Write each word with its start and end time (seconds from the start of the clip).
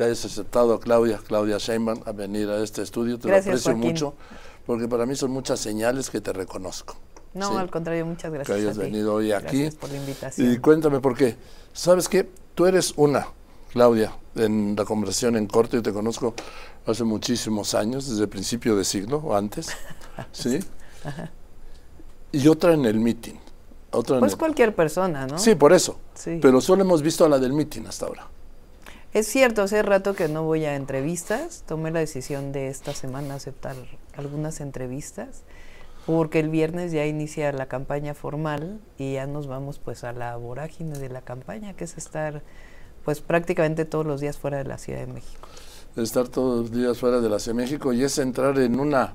que 0.00 0.04
hayas 0.04 0.24
aceptado 0.24 0.72
a 0.72 0.80
Claudia, 0.80 1.18
Claudia 1.26 1.58
Sheinbaum, 1.58 2.00
a 2.06 2.12
venir 2.12 2.48
a 2.48 2.62
este 2.62 2.80
estudio. 2.80 3.18
Te 3.18 3.28
Gracias, 3.28 3.46
lo 3.46 3.50
aprecio 3.52 3.72
Joaquín. 3.72 3.90
mucho, 3.90 4.14
porque 4.64 4.88
para 4.88 5.04
mí 5.04 5.14
son 5.14 5.30
muchas 5.30 5.60
señales 5.60 6.08
que 6.08 6.22
te 6.22 6.32
reconozco. 6.32 6.96
No, 7.34 7.50
¿sí? 7.50 7.56
al 7.58 7.70
contrario, 7.70 8.06
muchas 8.06 8.32
gracias. 8.32 8.56
que 8.56 8.62
hayas 8.62 8.78
a 8.78 8.80
ti. 8.80 8.86
venido 8.86 9.12
hoy 9.12 9.32
aquí. 9.32 9.58
Gracias 9.64 9.74
por 9.74 9.90
la 9.90 9.96
invitación. 9.98 10.52
Y 10.52 10.56
cuéntame 10.58 11.00
por 11.00 11.14
qué. 11.14 11.36
¿Sabes 11.74 12.08
qué? 12.08 12.26
Tú 12.54 12.64
eres 12.64 12.94
una, 12.96 13.28
Claudia, 13.72 14.16
en 14.36 14.74
la 14.74 14.86
conversación 14.86 15.36
en 15.36 15.46
corte, 15.46 15.76
yo 15.76 15.82
te 15.82 15.92
conozco 15.92 16.32
hace 16.86 17.04
muchísimos 17.04 17.74
años, 17.74 18.08
desde 18.08 18.22
el 18.22 18.28
principio 18.30 18.76
de 18.76 18.84
siglo 18.86 19.18
o 19.18 19.36
antes, 19.36 19.68
¿sí? 20.32 20.60
Y 22.32 22.48
otra 22.48 22.72
en 22.72 22.86
el 22.86 22.98
meeting. 23.00 23.34
Otra 23.90 24.16
en 24.16 24.20
Pues 24.20 24.32
el- 24.32 24.38
cualquier 24.38 24.74
persona, 24.74 25.26
¿no? 25.26 25.38
Sí, 25.38 25.56
por 25.56 25.74
eso. 25.74 25.98
Sí. 26.14 26.38
Pero 26.40 26.62
solo 26.62 26.84
hemos 26.84 27.02
visto 27.02 27.26
a 27.26 27.28
la 27.28 27.38
del 27.38 27.52
meeting 27.52 27.82
hasta 27.86 28.06
ahora. 28.06 28.26
Es 29.12 29.26
cierto, 29.26 29.62
hace 29.62 29.82
rato 29.82 30.14
que 30.14 30.28
no 30.28 30.44
voy 30.44 30.64
a 30.66 30.76
entrevistas. 30.76 31.64
Tomé 31.66 31.90
la 31.90 31.98
decisión 31.98 32.52
de 32.52 32.68
esta 32.68 32.94
semana 32.94 33.34
aceptar 33.34 33.74
algunas 34.16 34.60
entrevistas 34.60 35.42
porque 36.06 36.38
el 36.38 36.48
viernes 36.48 36.92
ya 36.92 37.04
inicia 37.06 37.50
la 37.52 37.66
campaña 37.66 38.14
formal 38.14 38.80
y 38.98 39.14
ya 39.14 39.26
nos 39.26 39.48
vamos 39.48 39.80
pues 39.80 40.04
a 40.04 40.12
la 40.12 40.36
vorágine 40.36 40.96
de 40.96 41.08
la 41.08 41.22
campaña, 41.22 41.74
que 41.74 41.84
es 41.84 41.98
estar 41.98 42.42
pues 43.04 43.20
prácticamente 43.20 43.84
todos 43.84 44.06
los 44.06 44.20
días 44.20 44.38
fuera 44.38 44.58
de 44.58 44.64
la 44.64 44.78
Ciudad 44.78 45.00
de 45.00 45.12
México. 45.12 45.48
Estar 45.96 46.28
todos 46.28 46.60
los 46.60 46.72
días 46.72 46.96
fuera 46.96 47.20
de 47.20 47.28
la 47.28 47.40
Ciudad 47.40 47.56
de 47.56 47.62
México 47.64 47.92
y 47.92 48.04
es 48.04 48.16
entrar 48.18 48.58
en 48.60 48.78
una, 48.78 49.14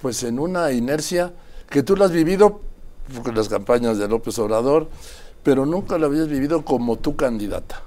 pues 0.00 0.22
en 0.22 0.38
una 0.38 0.72
inercia 0.72 1.32
que 1.68 1.82
tú 1.82 1.94
la 1.94 2.06
has 2.06 2.12
vivido 2.12 2.62
con 3.22 3.34
las 3.34 3.50
campañas 3.50 3.98
de 3.98 4.08
López 4.08 4.38
Obrador, 4.38 4.88
pero 5.42 5.66
nunca 5.66 5.98
la 5.98 6.06
habías 6.06 6.28
vivido 6.28 6.64
como 6.64 6.96
tu 6.96 7.16
candidata. 7.16 7.82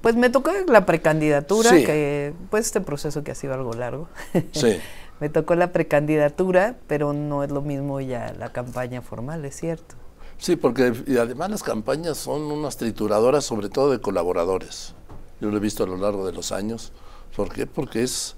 Pues 0.00 0.14
me 0.14 0.30
tocó 0.30 0.52
la 0.68 0.86
precandidatura, 0.86 1.70
Sí. 1.70 1.84
que 1.84 2.32
pues 2.50 2.66
este 2.66 2.80
proceso 2.80 3.24
que 3.24 3.32
ha 3.32 3.34
sido 3.34 3.54
algo 3.54 3.72
largo. 3.72 4.08
Sí. 4.52 4.78
me 5.20 5.28
tocó 5.28 5.56
la 5.56 5.72
precandidatura, 5.72 6.76
pero 6.86 7.12
no 7.12 7.42
es 7.42 7.50
lo 7.50 7.60
mismo 7.62 8.00
ya 8.00 8.32
la 8.38 8.52
campaña 8.52 9.02
formal, 9.02 9.44
es 9.44 9.56
cierto. 9.56 9.96
Sí, 10.38 10.54
porque 10.54 10.92
y 11.08 11.16
además 11.16 11.50
las 11.50 11.62
campañas 11.64 12.16
son 12.18 12.42
unas 12.42 12.76
trituradoras, 12.76 13.44
sobre 13.44 13.68
todo 13.68 13.90
de 13.90 14.00
colaboradores. 14.00 14.94
Yo 15.40 15.50
lo 15.50 15.56
he 15.56 15.60
visto 15.60 15.82
a 15.82 15.86
lo 15.88 15.96
largo 15.96 16.24
de 16.24 16.32
los 16.32 16.52
años. 16.52 16.92
¿Por 17.34 17.52
qué? 17.52 17.66
Porque 17.66 18.04
es, 18.04 18.36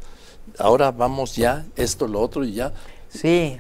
ahora 0.59 0.91
vamos 0.91 1.37
ya, 1.37 1.67
esto, 1.77 2.09
lo 2.09 2.21
otro 2.21 2.45
y 2.45 2.55
ya. 2.55 2.73
Sí, 3.11 3.59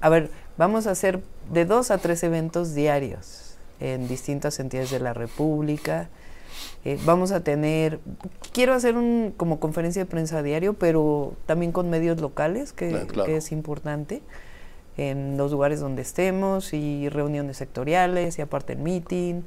a 0.00 0.08
ver, 0.08 0.30
vamos 0.56 0.86
a 0.86 0.92
hacer 0.92 1.20
de 1.50 1.64
dos 1.64 1.90
a 1.90 1.98
tres 1.98 2.22
eventos 2.22 2.74
diarios 2.74 3.56
en 3.80 4.06
distintas 4.06 4.60
entidades 4.60 4.90
de 4.92 5.00
la 5.00 5.12
República. 5.12 6.08
Eh, 6.84 6.98
vamos 7.04 7.30
a 7.32 7.40
tener, 7.44 8.00
quiero 8.52 8.72
hacer 8.74 8.96
un 8.96 9.34
como 9.36 9.60
conferencia 9.60 10.02
de 10.02 10.06
prensa 10.10 10.42
diario, 10.42 10.74
pero 10.74 11.34
también 11.46 11.72
con 11.72 11.90
medios 11.90 12.20
locales, 12.20 12.72
que, 12.72 12.94
Ah, 12.94 13.06
claro. 13.06 13.26
que 13.26 13.36
es 13.36 13.52
importante, 13.52 14.22
en 14.96 15.36
los 15.36 15.52
lugares 15.52 15.80
donde 15.80 16.02
estemos 16.02 16.72
y 16.72 17.08
reuniones 17.08 17.56
sectoriales 17.58 18.38
y 18.38 18.42
aparte 18.42 18.72
el 18.74 18.78
meeting. 18.80 19.42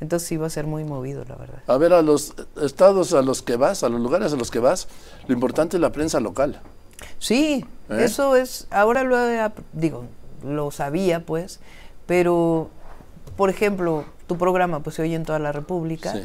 Entonces 0.00 0.28
sí 0.28 0.36
va 0.36 0.46
a 0.46 0.50
ser 0.50 0.66
muy 0.66 0.84
movido, 0.84 1.24
la 1.28 1.36
verdad. 1.36 1.62
A 1.66 1.76
ver, 1.78 1.92
a 1.92 2.02
los 2.02 2.34
estados 2.60 3.14
a 3.14 3.22
los 3.22 3.42
que 3.42 3.56
vas, 3.56 3.82
a 3.84 3.88
los 3.88 4.00
lugares 4.00 4.32
a 4.32 4.36
los 4.36 4.50
que 4.50 4.58
vas, 4.58 4.88
lo 5.26 5.34
importante 5.34 5.76
es 5.76 5.80
la 5.80 5.92
prensa 5.92 6.20
local. 6.20 6.60
Sí, 7.18 7.64
¿Eh? 7.88 8.02
eso 8.04 8.36
es, 8.36 8.66
ahora 8.70 9.04
lo 9.04 9.16
digo, 9.72 10.04
lo 10.44 10.70
sabía 10.70 11.24
pues, 11.24 11.60
pero 12.06 12.68
por 13.36 13.50
ejemplo, 13.50 14.04
tu 14.26 14.36
programa 14.36 14.80
pues 14.80 14.96
se 14.96 15.02
oye 15.02 15.14
en 15.14 15.24
toda 15.24 15.38
la 15.38 15.52
República, 15.52 16.12
Sí. 16.12 16.22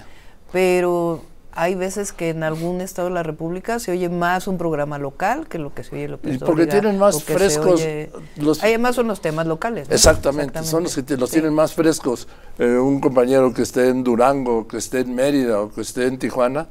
Pero 0.52 1.24
hay 1.52 1.76
veces 1.76 2.14
que 2.14 2.30
en 2.30 2.44
algún 2.44 2.80
estado 2.80 3.08
de 3.10 3.14
la 3.16 3.24
República 3.24 3.80
se 3.80 3.92
oye 3.92 4.08
más 4.08 4.48
un 4.48 4.58
programa 4.58 4.98
local 4.98 5.48
que 5.48 5.58
lo 5.58 5.74
que 5.74 5.84
se 5.84 5.96
oye 5.96 6.04
en 6.06 6.12
López 6.12 6.36
Y 6.36 6.38
porque 6.38 6.66
Dóriga, 6.66 6.80
tienen 6.80 7.00
más 7.00 7.24
frescos 7.24 7.82
oye- 7.82 8.12
los- 8.38 8.64
Además 8.64 8.96
son 8.96 9.08
los 9.08 9.20
temas 9.20 9.48
locales. 9.48 9.90
¿no? 9.90 9.96
Exactamente, 9.96 10.64
son 10.64 10.84
los 10.84 10.96
que 10.96 11.04
te- 11.04 11.18
los 11.18 11.30
Sí. 11.30 11.36
tienen 11.38 11.54
más 11.54 11.74
frescos. 11.74 12.28
Eh, 12.60 12.78
un 12.78 13.02
compañero 13.02 13.54
que 13.54 13.64
esté 13.64 13.90
en 13.90 14.04
Durango, 14.04 14.68
que 14.68 14.78
esté 14.78 15.00
en 15.00 15.16
Mérida 15.16 15.60
o 15.62 15.72
que 15.72 15.82
esté 15.82 16.06
en 16.06 16.18
Tijuana, 16.20 16.68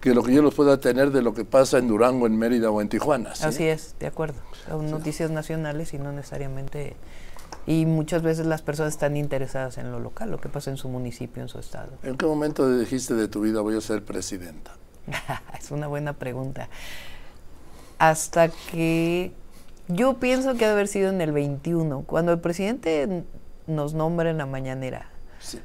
que 0.00 0.14
lo 0.14 0.22
que 0.22 0.32
yo 0.32 0.40
los 0.40 0.54
pueda 0.54 0.80
tener 0.80 1.10
de 1.10 1.20
lo 1.20 1.34
que 1.34 1.44
pasa 1.44 1.76
en 1.78 1.88
Durango, 1.88 2.26
en 2.26 2.38
Mérida 2.38 2.70
o 2.70 2.80
en 2.80 2.88
Tijuana. 2.88 3.34
¿sí? 3.34 3.44
Así 3.44 3.64
es, 3.64 3.94
de 4.00 4.06
acuerdo. 4.06 4.36
Son 4.66 4.90
noticias 4.90 5.30
nacionales 5.30 5.92
y 5.92 5.98
no 5.98 6.12
necesariamente... 6.12 6.94
Y 7.70 7.86
muchas 7.86 8.22
veces 8.22 8.46
las 8.46 8.62
personas 8.62 8.94
están 8.94 9.16
interesadas 9.16 9.78
en 9.78 9.92
lo 9.92 10.00
local, 10.00 10.28
lo 10.28 10.40
que 10.40 10.48
pasa 10.48 10.72
en 10.72 10.76
su 10.76 10.88
municipio, 10.88 11.40
en 11.40 11.48
su 11.48 11.60
estado. 11.60 11.92
¿En 12.02 12.16
qué 12.16 12.26
momento 12.26 12.68
dijiste 12.76 13.14
de 13.14 13.28
tu 13.28 13.42
vida 13.42 13.60
voy 13.60 13.76
a 13.76 13.80
ser 13.80 14.04
presidenta? 14.04 14.72
es 15.56 15.70
una 15.70 15.86
buena 15.86 16.14
pregunta. 16.14 16.68
Hasta 18.00 18.48
que 18.48 19.32
yo 19.86 20.14
pienso 20.14 20.56
que 20.56 20.64
ha 20.64 20.68
de 20.68 20.74
haber 20.74 20.88
sido 20.88 21.10
en 21.10 21.20
el 21.20 21.30
21, 21.30 22.02
cuando 22.08 22.32
el 22.32 22.40
presidente 22.40 23.22
nos 23.68 23.94
nombra 23.94 24.30
en 24.30 24.38
la 24.38 24.46
mañanera. 24.46 25.08
Sí. 25.38 25.60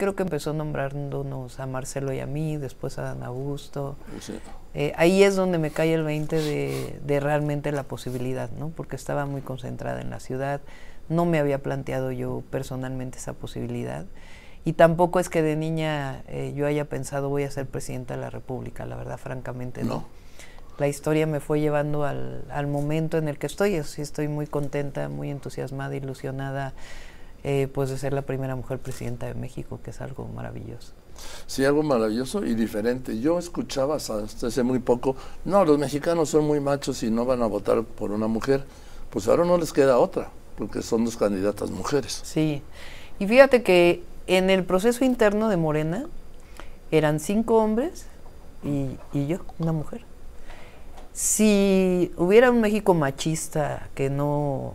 Creo 0.00 0.16
que 0.16 0.22
empezó 0.22 0.54
nombrándonos 0.54 1.60
a 1.60 1.66
Marcelo 1.66 2.10
y 2.14 2.20
a 2.20 2.26
mí, 2.26 2.56
después 2.56 2.98
a 2.98 3.02
Dan 3.02 3.22
Augusto. 3.22 3.96
sí. 4.18 4.40
Eh, 4.72 4.92
ahí 4.96 5.24
es 5.24 5.34
donde 5.34 5.58
me 5.58 5.72
cae 5.72 5.92
el 5.94 6.04
20 6.04 6.36
de, 6.36 7.00
de 7.04 7.20
realmente 7.20 7.72
la 7.72 7.82
posibilidad, 7.82 8.50
¿no? 8.52 8.68
Porque 8.70 8.94
estaba 8.94 9.26
muy 9.26 9.40
concentrada 9.42 10.00
en 10.00 10.10
la 10.10 10.20
ciudad, 10.20 10.60
no 11.08 11.26
me 11.26 11.40
había 11.40 11.58
planteado 11.58 12.12
yo 12.12 12.44
personalmente 12.50 13.18
esa 13.18 13.32
posibilidad. 13.32 14.06
Y 14.64 14.74
tampoco 14.74 15.20
es 15.20 15.28
que 15.28 15.42
de 15.42 15.56
niña 15.56 16.22
eh, 16.28 16.52
yo 16.54 16.66
haya 16.66 16.84
pensado 16.84 17.28
voy 17.28 17.42
a 17.42 17.50
ser 17.50 17.66
presidenta 17.66 18.14
de 18.14 18.20
la 18.20 18.30
República, 18.30 18.86
la 18.86 18.96
verdad, 18.96 19.18
francamente 19.18 19.82
no. 19.82 19.94
No. 19.94 20.04
La 20.78 20.88
historia 20.88 21.26
me 21.26 21.40
fue 21.40 21.60
llevando 21.60 22.04
al, 22.04 22.44
al 22.50 22.66
momento 22.66 23.18
en 23.18 23.28
el 23.28 23.38
que 23.38 23.46
estoy, 23.46 23.76
así 23.76 24.00
estoy 24.00 24.28
muy 24.28 24.46
contenta, 24.46 25.10
muy 25.10 25.30
entusiasmada, 25.30 25.94
ilusionada, 25.94 26.72
eh, 27.42 27.68
pues 27.72 27.90
de 27.90 27.98
ser 27.98 28.12
la 28.12 28.22
primera 28.22 28.54
mujer 28.56 28.78
presidenta 28.78 29.26
de 29.26 29.34
México, 29.34 29.80
que 29.82 29.90
es 29.90 30.00
algo 30.00 30.26
maravilloso. 30.26 30.92
Sí, 31.46 31.64
algo 31.64 31.82
maravilloso 31.82 32.44
y 32.44 32.54
diferente. 32.54 33.20
Yo 33.20 33.38
escuchaba 33.38 33.96
hasta 33.96 34.24
hace 34.24 34.62
muy 34.62 34.78
poco, 34.78 35.16
no, 35.44 35.64
los 35.64 35.78
mexicanos 35.78 36.30
son 36.30 36.46
muy 36.46 36.60
machos 36.60 37.02
y 37.02 37.10
no 37.10 37.24
van 37.24 37.42
a 37.42 37.46
votar 37.46 37.82
por 37.82 38.10
una 38.10 38.26
mujer. 38.26 38.64
Pues 39.10 39.26
ahora 39.28 39.44
no 39.44 39.58
les 39.58 39.72
queda 39.72 39.98
otra, 39.98 40.30
porque 40.56 40.82
son 40.82 41.04
dos 41.04 41.16
candidatas 41.16 41.70
mujeres. 41.70 42.20
Sí, 42.24 42.62
y 43.18 43.26
fíjate 43.26 43.62
que 43.62 44.02
en 44.26 44.50
el 44.50 44.64
proceso 44.64 45.04
interno 45.04 45.48
de 45.48 45.56
Morena 45.56 46.06
eran 46.90 47.20
cinco 47.20 47.56
hombres 47.56 48.06
y, 48.62 48.96
y 49.12 49.26
yo, 49.26 49.38
una 49.58 49.72
mujer. 49.72 50.02
Si 51.12 52.12
hubiera 52.16 52.50
un 52.50 52.60
México 52.60 52.94
machista 52.94 53.88
que 53.94 54.10
no 54.10 54.74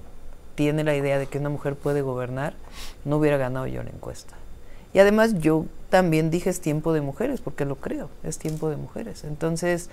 tiene 0.56 0.84
la 0.84 0.96
idea 0.96 1.20
de 1.20 1.28
que 1.28 1.38
una 1.38 1.50
mujer 1.50 1.76
puede 1.76 2.02
gobernar, 2.02 2.54
no 3.04 3.18
hubiera 3.18 3.38
ganado 3.38 3.68
yo 3.68 3.84
la 3.84 3.90
encuesta. 3.90 4.36
Y 4.94 5.00
además 5.00 5.36
yo 5.40 5.66
también 5.90 6.30
dije 6.32 6.50
es 6.50 6.62
tiempo 6.62 6.94
de 6.94 7.02
mujeres, 7.02 7.42
porque 7.42 7.66
lo 7.66 7.76
creo, 7.76 8.10
es 8.24 8.38
tiempo 8.38 8.70
de 8.70 8.78
mujeres. 8.78 9.24
Entonces, 9.26 9.90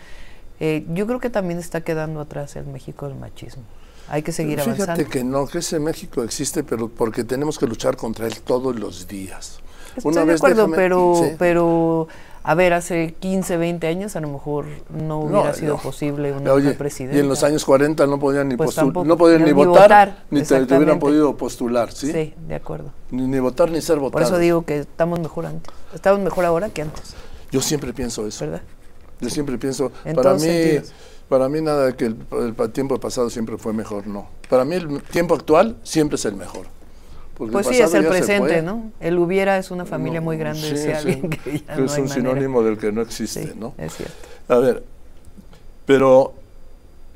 eh, 0.60 0.84
yo 0.94 1.06
creo 1.06 1.18
que 1.18 1.30
también 1.30 1.58
está 1.58 1.80
quedando 1.80 2.20
atrás 2.20 2.54
el 2.56 2.66
México 2.66 3.08
del 3.08 3.16
machismo. 3.18 3.64
Hay 4.08 4.22
que 4.22 4.32
seguir 4.32 4.60
Fíjate 4.60 4.82
avanzando. 4.82 5.10
que 5.10 5.24
no, 5.24 5.46
que 5.46 5.58
ese 5.58 5.78
México 5.80 6.22
existe, 6.22 6.62
pero 6.64 6.88
porque 6.88 7.24
tenemos 7.24 7.58
que 7.58 7.66
luchar 7.66 7.96
contra 7.96 8.26
él 8.26 8.40
todos 8.42 8.76
los 8.78 9.08
días. 9.08 9.60
Estoy 9.96 10.14
de 10.14 10.32
acuerdo, 10.34 10.66
déjame- 10.68 10.76
pero, 10.76 11.14
sí. 11.22 11.34
pero, 11.38 12.08
a 12.44 12.54
ver, 12.54 12.72
hace 12.72 13.14
15, 13.20 13.56
20 13.56 13.86
años 13.86 14.16
a 14.16 14.20
lo 14.20 14.28
mejor 14.28 14.66
no 14.90 15.20
hubiera 15.20 15.48
No, 15.50 15.54
sido 15.54 15.76
no. 15.76 15.82
posible 15.82 16.32
una 16.32 16.52
Oye, 16.52 16.72
presidenta. 16.74 17.16
y 17.16 17.20
en 17.20 17.28
los 17.28 17.42
años 17.44 17.64
40 17.64 18.06
no 18.06 18.18
podían 18.18 18.48
ni, 18.48 18.56
Pues 18.56 18.74
tampoco, 18.74 19.06
no 19.06 19.16
podían 19.16 19.44
ni- 19.44 19.52
votar, 19.52 19.72
votar, 19.82 20.24
ni 20.30 20.42
te, 20.42 20.66
te 20.66 20.76
hubieran 20.76 20.98
podido 20.98 21.36
postular, 21.36 21.92
¿sí? 21.92 22.10
Sí, 22.12 22.34
de 22.48 22.54
acuerdo. 22.54 22.90
Ni, 23.10 23.22
ni 23.28 23.38
votar 23.38 23.70
ni 23.70 23.80
ser 23.80 23.96
Por 23.96 24.10
votados. 24.10 24.28
eso 24.28 24.38
digo 24.38 24.64
que 24.64 24.80
estamos 24.80 25.20
mejor 25.20 25.46
antes. 25.46 25.72
Estamos 25.94 26.20
mejor 26.20 26.44
ahora 26.44 26.68
que 26.70 26.82
antes, 26.82 27.14
Yo 27.50 27.60
siempre 27.60 27.92
pienso 27.92 28.26
eso. 28.26 28.44
¿verdad? 28.44 28.62
Yo 29.20 29.30
siempre 29.30 29.56
pienso, 29.58 29.92
En 30.04 30.16
para 30.16 30.34
mí, 30.34 30.40
sentidos. 30.40 30.92
para 31.28 31.48
mí 31.48 31.60
nada 31.60 31.96
que 31.96 32.06
el, 32.06 32.16
el 32.32 32.70
tiempo 32.72 32.98
pasado 32.98 33.30
siempre 33.30 33.56
fue 33.56 33.72
mejor, 33.72 34.06
no. 34.08 34.26
Para 34.50 34.64
mí 34.64 34.74
el 34.74 35.00
tiempo 35.04 35.34
actual 35.36 35.76
siempre 35.84 36.16
es 36.16 36.24
el 36.24 36.34
mejor. 36.34 36.66
Porque 37.36 37.52
Pues 37.52 37.66
sí, 37.66 37.78
es 37.80 37.92
el 37.94 38.06
presente. 38.06 38.62
¿no? 38.62 38.92
El 39.00 39.18
hubiera 39.18 39.56
es 39.58 39.70
una 39.70 39.84
familia 39.86 40.20
No, 40.20 40.24
muy 40.26 40.36
grande, 40.36 40.60
sí, 40.62 40.70
decía 40.74 41.00
sí, 41.00 41.20
que 41.22 41.60
ya 41.66 41.74
que 41.74 41.80
no 41.80 41.86
es 41.86 41.92
hay 41.94 42.02
un 42.02 42.08
manera. 42.08 42.14
sinónimo 42.14 42.62
del 42.62 42.78
que 42.78 42.92
no 42.92 43.00
existe, 43.02 43.44
Sí, 43.44 43.52
¿no? 43.56 43.74
es 43.78 43.94
cierto. 43.96 44.14
A 44.48 44.58
ver, 44.58 44.84
pero 45.86 46.34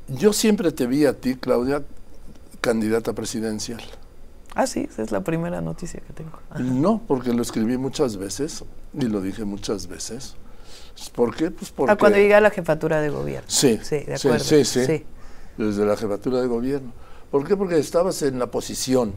yo 0.07 0.33
siempre 0.33 0.71
te 0.71 0.87
vi 0.87 1.05
a 1.05 1.13
ti, 1.13 1.35
Claudia, 1.35 1.83
candidata 2.61 3.13
presidencial. 3.13 3.81
Ah, 4.55 4.65
sí, 4.65 4.87
esa 4.89 5.03
es 5.03 5.11
la 5.11 5.21
primera 5.21 5.61
noticia 5.61 5.99
que 6.01 6.13
tengo. 6.13 6.39
Ajá. 6.49 6.59
No, 6.59 7.01
porque 7.07 7.31
lo 7.31 7.41
escribí 7.43 7.77
muchas 7.77 8.17
veces 8.17 8.63
y 8.93 9.05
lo 9.05 9.21
dije 9.21 9.45
muchas 9.45 9.87
veces. 9.87 10.35
¿Por 11.13 11.35
qué? 11.35 11.51
Pues 11.51 11.69
porque... 11.69 11.91
Ah, 11.91 11.95
cuando 11.95 12.17
llegué 12.17 12.33
a 12.33 12.41
la 12.41 12.49
jefatura 12.49 12.99
de 13.01 13.09
gobierno. 13.09 13.47
Sí, 13.47 13.79
Sí, 13.83 13.99
de 13.99 14.15
acuerdo. 14.15 14.39
sí, 14.39 14.65
sí. 14.65 14.83
sí. 14.85 15.05
desde 15.57 15.85
la 15.85 15.95
jefatura 15.95 16.41
de 16.41 16.47
gobierno. 16.47 16.91
¿Por 17.29 17.47
qué? 17.47 17.55
Porque 17.55 17.77
estabas 17.77 18.21
en 18.23 18.39
la 18.39 18.47
posición 18.47 19.13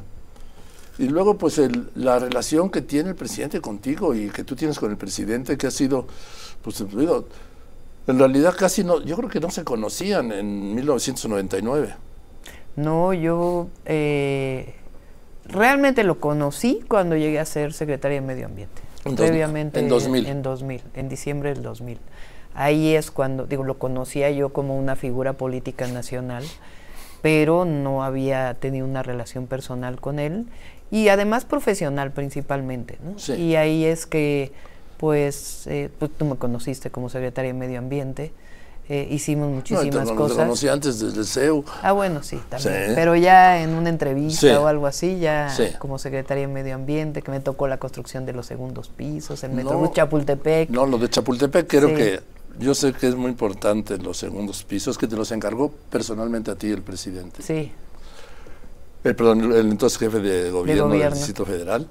Y 1.01 1.09
luego, 1.09 1.39
pues, 1.39 1.57
el, 1.59 1.89
la 1.95 2.19
relación 2.19 2.69
que 2.71 2.83
tiene 2.83 3.09
el 3.09 3.15
presidente 3.17 3.61
contigo 3.63 4.15
y 4.15 4.29
que 4.29 4.45
tú 4.45 4.55
tienes 4.55 4.79
con 4.79 4.91
el 4.91 4.99
presidente, 4.99 5.57
que 5.57 5.67
ha 5.67 5.71
sido, 5.71 6.07
pues, 6.63 6.85
digo, 6.95 7.25
en 8.07 8.19
realidad 8.19 8.55
casi 8.59 8.85
no, 8.85 9.01
yo 9.03 9.17
creo 9.17 9.31
que 9.31 9.41
no 9.41 9.51
se 9.51 9.65
conocían 9.65 10.31
en 10.31 10.75
1999. 10.75 11.95
No, 12.77 13.15
yo 13.15 13.69
eh, 13.87 14.75
realmente 15.47 16.05
lo 16.05 16.21
conocí 16.21 16.81
cuando 16.87 17.17
llegué 17.17 17.39
a 17.41 17.45
ser 17.47 17.73
secretaria 17.73 18.21
de 18.21 18.27
Medio 18.27 18.45
Ambiente. 18.47 18.83
En 19.07 19.17
dos- 19.17 19.27
previamente 19.27 19.81
en 19.81 19.89
2000. 19.89 20.27
En 20.27 20.43
2000, 20.43 20.83
en 20.95 21.09
diciembre 21.09 21.55
del 21.55 21.63
2000. 21.63 21.99
Ahí 22.55 22.95
es 22.95 23.11
cuando, 23.11 23.47
digo, 23.47 23.65
lo 23.65 23.79
conocía 23.79 24.31
yo 24.31 24.51
como 24.53 24.77
una 24.79 24.97
figura 24.97 25.33
política 25.33 25.87
nacional, 25.87 26.45
pero 27.23 27.65
no 27.65 28.03
había 28.05 28.53
tenido 28.55 28.87
una 28.87 29.03
relación 29.03 29.47
personal 29.47 29.99
con 30.01 30.19
él 30.19 30.47
y 30.91 31.09
además 31.09 31.45
profesional 31.45 32.13
principalmente. 32.13 32.99
¿no? 33.05 33.19
Sí. 33.19 33.33
Y 33.35 33.57
ahí 33.57 33.85
es 33.85 34.07
que, 34.07 34.53
pues, 34.99 35.67
eh, 35.67 35.89
pues, 35.99 36.11
tú 36.17 36.25
me 36.25 36.37
conociste 36.37 36.91
como 36.91 37.09
secretaria 37.09 37.53
de 37.53 37.59
Medio 37.59 37.79
Ambiente, 37.79 38.33
eh, 38.89 39.07
hicimos 39.09 39.49
No, 39.49 39.55
muchísimas 39.55 40.05
te, 40.05 40.11
te 40.11 40.17
cosas. 40.17 40.37
conocí 40.39 40.67
antes 40.67 40.99
desde 40.99 41.23
CEU. 41.25 41.65
Ah, 41.81 41.93
bueno, 41.93 42.25
sí, 42.25 42.41
también. 42.49 42.89
Sí. 42.89 42.93
Pero 42.97 43.15
ya 43.15 43.63
en 43.63 43.71
una 43.71 43.89
entrevista 43.89 44.41
Sí. 44.41 44.49
o 44.49 44.67
algo 44.67 44.89
así, 44.89 45.21
ya 45.21 45.49
Sí. 45.49 45.65
como 45.79 45.97
secretaria 45.99 46.47
de 46.49 46.53
Medio 46.53 46.75
Ambiente, 46.75 47.23
que 47.23 47.31
me 47.31 47.39
tocó 47.39 47.69
la 47.69 47.77
construcción 47.79 48.27
de 48.27 48.33
los 48.33 48.47
segundos 48.47 48.89
pisos, 48.89 49.45
el 49.45 49.53
Metrobús 49.53 49.91
No. 49.91 49.95
Chapultepec. 49.95 50.71
No, 50.71 50.87
lo 50.87 50.99
de 50.99 51.09
Chapultepec 51.09 51.69
creo 51.69 51.95
que 51.95 52.19
yo 52.59 52.75
sé 52.75 52.93
que 52.93 53.07
es 53.07 53.15
muy 53.15 53.31
importante 53.31 53.97
los 53.97 54.17
segundos 54.17 54.65
pisos, 54.65 54.99
que 54.99 55.07
te 55.07 55.15
los 55.15 55.31
encargó 55.31 55.71
personalmente 55.89 56.51
a 56.51 56.57
ti 56.57 56.69
el 56.73 56.83
presidente. 56.83 57.43
Sí, 57.43 57.71
El, 59.05 59.17
perdón, 59.17 59.53
el 59.53 59.71
entonces 59.71 59.99
jefe 59.99 60.21
de 60.21 60.51
gobierno, 60.51 60.83
del 60.85 60.93
gobierno. 60.93 61.17
Distrito 61.17 61.45
Federal. 61.47 61.89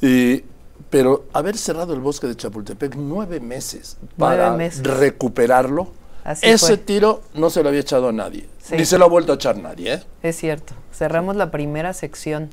Y, 0.00 0.44
pero 0.90 1.24
haber 1.32 1.56
cerrado 1.56 1.94
el 1.94 2.00
bosque 2.00 2.26
de 2.26 2.36
Chapultepec 2.36 2.94
nueve 2.96 3.40
meses 3.40 3.96
Nueve 4.16 4.36
para 4.36 4.56
meses. 4.56 4.82
recuperarlo, 4.82 5.92
Así 6.24 6.46
ese 6.46 6.66
fue. 6.66 6.76
tiro 6.76 7.22
no 7.34 7.50
se 7.50 7.62
lo 7.62 7.68
había 7.68 7.80
echado 7.80 8.08
a 8.08 8.12
nadie. 8.12 8.48
Sí. 8.62 8.76
Ni 8.76 8.84
se 8.84 8.98
lo 8.98 9.04
ha 9.04 9.08
vuelto 9.08 9.32
a 9.32 9.34
echar 9.36 9.56
nadie. 9.58 9.94
¿eh? 9.94 10.02
es 10.22 10.36
cierto. 10.36 10.74
Cerramos 10.92 11.34
la 11.36 11.50
primera 11.50 11.92
sección 11.94 12.50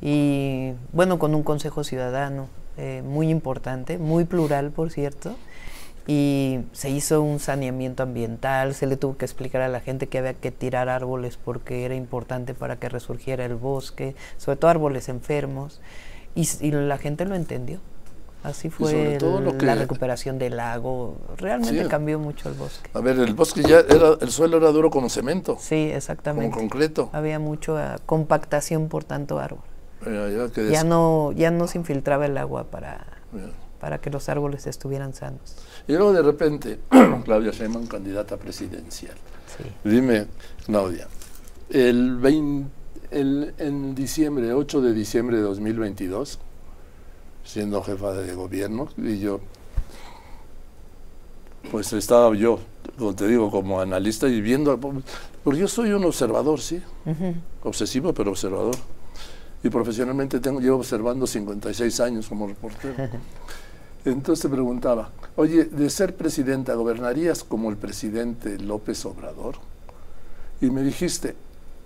y, 0.00 0.72
bueno, 0.92 1.18
con 1.18 1.34
un 1.34 1.42
consejo 1.42 1.82
ciudadano 1.84 2.48
eh, 2.76 3.02
muy 3.04 3.28
importante, 3.30 3.98
muy 3.98 4.24
plural, 4.24 4.70
por 4.70 4.90
cierto. 4.90 5.34
Y 6.06 6.60
se 6.72 6.90
hizo 6.90 7.22
un 7.22 7.38
saneamiento 7.38 8.02
ambiental, 8.02 8.74
se 8.74 8.86
le 8.86 8.96
tuvo 8.96 9.16
que 9.16 9.24
explicar 9.24 9.62
a 9.62 9.68
la 9.68 9.80
gente 9.80 10.08
que 10.08 10.18
había 10.18 10.34
que 10.34 10.50
tirar 10.50 10.88
árboles 10.88 11.36
porque 11.36 11.84
era 11.84 11.94
importante 11.94 12.54
para 12.54 12.76
que 12.76 12.88
resurgiera 12.88 13.44
el 13.44 13.54
bosque, 13.54 14.16
sobre 14.36 14.56
todo 14.56 14.70
árboles 14.70 15.08
enfermos. 15.08 15.80
Y, 16.34 16.70
la 16.70 16.98
gente 16.98 17.24
lo 17.24 17.34
entendió. 17.34 17.80
Así 18.42 18.70
fue 18.70 18.90
sobre 18.90 19.18
todo 19.18 19.38
el- 19.38 19.44
lo 19.44 19.58
que- 19.58 19.66
la 19.66 19.74
recuperación 19.74 20.38
del 20.38 20.56
lago. 20.56 21.16
Realmente 21.36 21.82
Sí. 21.82 21.88
cambió 21.88 22.18
mucho 22.18 22.48
el 22.48 22.54
bosque. 22.54 22.88
A 22.94 23.00
ver, 23.00 23.18
el 23.18 23.34
bosque 23.34 23.62
ya 23.62 23.80
era, 23.80 24.16
el 24.18 24.30
suelo 24.30 24.56
era 24.56 24.70
duro 24.70 24.90
como 24.90 25.10
cemento, 25.10 25.58
Sí, 25.60 25.84
como 25.86 25.96
exactamente. 25.96 26.56
concreto. 26.56 27.10
Había 27.12 27.38
mucha 27.38 27.98
compactación 28.06 28.88
por 28.88 29.04
tanto 29.04 29.38
árbol. 29.38 29.60
Eh, 30.06 30.48
ya 30.72 30.82
no, 30.84 31.32
ya 31.32 31.50
no 31.50 31.66
se 31.66 31.76
infiltraba 31.76 32.24
el 32.24 32.38
agua 32.38 32.64
para, 32.64 33.06
ya. 33.34 33.50
para 33.78 33.98
que 33.98 34.08
los 34.08 34.30
árboles 34.30 34.66
estuvieran 34.66 35.12
sanos. 35.12 35.56
Y 35.90 35.94
luego 35.96 36.12
de 36.12 36.22
repente, 36.22 36.78
Claudia 37.24 37.50
Sheinbaum, 37.50 37.86
candidata 37.88 38.36
presidencial. 38.36 39.14
Sí. 39.56 39.64
Dime, 39.88 40.26
Claudia, 40.64 41.08
el 41.68 42.16
20 42.16 42.70
el- 43.10 43.52
en 43.58 43.92
diciembre, 43.96 44.52
8 44.52 44.80
de 44.80 44.92
diciembre 44.94 45.38
de 45.38 45.42
2022, 45.42 46.38
siendo 47.42 47.82
jefa 47.82 48.12
de 48.12 48.32
gobierno, 48.36 48.86
y 48.98 49.18
yo, 49.18 49.40
pues 51.72 51.92
estaba 51.92 52.32
yo, 52.36 52.60
como 52.96 53.14
te 53.16 53.26
digo, 53.26 53.50
como 53.50 53.80
analista 53.80 54.28
y 54.28 54.40
viendo, 54.40 54.78
porque 55.42 55.58
yo 55.58 55.66
soy 55.66 55.90
un 55.90 56.04
observador, 56.04 56.60
sí, 56.60 56.80
obsesivo, 57.64 58.14
pero 58.14 58.30
observador. 58.30 58.76
Y 59.64 59.68
profesionalmente 59.70 60.38
tengo, 60.38 60.60
llevo 60.60 60.76
observando 60.78 61.26
56 61.26 61.98
años 61.98 62.28
como 62.28 62.46
reportero. 62.46 62.94
Entonces 64.04 64.50
preguntaba, 64.50 65.10
oye, 65.36 65.64
de 65.64 65.90
ser 65.90 66.16
presidenta, 66.16 66.74
¿gobernarías 66.74 67.44
como 67.44 67.70
el 67.70 67.76
presidente 67.76 68.58
López 68.58 69.04
Obrador? 69.04 69.56
Y 70.60 70.70
me 70.70 70.82
dijiste, 70.82 71.36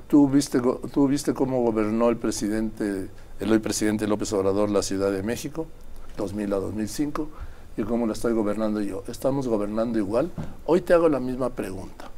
¿tú 0.08 0.28
viste, 0.28 0.60
tú 0.92 1.08
viste 1.08 1.34
cómo 1.34 1.62
gobernó 1.62 2.08
el 2.08 2.16
presidente, 2.16 3.08
el 3.40 3.52
hoy 3.52 3.58
presidente 3.58 4.06
López 4.06 4.32
Obrador 4.32 4.70
la 4.70 4.82
Ciudad 4.82 5.10
de 5.10 5.22
México, 5.22 5.66
2000 6.16 6.52
a 6.52 6.56
2005, 6.56 7.28
y 7.76 7.82
cómo 7.82 8.06
la 8.06 8.12
estoy 8.12 8.32
gobernando 8.32 8.80
yo. 8.80 9.02
¿Estamos 9.08 9.48
gobernando 9.48 9.98
igual? 9.98 10.30
Hoy 10.66 10.80
te 10.80 10.94
hago 10.94 11.08
la 11.08 11.20
misma 11.20 11.50
pregunta. 11.50 12.10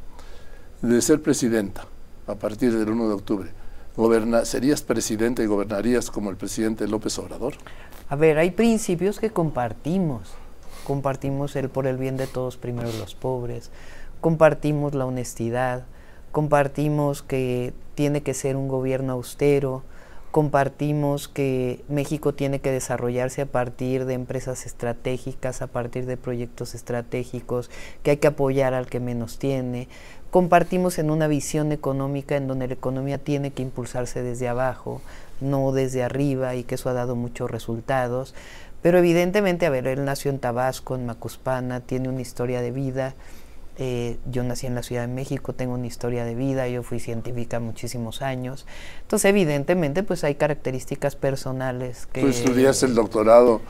De 0.81 1.01
ser 1.01 1.21
presidenta, 1.21 1.85
a 2.27 2.35
partir 2.35 2.77
del 2.77 2.89
1 2.89 3.07
de 3.07 3.13
octubre, 3.13 3.49
¿serías 4.43 4.83
presidente 4.83 5.43
y 5.43 5.47
gobernarías 5.47 6.11
como 6.11 6.29
el 6.29 6.35
presidente 6.37 6.87
López 6.87 7.17
Obrador? 7.17 7.55
A 8.09 8.15
ver, 8.15 8.37
hay 8.37 8.51
principios 8.51 9.19
que 9.19 9.31
compartimos. 9.31 10.33
Compartimos 10.85 11.57
el 11.57 11.67
por 11.67 11.87
el 11.87 11.97
bien 11.97 12.15
de 12.15 12.25
todos, 12.25 12.55
primero 12.55 12.89
los 12.99 13.15
pobres. 13.15 13.69
Compartimos 14.21 14.95
la 14.95 15.05
honestidad. 15.05 15.83
Compartimos 16.31 17.21
que 17.21 17.73
tiene 17.95 18.21
que 18.21 18.33
ser 18.33 18.55
un 18.55 18.69
gobierno 18.69 19.11
austero. 19.11 19.83
Compartimos 20.31 21.27
que 21.27 21.83
México 21.89 22.33
tiene 22.33 22.59
que 22.59 22.71
desarrollarse 22.71 23.41
a 23.41 23.45
partir 23.45 24.05
de 24.05 24.13
empresas 24.13 24.65
estratégicas, 24.65 25.61
a 25.61 25.67
partir 25.67 26.05
de 26.05 26.15
proyectos 26.15 26.75
estratégicos, 26.75 27.69
que 28.03 28.11
hay 28.11 28.17
que 28.17 28.27
apoyar 28.27 28.73
al 28.73 28.87
que 28.87 29.01
menos 29.01 29.37
tiene. 29.37 29.89
Compartimos 30.31 30.97
en 30.99 31.11
una 31.11 31.27
visión 31.27 31.73
económica 31.73 32.37
en 32.37 32.47
donde 32.47 32.67
la 32.67 32.73
economía 32.73 33.17
tiene 33.17 33.51
que 33.51 33.63
impulsarse 33.63 34.21
desde 34.21 34.47
abajo, 34.47 35.01
no 35.41 35.71
desde 35.71 36.03
arriba, 36.03 36.55
y 36.55 36.63
que 36.63 36.75
eso 36.75 36.89
ha 36.89 36.93
dado 36.93 37.15
muchos 37.15 37.49
resultados. 37.51 38.33
Pero 38.81 38.99
evidentemente, 38.99 39.65
a 39.65 39.69
ver, 39.69 39.87
él 39.87 40.05
nació 40.05 40.31
en 40.31 40.39
Tabasco, 40.39 40.95
en 40.95 41.05
Macuspana, 41.05 41.79
tiene 41.81 42.09
una 42.09 42.21
historia 42.21 42.61
de 42.61 42.71
vida. 42.71 43.15
Eh, 43.79 44.17
yo 44.31 44.43
nací 44.43 44.65
en 44.65 44.73
la 44.73 44.81
Ciudad 44.81 45.01
de 45.03 45.07
México, 45.13 45.53
tengo 45.53 45.75
una 45.75 45.85
historia 45.85 46.25
de 46.25 46.33
vida, 46.33 46.67
yo 46.67 46.81
fui 46.81 46.99
científica 46.99 47.59
muchísimos 47.59 48.23
años. 48.23 48.65
Entonces, 49.03 49.29
evidentemente, 49.29 50.01
pues 50.01 50.23
hay 50.23 50.33
características 50.35 51.15
personales 51.15 52.07
que... 52.07 52.21
Tú 52.21 52.27
estudiaste 52.27 52.87
el 52.87 52.95
doctorado 52.95 53.61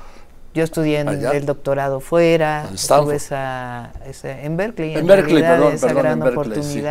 Yo 0.54 0.64
estudié 0.64 1.02
en 1.02 1.10
el 1.10 1.46
doctorado 1.46 2.00
fuera, 2.00 2.70
En 2.70 3.12
esa, 3.12 3.92
esa- 4.06 4.42
en 4.42 4.56
Berkeley, 4.56 4.94
En 4.94 5.00
en, 5.00 5.08
Berkeley, 5.08 5.42
realidad, 5.42 5.56
perdón, 5.58 5.74
esa 5.74 5.88
perdón, 5.88 6.04
gran 6.04 6.14
en 6.14 6.20
Berkeley, 6.24 6.64
sí. 6.64 6.82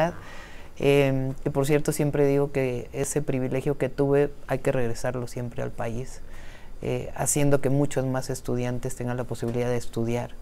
Eh, 0.79 1.33
que 1.43 1.51
por 1.51 1.67
cierto 1.67 1.93
siempre 1.93 2.27
digo 2.27 2.53
que 2.53 2.89
ese 2.93 3.23
privilegio 3.23 3.79
que 3.79 3.89
tuve 3.89 4.31
hay 4.47 4.59
que 4.59 4.73
regresarlo 4.73 5.27
siempre 5.27 5.63
al 5.63 5.71
país, 5.71 6.21
eh, 6.83 7.11
haciendo 7.17 7.61
que 7.63 7.71
muchos 7.71 8.05
más 8.05 8.29
estudiantes 8.29 8.95
tengan 8.97 9.17
la 9.17 9.25
posibilidad 9.25 9.69
de 9.69 9.77
estudiar. 9.77 10.33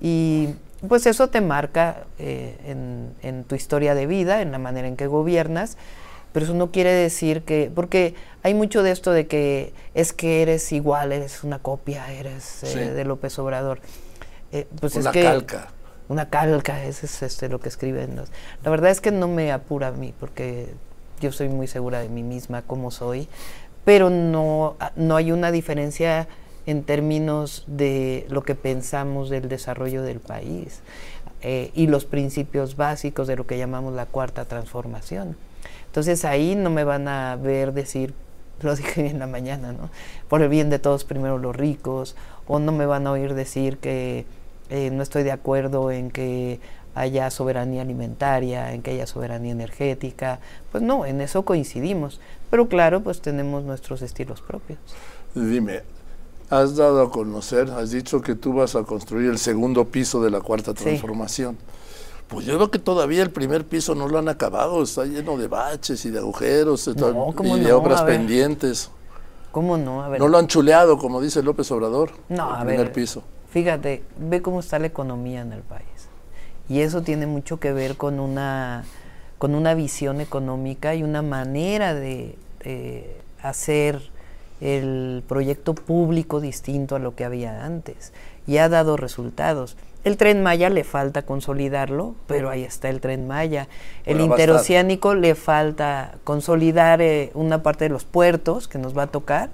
Y 0.00 0.50
pues 0.88 1.06
eso 1.06 1.28
te 1.28 1.40
marca 1.40 2.04
eh, 2.18 2.56
en, 2.66 3.14
en 3.22 3.44
tu 3.44 3.54
historia 3.54 3.94
de 3.94 4.06
vida, 4.06 4.40
en 4.42 4.52
la 4.52 4.58
manera 4.58 4.88
en 4.88 4.96
que 4.96 5.06
gobiernas, 5.06 5.76
pero 6.32 6.44
eso 6.44 6.54
no 6.54 6.70
quiere 6.70 6.92
decir 6.92 7.42
que, 7.42 7.70
porque 7.74 8.14
hay 8.42 8.52
mucho 8.54 8.82
de 8.82 8.90
esto 8.90 9.10
de 9.12 9.26
que 9.26 9.72
es 9.94 10.12
que 10.12 10.42
eres 10.42 10.70
igual, 10.72 11.12
eres 11.12 11.44
una 11.44 11.58
copia, 11.58 12.12
eres 12.12 12.62
eh, 12.62 12.66
Sí. 12.66 12.78
de 12.78 13.04
López 13.04 13.38
Obrador. 13.38 13.80
Pues 14.80 14.94
Una 14.94 15.10
es 15.10 15.12
que 15.12 15.22
calca. 15.22 15.68
Una 16.08 16.28
calca, 16.28 16.84
ese 16.84 17.06
es 17.06 17.22
este, 17.22 17.48
lo 17.48 17.60
que 17.60 17.68
escriben 17.68 18.16
los. 18.16 18.30
La 18.64 18.70
verdad 18.70 18.90
es 18.90 19.00
que 19.00 19.10
no 19.10 19.28
me 19.28 19.52
apura 19.52 19.88
a 19.88 19.92
mí, 19.92 20.14
porque 20.18 20.68
yo 21.20 21.32
soy 21.32 21.48
muy 21.48 21.66
segura 21.66 22.00
de 22.00 22.08
mí 22.08 22.22
misma, 22.22 22.62
como 22.62 22.90
soy, 22.90 23.28
pero 23.84 24.10
no, 24.10 24.76
no 24.96 25.16
hay 25.16 25.32
una 25.32 25.50
diferencia 25.50 26.28
en 26.66 26.82
términos 26.82 27.64
de 27.66 28.26
lo 28.28 28.42
que 28.42 28.54
pensamos 28.54 29.30
del 29.30 29.48
desarrollo 29.48 30.02
del 30.02 30.18
país 30.18 30.80
eh, 31.42 31.70
y 31.74 31.86
los 31.86 32.04
principios 32.04 32.76
básicos 32.76 33.28
de 33.28 33.36
lo 33.36 33.46
que 33.46 33.56
llamamos 33.56 33.94
la 33.94 34.06
cuarta 34.06 34.44
transformación. 34.46 35.36
Entonces 35.86 36.24
ahí 36.24 36.56
no 36.56 36.70
me 36.70 36.84
van 36.84 37.08
a 37.08 37.36
ver 37.36 37.72
decir, 37.72 38.14
lo 38.62 38.74
dije 38.74 39.06
en 39.06 39.20
la 39.20 39.26
mañana, 39.26 39.72
¿no? 39.72 39.90
Por 40.28 40.42
el 40.42 40.48
bien 40.48 40.70
de 40.70 40.78
todos, 40.78 41.04
primero 41.04 41.38
los 41.38 41.54
ricos, 41.54 42.16
o 42.46 42.58
no 42.58 42.72
me 42.72 42.86
van 42.86 43.06
a 43.06 43.12
oír 43.12 43.34
decir 43.34 43.78
que 43.78 44.26
eh, 44.70 44.90
no 44.92 45.02
estoy 45.02 45.22
de 45.22 45.32
acuerdo 45.32 45.90
en 45.90 46.10
que 46.10 46.60
haya 46.94 47.30
soberanía 47.30 47.82
alimentaria, 47.82 48.72
en 48.72 48.82
que 48.82 48.92
haya 48.92 49.06
soberanía 49.06 49.52
energética. 49.52 50.40
Pues 50.72 50.82
no, 50.82 51.04
en 51.04 51.20
eso 51.20 51.44
coincidimos. 51.44 52.20
Pero 52.50 52.68
claro, 52.68 53.02
pues 53.02 53.20
tenemos 53.20 53.64
nuestros 53.64 54.00
estilos 54.02 54.40
propios. 54.40 54.78
Dime, 55.34 55.82
has 56.48 56.76
dado 56.76 57.02
a 57.02 57.10
conocer, 57.10 57.70
has 57.70 57.90
dicho 57.90 58.22
que 58.22 58.34
tú 58.34 58.54
vas 58.54 58.76
a 58.76 58.84
construir 58.84 59.28
el 59.30 59.38
segundo 59.38 59.84
piso 59.86 60.22
de 60.22 60.30
la 60.30 60.40
cuarta 60.40 60.72
Sí. 60.76 60.84
transformación. 60.84 61.58
Pues 62.28 62.44
yo 62.46 62.56
veo 62.58 62.70
que 62.70 62.78
todavía 62.78 63.22
el 63.22 63.30
primer 63.30 63.64
piso 63.66 63.94
no 63.94 64.08
lo 64.08 64.18
han 64.18 64.28
acabado, 64.28 64.82
está 64.82 65.04
lleno 65.04 65.36
de 65.36 65.46
baches 65.48 66.04
y 66.06 66.10
de 66.10 66.18
agujeros 66.18 66.86
y, 66.88 66.90
No, 66.90 66.96
to- 66.96 67.32
¿cómo 67.36 67.56
y 67.56 67.60
de 67.60 67.68
no? 67.70 67.76
obras 67.78 68.02
pendientes. 68.02 68.90
¿Cómo 69.52 69.76
no? 69.76 70.02
A 70.02 70.08
ver. 70.08 70.18
No 70.20 70.28
lo 70.28 70.38
han 70.38 70.48
chuleado, 70.48 70.98
como 70.98 71.20
dice 71.20 71.42
López 71.42 71.70
Obrador. 71.70 72.10
No, 72.28 72.48
el 72.48 72.54
a 72.54 72.58
primer 72.64 72.86
ver. 72.86 72.92
piso. 72.92 73.22
Fíjate, 73.50 74.02
ve 74.18 74.42
cómo 74.42 74.60
está 74.60 74.78
la 74.78 74.86
economía 74.86 75.40
en 75.40 75.52
el 75.52 75.62
país. 75.62 75.86
Y 76.68 76.80
eso 76.80 77.02
tiene 77.02 77.26
mucho 77.26 77.58
que 77.58 77.72
ver 77.72 77.96
con 77.96 78.18
una, 78.20 78.84
con 79.38 79.54
una 79.54 79.74
visión 79.74 80.20
económica 80.20 80.94
y 80.94 81.02
una 81.02 81.22
manera 81.22 81.94
de, 81.94 82.36
de 82.64 83.16
hacer 83.40 84.10
el 84.60 85.22
proyecto 85.28 85.74
público 85.74 86.40
distinto 86.40 86.96
a 86.96 86.98
lo 86.98 87.14
que 87.14 87.24
había 87.24 87.64
antes. 87.64 88.12
Y 88.46 88.58
ha 88.58 88.68
dado 88.68 88.96
resultados. 88.96 89.76
El 90.04 90.16
tren 90.16 90.40
Maya 90.40 90.70
le 90.70 90.84
falta 90.84 91.22
consolidarlo, 91.22 92.14
pero 92.28 92.48
ahí 92.48 92.62
está 92.62 92.88
el 92.88 93.00
tren 93.00 93.26
Maya. 93.26 93.66
El 94.04 94.18
Bueno, 94.18 94.34
interoceánico 94.34 95.14
le 95.14 95.34
falta 95.34 96.14
consolidar 96.22 97.02
eh, 97.02 97.32
una 97.34 97.64
parte 97.64 97.86
de 97.86 97.90
los 97.90 98.04
puertos 98.04 98.68
que 98.68 98.78
nos 98.78 98.96
va 98.96 99.04
a 99.04 99.06
tocar, 99.08 99.50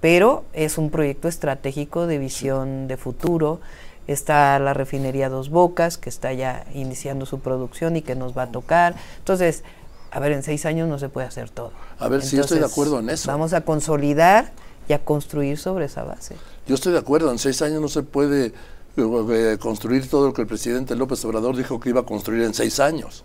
pero 0.00 0.44
es 0.52 0.78
un 0.78 0.90
proyecto 0.90 1.28
estratégico 1.28 2.06
de 2.06 2.18
visión 2.18 2.88
de 2.88 2.96
futuro. 2.96 3.60
Está 4.06 4.58
la 4.58 4.72
refinería 4.72 5.28
Dos 5.28 5.50
Bocas, 5.50 5.98
que 5.98 6.08
está 6.08 6.32
ya 6.32 6.64
iniciando 6.74 7.26
su 7.26 7.40
producción 7.40 7.96
y 7.96 8.02
que 8.02 8.14
nos 8.14 8.36
va 8.36 8.42
a 8.42 8.52
tocar. 8.52 8.94
Entonces, 9.18 9.64
a 10.10 10.20
ver, 10.20 10.32
en 10.32 10.42
seis 10.42 10.64
años 10.64 10.88
no 10.88 10.98
se 10.98 11.08
puede 11.08 11.26
hacer 11.26 11.50
todo. 11.50 11.72
A 11.98 12.08
ver, 12.08 12.22
sí, 12.22 12.36
yo 12.36 12.42
estoy 12.42 12.60
de 12.60 12.66
acuerdo 12.66 13.00
en 13.00 13.10
eso. 13.10 13.30
Vamos 13.30 13.52
a 13.52 13.62
consolidar 13.62 14.52
y 14.88 14.92
a 14.92 15.04
construir 15.04 15.58
sobre 15.58 15.86
esa 15.86 16.04
base. 16.04 16.36
Yo 16.66 16.74
estoy 16.74 16.92
de 16.92 16.98
acuerdo, 16.98 17.30
en 17.32 17.38
seis 17.38 17.60
años 17.62 17.80
no 17.80 17.88
se 17.88 18.02
puede 18.02 18.52
eh, 18.96 19.58
construir 19.58 20.08
todo 20.08 20.28
lo 20.28 20.32
que 20.32 20.42
el 20.42 20.48
presidente 20.48 20.94
López 20.94 21.24
Obrador 21.24 21.56
dijo 21.56 21.80
que 21.80 21.90
iba 21.90 22.00
a 22.00 22.04
construir 22.04 22.44
en 22.44 22.54
seis 22.54 22.80
años. 22.80 23.24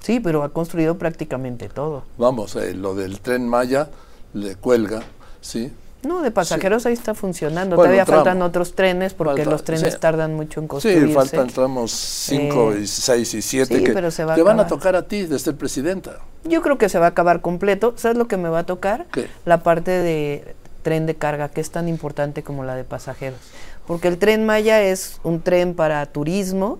Sí, 0.00 0.20
pero 0.20 0.42
ha 0.42 0.50
construido 0.50 0.96
prácticamente 0.96 1.68
todo. 1.68 2.04
Vamos, 2.18 2.56
eh, 2.56 2.74
lo 2.74 2.94
del 2.94 3.20
tren 3.20 3.48
Maya 3.48 3.88
le 4.32 4.56
cuelga, 4.56 5.02
¿sí? 5.40 5.72
No, 6.04 6.22
de 6.22 6.30
pasajeros 6.30 6.86
ahí 6.86 6.92
está 6.94 7.14
funcionando. 7.14 7.76
Bueno, 7.76 7.88
Todavía 7.88 8.04
tramo. 8.04 8.24
faltan 8.24 8.42
otros 8.42 8.74
trenes 8.74 9.14
porque 9.14 9.42
Falta- 9.42 9.50
los 9.50 9.64
trenes 9.64 9.92
sí. 9.94 10.00
tardan 10.00 10.34
mucho 10.34 10.60
en 10.60 10.68
construirse. 10.68 11.06
Sí, 11.06 11.12
faltan 11.12 11.46
tramos 11.48 11.90
5 11.92 12.72
Eh, 12.72 12.80
y 12.82 12.86
6 12.86 13.34
y 13.34 13.42
7 13.42 13.78
sí, 13.78 13.84
que 13.84 13.92
pero 13.92 14.10
se 14.10 14.24
va 14.24 14.32
a 14.32 14.36
te 14.36 14.42
van 14.42 14.60
a 14.60 14.66
tocar 14.66 14.96
a 14.96 15.06
ti 15.08 15.22
de 15.26 15.38
ser 15.38 15.56
presidenta. 15.56 16.18
Yo 16.44 16.60
creo 16.62 16.76
que 16.78 16.88
se 16.88 16.98
va 16.98 17.06
a 17.06 17.08
acabar 17.10 17.40
completo. 17.40 17.94
¿Sabes 17.96 18.18
lo 18.18 18.28
que 18.28 18.36
me 18.36 18.48
va 18.48 18.60
a 18.60 18.66
tocar? 18.66 19.06
¿Qué? 19.12 19.28
La 19.44 19.62
parte 19.62 19.90
de 19.90 20.54
tren 20.82 21.06
de 21.06 21.14
carga, 21.14 21.48
que 21.48 21.60
es 21.62 21.70
tan 21.70 21.88
importante 21.88 22.42
como 22.42 22.64
la 22.64 22.74
de 22.74 22.84
pasajeros. 22.84 23.38
Porque 23.86 24.08
el 24.08 24.18
tren 24.18 24.44
Maya 24.44 24.82
es 24.82 25.18
un 25.24 25.40
tren 25.40 25.74
para 25.74 26.04
turismo 26.06 26.78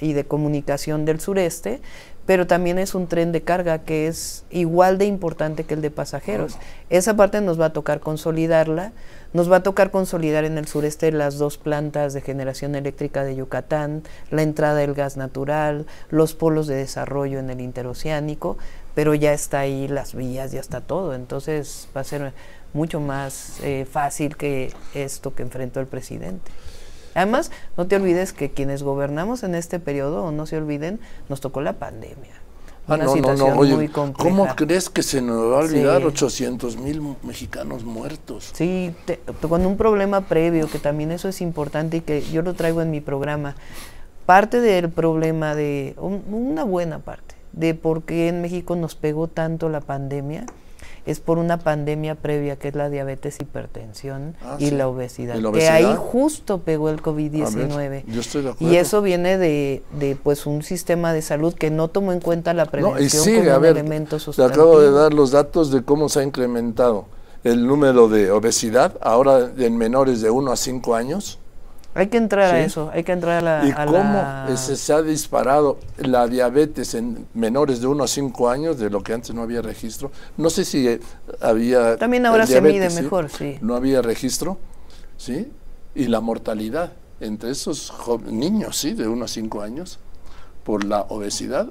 y 0.00 0.12
de 0.12 0.24
comunicación 0.26 1.06
del 1.06 1.20
sureste, 1.20 1.80
pero 2.26 2.46
también 2.46 2.78
es 2.78 2.94
un 2.94 3.06
tren 3.06 3.30
de 3.32 3.42
carga 3.42 3.78
que 3.78 4.08
es 4.08 4.44
igual 4.50 4.98
de 4.98 5.06
importante 5.06 5.64
que 5.64 5.74
el 5.74 5.80
de 5.80 5.92
pasajeros. 5.92 6.56
Esa 6.90 7.14
parte 7.16 7.40
nos 7.40 7.60
va 7.60 7.66
a 7.66 7.72
tocar 7.72 8.00
consolidarla. 8.00 8.92
Nos 9.32 9.50
va 9.50 9.56
a 9.56 9.62
tocar 9.62 9.90
consolidar 9.90 10.44
en 10.44 10.56
el 10.56 10.66
sureste 10.66 11.12
las 11.12 11.36
dos 11.36 11.58
plantas 11.58 12.14
de 12.14 12.22
generación 12.22 12.74
eléctrica 12.74 13.22
de 13.22 13.36
Yucatán, 13.36 14.02
la 14.30 14.42
entrada 14.42 14.76
del 14.76 14.94
gas 14.94 15.16
natural, 15.16 15.84
los 16.08 16.34
polos 16.34 16.66
de 16.66 16.76
desarrollo 16.76 17.38
en 17.38 17.50
el 17.50 17.60
interoceánico, 17.60 18.56
pero 18.94 19.14
ya 19.14 19.32
está 19.34 19.60
ahí 19.60 19.88
las 19.88 20.14
vías, 20.14 20.52
ya 20.52 20.60
está 20.60 20.80
todo. 20.80 21.14
Entonces 21.14 21.88
va 21.94 22.00
a 22.00 22.04
ser 22.04 22.32
mucho 22.72 22.98
más 23.00 23.58
eh, 23.62 23.86
fácil 23.90 24.36
que 24.36 24.72
esto 24.94 25.34
que 25.34 25.42
enfrentó 25.42 25.80
el 25.80 25.86
presidente. 25.86 26.50
Además, 27.16 27.50
no 27.76 27.86
te 27.86 27.96
olvides 27.96 28.32
que 28.32 28.50
quienes 28.50 28.82
gobernamos 28.82 29.42
en 29.42 29.54
este 29.54 29.80
periodo, 29.80 30.22
o 30.24 30.30
no 30.32 30.46
se 30.46 30.56
olviden, 30.58 31.00
nos 31.28 31.40
tocó 31.40 31.60
la 31.62 31.72
pandemia. 31.72 32.34
Ah, 32.88 32.94
Una 32.94 32.98
no, 32.98 33.04
no, 33.10 33.12
situación 33.16 33.50
no, 33.50 33.56
oye, 33.58 33.74
muy 33.74 33.88
compleja. 33.88 34.28
¿cómo 34.30 34.46
crees 34.54 34.88
que 34.90 35.02
se 35.02 35.20
nos 35.20 35.50
va 35.50 35.56
a 35.56 35.60
olvidar 35.64 36.02
Sí. 36.02 36.06
800 36.06 36.76
mil 36.76 37.02
mexicanos 37.24 37.82
muertos? 37.84 38.50
Sí, 38.54 38.94
te- 39.06 39.18
con 39.48 39.66
un 39.66 39.76
problema 39.76 40.20
previo, 40.20 40.68
que 40.70 40.78
también 40.78 41.10
eso 41.10 41.28
es 41.28 41.40
importante 41.40 41.96
y 41.96 42.00
que 42.02 42.22
yo 42.22 42.42
lo 42.42 42.54
traigo 42.54 42.82
en 42.82 42.92
mi 42.92 43.00
programa. 43.00 43.56
Parte 44.24 44.60
del 44.60 44.88
problema 44.90 45.54
de, 45.56 45.94
un- 45.98 46.22
una 46.30 46.62
buena 46.64 47.00
parte, 47.00 47.34
de 47.52 47.74
por 47.74 48.02
qué 48.02 48.28
en 48.28 48.40
México 48.42 48.76
nos 48.76 48.94
pegó 48.94 49.26
tanto 49.26 49.68
la 49.68 49.80
pandemia, 49.80 50.46
es 51.06 51.20
por 51.20 51.38
una 51.38 51.58
pandemia 51.58 52.16
previa 52.16 52.56
que 52.56 52.68
es 52.68 52.74
la 52.74 52.90
diabetes, 52.90 53.38
hipertensión 53.40 54.34
Ah, 54.42 54.56
y 54.58 54.66
sí. 54.68 54.70
la 54.72 54.88
obesidad. 54.88 55.36
¿Y 55.36 55.40
la 55.40 55.52
Que 55.52 55.68
ahí 55.68 55.94
justo 55.96 56.58
pegó 56.58 56.90
el 56.90 56.96
A 56.96 57.02
COVID-19. 57.02 57.88
ver, 57.88 58.04
yo 58.06 58.20
estoy 58.20 58.42
de 58.42 58.50
acuerdo. 58.50 58.72
Y 58.74 58.76
eso 58.76 59.02
viene 59.02 59.38
de, 59.38 59.82
de 59.98 60.16
pues 60.16 60.46
un 60.46 60.62
sistema 60.62 61.12
de 61.12 61.22
salud 61.22 61.54
que 61.54 61.70
no 61.70 61.88
tomó 61.88 62.12
en 62.12 62.20
cuenta 62.20 62.52
la 62.54 62.64
No, 62.64 62.70
prevención 62.70 63.04
y 63.06 63.08
sigue, 63.10 63.38
como 63.44 63.50
a 63.52 63.58
ver, 63.58 63.70
elemento 63.78 64.16
te 64.18 64.42
acabo 64.44 64.80
de 64.80 64.86
sustantivo. 64.86 64.98
dar 64.98 65.14
los 65.14 65.30
datos 65.30 65.70
de 65.70 65.82
cómo 65.82 66.08
se 66.08 66.20
ha 66.20 66.22
incrementado 66.22 67.06
el 67.44 67.66
número 67.66 68.08
de 68.08 68.30
obesidad, 68.32 68.94
ahora 69.00 69.50
en 69.56 69.76
menores 69.76 70.20
de 70.20 70.30
1 70.30 70.50
a 70.50 70.56
5 70.56 70.94
años, 70.96 71.38
Hay 71.96 72.08
que 72.08 72.18
entrar 72.18 72.54
a 72.54 72.60
eso, 72.62 72.90
hay 72.92 73.04
que 73.04 73.12
entrar 73.12 73.38
a 73.38 73.40
la... 73.40 73.66
y 73.66 73.70
a 73.70 73.86
cómo 73.86 73.98
la- 73.98 74.48
ese 74.52 74.76
se 74.76 74.92
ha 74.92 75.00
disparado 75.00 75.78
la 75.96 76.26
diabetes 76.26 76.94
en 76.94 77.26
menores 77.32 77.80
de 77.80 77.86
1 77.86 78.04
a 78.04 78.06
5 78.06 78.50
años, 78.50 78.78
de 78.78 78.90
lo 78.90 79.02
que 79.02 79.14
antes 79.14 79.34
no 79.34 79.40
había 79.40 79.62
registro. 79.62 80.12
No 80.36 80.50
sé 80.50 80.66
si 80.66 80.86
eh, 80.86 81.00
había... 81.40 81.96
También 81.96 82.26
ahora 82.26 82.46
se 82.46 82.60
mide 82.60 82.90
mejor, 82.90 83.30
sí. 83.30 83.56
No 83.62 83.74
había 83.74 84.02
registro, 84.02 84.58
¿sí? 85.16 85.50
Y 85.94 86.08
la 86.08 86.20
mortalidad 86.20 86.92
entre 87.20 87.50
esos 87.50 87.90
niños, 88.26 88.76
¿sí? 88.76 88.92
De 88.92 89.08
1 89.08 89.24
a 89.24 89.28
5 89.28 89.62
años, 89.62 89.98
por 90.64 90.84
la 90.84 91.06
obesidad. 91.08 91.70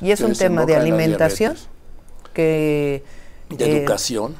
Y 0.00 0.10
es 0.10 0.20
un 0.20 0.32
tema 0.32 0.66
de 0.66 0.74
alimentación, 0.74 1.54
que... 2.34 3.04
De 3.50 3.64
eh, 3.64 3.78
educación. 3.78 4.34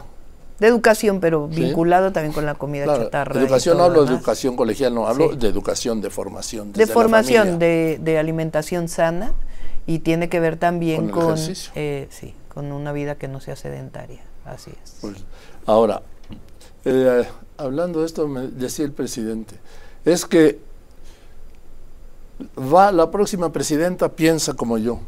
De 0.61 0.67
educación, 0.69 1.21
pero 1.21 1.49
Sí. 1.51 1.63
vinculado 1.63 2.13
también 2.13 2.33
con 2.33 2.45
la 2.47 2.55
comida 2.55 2.85
Claro, 2.85 3.05
chatarra. 3.05 3.41
educación, 3.41 3.79
no 3.79 3.85
hablo 3.85 4.05
de 4.05 4.13
educación 4.15 4.57
colegial, 4.57 4.95
no, 4.95 5.07
hablo 5.09 5.31
Sí. 5.31 5.39
de 5.39 5.49
educación, 5.49 6.01
de 6.01 6.11
formación. 6.11 6.73
De 6.73 6.81
desde 6.81 6.93
formación, 6.93 7.59
de, 7.59 7.99
de 8.01 8.19
alimentación 8.19 8.89
sana 8.89 9.33
y 9.87 10.01
tiene 10.01 10.29
que 10.29 10.39
ver 10.39 10.57
también 10.59 11.09
Con 11.09 11.25
con, 11.35 11.39
eh, 11.75 12.07
sí, 12.11 12.35
con 12.53 12.71
una 12.73 12.93
vida 12.93 13.15
que 13.17 13.27
no 13.27 13.41
sea 13.41 13.57
sedentaria. 13.57 14.21
Así 14.45 14.71
es. 14.85 14.97
Pues, 15.01 15.17
ahora, 15.67 16.03
eh, 16.85 17.25
hablando 17.57 18.01
de 18.01 18.07
esto, 18.07 18.29
me 18.29 18.47
decía 18.49 18.85
el 18.85 18.93
presidente, 18.93 19.55
es 20.05 20.27
que 20.27 20.59
va 22.59 22.93
la 22.93 23.11
próxima 23.11 23.53
presidenta 23.53 24.09
piensa 24.11 24.55
como 24.55 24.79
yo. 24.79 25.01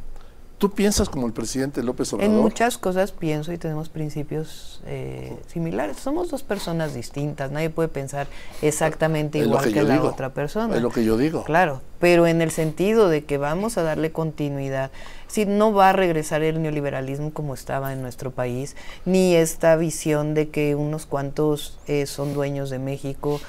¿Tú 0.62 0.71
piensas 0.71 1.09
como 1.09 1.26
el 1.26 1.33
presidente 1.33 1.83
López 1.83 2.12
Obrador? 2.12 2.33
En 2.33 2.40
muchas 2.40 2.78
cosas 2.78 3.11
pienso 3.11 3.52
y 3.52 3.59
tenemos 3.59 3.88
principios 3.88 4.81
eh, 4.87 5.37
similares. 5.49 5.97
Somos 5.97 6.31
dos 6.31 6.45
personas 6.45 6.95
distintas. 6.95 7.50
Nadie 7.50 7.69
puede 7.69 7.88
pensar 7.88 8.28
exactamente 8.61 9.40
Es 9.40 9.47
igual 9.47 9.73
que 9.73 9.83
la 9.83 9.95
digo. 9.95 10.07
otra 10.07 10.28
persona. 10.28 10.76
Es 10.76 10.81
lo 10.81 10.90
que 10.90 11.04
yo 11.04 11.16
digo. 11.16 11.42
Claro, 11.42 11.81
pero 11.99 12.28
en 12.28 12.40
el 12.42 12.52
sentido 12.52 13.09
de 13.09 13.25
que 13.25 13.38
vamos 13.38 13.76
a 13.76 13.83
darle 13.83 14.12
continuidad. 14.12 14.92
Si 15.26 15.47
no 15.47 15.73
va 15.73 15.88
a 15.88 15.92
regresar 15.95 16.45
el 16.45 16.62
neoliberalismo 16.62 17.33
como 17.33 17.54
estaba 17.54 17.92
en 17.92 18.00
nuestro 18.00 18.31
país, 18.31 18.76
ni 19.04 19.35
esta 19.35 19.75
visión 19.75 20.35
de 20.35 20.50
que 20.50 20.76
unos 20.76 21.07
cuantos 21.07 21.76
eh, 21.88 22.07
son 22.07 22.35
dueños 22.35 22.71
de 22.71 22.78
México. 22.78 23.40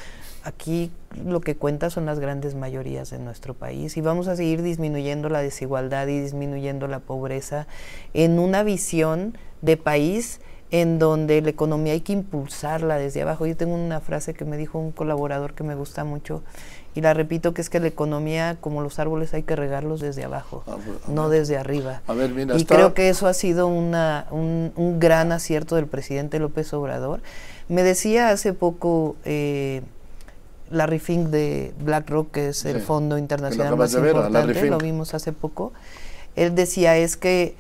Aquí 0.44 0.92
lo 1.26 1.40
que 1.42 1.56
cuenta 1.56 1.90
son 1.90 2.06
las 2.06 2.20
grandes 2.20 2.54
mayorías 2.56 3.14
en 3.14 3.24
nuestro 3.24 3.54
país 3.54 3.96
y 3.96 4.02
vamos 4.02 4.28
a 4.28 4.36
seguir 4.36 4.62
disminuyendo 4.62 5.30
la 5.30 5.42
desigualdad 5.42 6.08
y 6.08 6.20
disminuyendo 6.20 6.88
la 6.88 7.00
pobreza 7.00 7.66
en 8.14 8.40
una 8.40 8.64
visión 8.64 9.38
de 9.62 9.78
país 9.78 10.42
en 10.72 10.98
donde 11.00 11.40
la 11.42 11.50
economía 11.52 11.94
hay 11.94 12.02
que 12.02 12.14
impulsarla 12.14 12.98
desde 12.98 13.22
abajo. 13.22 13.46
Yo 13.46 13.56
tengo 13.56 13.76
una 13.76 14.02
frase 14.02 14.34
que 14.34 14.44
me 14.44 14.58
dijo 14.58 14.80
un 14.80 14.92
colaborador 14.92 15.54
que 15.54 15.64
me 15.64 15.76
gusta 15.76 16.04
mucho 16.04 16.42
y 16.96 17.02
la 17.02 17.14
repito 17.14 17.54
que 17.54 17.62
es 17.62 17.70
que 17.70 17.80
la 17.80 17.88
economía 17.88 18.58
como 18.60 18.82
los 18.82 18.98
árboles 19.00 19.34
hay 19.36 19.44
que 19.44 19.56
regarlos 19.56 20.02
desde 20.02 20.24
abajo, 20.26 20.64
A 20.68 20.76
ver, 20.76 20.98
a 21.08 21.12
no 21.12 21.30
ver. 21.30 21.40
desde 21.40 21.58
arriba. 21.58 22.02
A 22.08 22.14
ver, 22.14 22.32
mira, 22.32 22.56
y 22.56 22.58
está- 22.58 22.76
creo 22.76 22.94
que 22.96 23.08
eso 23.10 23.28
ha 23.28 23.34
sido 23.34 23.68
una, 23.68 24.26
un, 24.32 24.74
un 24.76 25.00
gran 25.00 25.32
acierto 25.32 25.76
del 25.76 25.86
presidente 25.88 26.40
López 26.40 26.74
Obrador. 26.74 27.22
Me 27.70 27.84
decía 27.84 28.30
hace 28.32 28.52
poco 28.54 29.16
eh, 29.26 29.84
Larry 30.72 31.00
Fink 31.00 31.28
de 31.28 31.74
BlackRock, 31.84 32.32
que 32.32 32.50
es 32.50 32.66
el 32.66 32.80
Sí, 32.80 32.86
fondo 32.86 33.18
internacional 33.18 33.76
más 33.78 33.92
de 33.92 34.02
ver, 34.02 34.16
importante, 34.16 34.66
lo 34.70 34.78
vimos 34.78 35.14
hace 35.14 35.32
poco. 35.34 35.74
Él 36.36 36.56
decía 36.56 36.98
es 36.98 37.16
que 37.18 37.56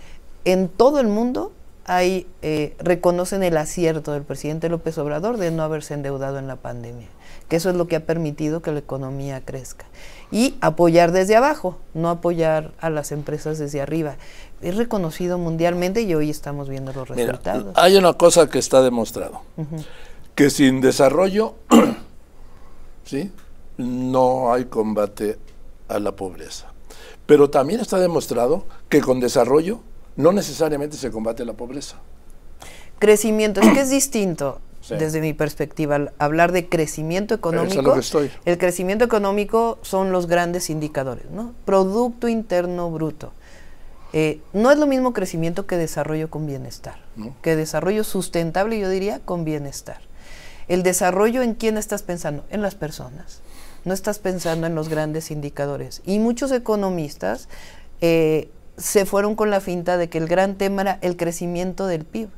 en 0.46 0.68
todo 0.68 1.00
el 1.00 1.08
mundo 1.08 1.52
hay 1.86 2.26
eh, 2.42 2.76
reconocen 2.80 3.44
el 3.44 3.58
acierto 3.58 4.14
del 4.14 4.24
presidente 4.24 4.70
López 4.70 4.98
Obrador 4.98 5.38
de 5.38 5.52
no 5.52 5.64
haberse 5.64 5.94
endeudado 5.94 6.40
en 6.40 6.48
la 6.48 6.56
pandemia, 6.56 7.08
que 7.50 7.58
eso 7.58 7.70
es 7.70 7.76
lo 7.76 7.88
que 7.88 7.98
ha 7.98 8.06
permitido 8.06 8.62
que 8.62 8.72
la 8.72 8.80
economía 8.80 9.42
crezca. 9.44 9.86
Y 10.32 10.56
apoyar 10.62 11.12
desde 11.12 11.36
abajo, 11.36 11.78
no 11.94 12.10
apoyar 12.10 12.72
a 12.80 12.90
las 12.90 13.12
empresas 13.12 13.60
desde 13.60 13.82
arriba. 13.82 14.16
Es 14.62 14.78
reconocido 14.78 15.38
mundialmente 15.38 16.02
y 16.02 16.16
hoy 16.16 16.30
estamos 16.30 16.70
viendo 16.70 16.94
los 16.94 17.10
Mira, 17.10 17.34
resultados. 17.34 17.74
hay 17.76 17.98
una 17.98 18.14
cosa 18.14 18.50
que 18.50 18.60
está 18.60 18.82
demostrado, 18.82 19.42
que 20.36 20.50
sin 20.50 20.80
desarrollo, 20.82 21.54
¿sí? 23.14 23.32
No 23.78 24.52
hay 24.52 24.66
combate 24.66 25.38
a 25.88 26.00
la 26.00 26.16
pobreza. 26.16 26.74
Pero 27.28 27.50
también 27.50 27.80
está 27.80 28.00
demostrado 28.00 28.66
que 28.90 29.02
con 29.02 29.20
desarrollo 29.20 29.82
no 30.16 30.32
necesariamente 30.32 30.98
se 30.98 31.12
combate 31.12 31.46
la 31.46 31.54
pobreza. 31.54 31.98
Crecimiento, 33.00 33.62
es 33.62 33.72
que 33.72 33.82
es 33.82 33.90
distinto. 33.90 34.60
desde 34.90 35.22
mi 35.22 35.32
perspectiva, 35.32 36.12
hablar 36.18 36.52
de 36.52 36.68
crecimiento 36.68 37.34
económico. 37.34 37.82
lo 37.82 37.94
que 37.94 38.00
estoy. 38.02 38.32
El 38.44 38.58
crecimiento 38.58 39.06
económico 39.06 39.80
son 39.82 40.12
los 40.12 40.28
grandes 40.28 40.70
indicadores, 40.70 41.30
¿no? 41.32 41.54
Producto 41.64 42.28
Interno 42.28 42.92
Bruto. 42.92 43.32
Eh, 44.12 44.42
no 44.52 44.72
es 44.72 44.78
lo 44.78 44.86
mismo 44.86 45.14
crecimiento 45.14 45.66
que 45.66 45.78
desarrollo 45.78 46.30
con 46.30 46.46
bienestar, 46.46 46.98
que 47.42 47.56
desarrollo 47.56 48.04
sustentable, 48.04 48.78
yo 48.78 48.90
diría, 48.90 49.22
con 49.24 49.46
bienestar. 49.46 50.02
El 50.68 50.84
desarrollo 50.84 51.42
en 51.42 51.54
quién 51.56 51.78
estás 51.78 52.04
pensando, 52.04 52.46
en 52.50 52.62
las 52.62 52.76
personas. 52.76 53.42
No 53.86 53.94
estás 53.94 54.20
pensando 54.20 54.68
en 54.68 54.76
los 54.76 54.90
grandes 54.90 55.32
indicadores. 55.32 56.02
Y 56.06 56.20
muchos 56.20 56.52
economistas 56.52 57.50
eh, 58.02 58.50
se 58.78 59.06
fueron 59.06 59.36
con 59.36 59.50
la 59.50 59.62
finta 59.62 59.98
de 59.98 60.10
que 60.10 60.18
el 60.18 60.28
gran 60.28 60.56
tema 60.56 60.82
era 60.84 61.00
el 61.02 61.18
crecimiento 61.18 61.88
del 61.88 62.06
PIB. 62.06 62.30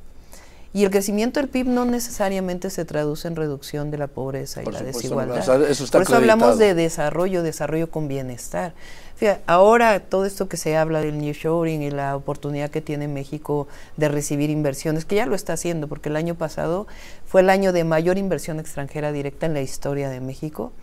Y 0.75 0.83
el 0.83 0.91
crecimiento 0.91 1.39
del 1.39 1.47
PIB 1.47 1.67
no 1.67 1.85
necesariamente 1.85 2.69
se 2.69 2.83
traduce 2.83 3.29
en 3.29 3.37
reducción 3.37 3.91
de 3.91 3.97
la 3.97 4.07
pobreza 4.07 4.61
y 4.61 4.65
la 4.65 4.81
desigualdad. 4.81 5.45
Por 5.45 6.01
eso 6.01 6.15
hablamos 6.17 6.57
de 6.57 6.73
desarrollo, 6.73 7.43
desarrollo 7.43 7.89
con 7.89 8.09
bienestar. 8.09 8.73
Fíjate, 9.15 9.41
ahora 9.47 10.01
todo 10.01 10.25
esto 10.25 10.49
que 10.49 10.57
se 10.57 10.75
habla 10.75 10.99
del 10.99 11.17
nearshoring 11.17 11.81
y 11.81 11.91
la 11.91 12.13
oportunidad 12.17 12.71
que 12.71 12.81
tiene 12.81 13.07
México 13.07 13.69
de 13.95 14.09
recibir 14.09 14.49
inversiones, 14.49 15.05
que 15.05 15.15
ya 15.15 15.25
lo 15.25 15.35
está 15.35 15.53
haciendo, 15.53 15.87
porque 15.87 16.09
el 16.09 16.17
año 16.17 16.35
pasado 16.35 16.87
fue 17.25 17.39
el 17.39 17.49
año 17.49 17.71
de 17.71 17.85
mayor 17.85 18.17
inversión 18.17 18.59
extranjera 18.59 19.13
directa 19.13 19.45
en 19.45 19.53
la 19.53 19.61
historia 19.61 20.09
de 20.09 20.19
México. 20.19 20.73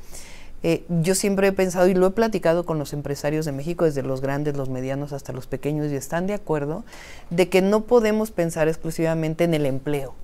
Eh, 0.63 0.85
yo 0.89 1.15
siempre 1.15 1.49
he 1.49 1.53
pensado 1.53 1.89
y 1.89 1.95
lo 1.95 2.07
he 2.07 2.11
platicado 2.11 2.65
con 2.65 2.79
los 2.79 2.93
empresarios 2.93 3.45
de 3.45 3.53
México, 3.53 3.85
desde 3.85 4.03
los 4.03 4.21
grandes, 4.21 4.57
los 4.57 4.69
medianos 4.69 5.13
hasta 5.13 5.33
los 5.33 5.47
pequeños, 5.47 5.91
y 5.91 5.97
están 5.97 6.27
de 6.27 6.35
acuerdo 6.35 6.85
de 7.31 7.49
que 7.49 7.63
no 7.63 7.83
podemos 7.83 8.31
pensar 8.31 8.69
exclusivamente 8.69 9.45
en 9.45 9.55
el 9.55 9.67
empleo. 9.67 10.15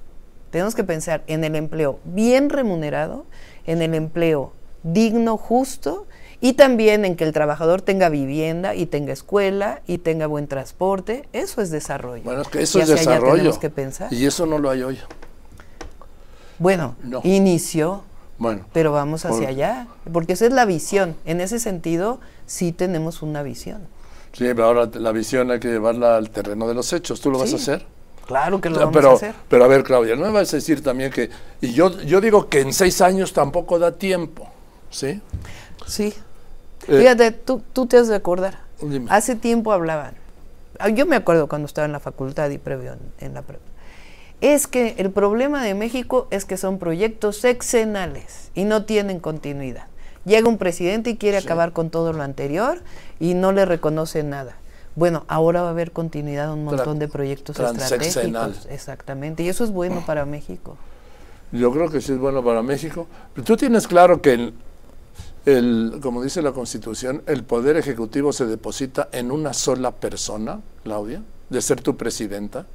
Tenemos 0.50 0.74
que 0.74 0.84
pensar 0.84 1.24
en 1.26 1.44
el 1.44 1.56
empleo 1.56 1.98
bien 2.04 2.50
remunerado, 2.50 3.26
en 3.66 3.82
el 3.82 3.94
empleo 3.94 4.52
digno, 4.82 5.36
justo, 5.36 6.06
y 6.40 6.52
también 6.52 7.04
en 7.04 7.16
que 7.16 7.24
el 7.24 7.32
trabajador 7.32 7.82
tenga 7.82 8.08
vivienda 8.08 8.74
y 8.76 8.86
tenga 8.86 9.12
escuela 9.12 9.82
y 9.88 9.98
tenga 9.98 10.26
buen 10.26 10.46
transporte. 10.46 11.28
Eso 11.32 11.60
es 11.60 11.70
desarrollo. 11.70 12.22
Bueno, 12.22 12.42
es 12.42 12.48
que 12.48 12.62
eso 12.62 12.80
es 12.80 12.88
desarrollo. 12.88 13.58
Que 13.58 13.70
pensar. 13.70 14.12
Y 14.12 14.24
eso 14.24 14.46
no 14.46 14.58
lo 14.58 14.70
hay 14.70 14.82
hoy. 14.82 14.98
Bueno, 16.60 16.96
inició 17.24 18.04
bueno. 18.38 18.64
Pero 18.72 18.92
vamos 18.92 19.24
hacia 19.24 19.48
allá, 19.48 19.86
porque 20.12 20.34
esa 20.34 20.46
es 20.46 20.52
la 20.52 20.64
visión. 20.64 21.16
En 21.24 21.40
ese 21.40 21.58
sentido, 21.58 22.20
sí 22.46 22.72
tenemos 22.72 23.22
una 23.22 23.42
visión. 23.42 23.82
Sí, 24.32 24.44
pero 24.44 24.64
ahora 24.64 24.88
la 24.94 25.12
visión 25.12 25.50
hay 25.50 25.58
que 25.58 25.68
llevarla 25.68 26.16
al 26.16 26.30
terreno 26.30 26.68
de 26.68 26.74
los 26.74 26.92
hechos. 26.92 27.20
¿Tú 27.20 27.30
lo 27.30 27.38
vas 27.38 27.52
a 27.52 27.56
hacer? 27.56 27.84
Claro 28.26 28.60
que 28.60 28.70
lo 28.70 28.78
vamos 28.78 29.04
a 29.04 29.12
hacer. 29.12 29.34
Pero 29.48 29.64
a 29.64 29.68
ver, 29.68 29.82
Claudia, 29.82 30.14
no 30.14 30.26
me 30.26 30.32
vas 30.32 30.52
a 30.52 30.56
decir 30.56 30.82
también 30.82 31.10
que... 31.10 31.30
Y 31.60 31.72
yo, 31.72 31.98
yo 32.02 32.20
digo 32.20 32.48
que 32.48 32.60
en 32.60 32.72
seis 32.72 33.00
años 33.00 33.32
tampoco 33.32 33.78
da 33.78 33.92
tiempo, 33.92 34.48
¿sí? 34.90 35.20
Sí. 35.86 36.14
Eh, 36.86 36.98
Fíjate, 37.00 37.32
tú, 37.32 37.62
tú 37.72 37.86
te 37.86 37.96
has 37.96 38.08
de 38.08 38.14
acordar. 38.14 38.60
Hace 39.08 39.34
tiempo 39.34 39.72
hablaban. 39.72 40.14
Ah, 40.78 40.90
yo 40.90 41.06
me 41.06 41.16
acuerdo 41.16 41.48
cuando 41.48 41.66
estaba 41.66 41.86
en 41.86 41.92
la 41.92 42.00
facultad 42.00 42.50
y 42.50 42.58
previo 42.58 42.96
en, 43.18 43.34
la 43.34 43.42
pre 43.42 43.58
es 44.40 44.66
que 44.66 44.94
el 44.98 45.10
problema 45.10 45.62
de 45.64 45.74
México 45.74 46.28
es 46.30 46.44
que 46.44 46.56
son 46.56 46.78
proyectos 46.78 47.38
sexenales 47.38 48.50
y 48.54 48.64
no 48.64 48.84
tienen 48.84 49.20
continuidad. 49.20 49.86
Llega 50.24 50.48
un 50.48 50.58
presidente 50.58 51.10
y 51.10 51.16
quiere 51.16 51.38
acabar 51.38 51.72
con 51.72 51.90
todo 51.90 52.12
lo 52.12 52.22
anterior 52.22 52.82
y 53.18 53.34
no 53.34 53.52
le 53.52 53.64
reconoce 53.64 54.22
nada. 54.22 54.56
Bueno, 54.94 55.24
ahora 55.28 55.62
va 55.62 55.68
a 55.68 55.70
haber 55.70 55.92
continuidad 55.92 56.52
un 56.52 56.64
montón 56.64 56.98
de 56.98 57.08
proyectos 57.08 57.58
estratégicos. 57.58 58.66
Exactamente, 58.68 59.42
y 59.42 59.48
eso 59.48 59.64
es 59.64 59.70
bueno 59.70 60.04
para 60.04 60.24
México. 60.24 60.76
Yo 61.52 61.72
creo 61.72 61.88
que 61.88 62.00
sí 62.00 62.12
es 62.12 62.18
bueno 62.18 62.44
para 62.44 62.62
México. 62.62 63.06
Pero 63.32 63.44
tú 63.44 63.56
tienes 63.56 63.86
claro 63.86 64.20
que, 64.20 64.32
el, 64.34 64.54
el, 65.46 66.00
como 66.02 66.22
dice 66.22 66.42
la 66.42 66.52
Constitución, 66.52 67.22
el 67.26 67.42
poder 67.42 67.76
ejecutivo 67.76 68.32
se 68.32 68.44
deposita 68.46 69.08
en 69.12 69.30
una 69.30 69.54
sola 69.54 69.92
persona, 69.92 70.60
Claudia, 70.82 71.22
de 71.48 71.62
ser 71.62 71.80
tu 71.80 71.96
presidenta. 71.96 72.66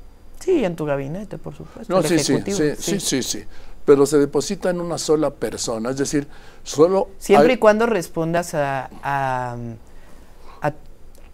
Sí, 0.43 0.65
en 0.65 0.75
tu 0.75 0.83
gabinete, 0.83 1.37
por 1.37 1.55
supuesto. 1.55 1.93
No, 1.93 2.03
sí, 2.03 2.19
sí, 2.19 2.37
sí, 2.77 2.99
sí, 2.99 3.23
sí, 3.23 3.43
Pero 3.85 4.05
se 4.05 4.17
deposita 4.17 4.71
en 4.71 4.81
una 4.81 4.97
sola 4.97 5.29
persona, 5.29 5.91
es 5.91 5.97
decir, 5.97 6.27
solo... 6.63 7.07
Siempre 7.17 7.53
y 7.53 7.57
cuando 7.57 7.85
respondas 7.85 8.53
a, 8.53 8.89
a, 9.01 9.55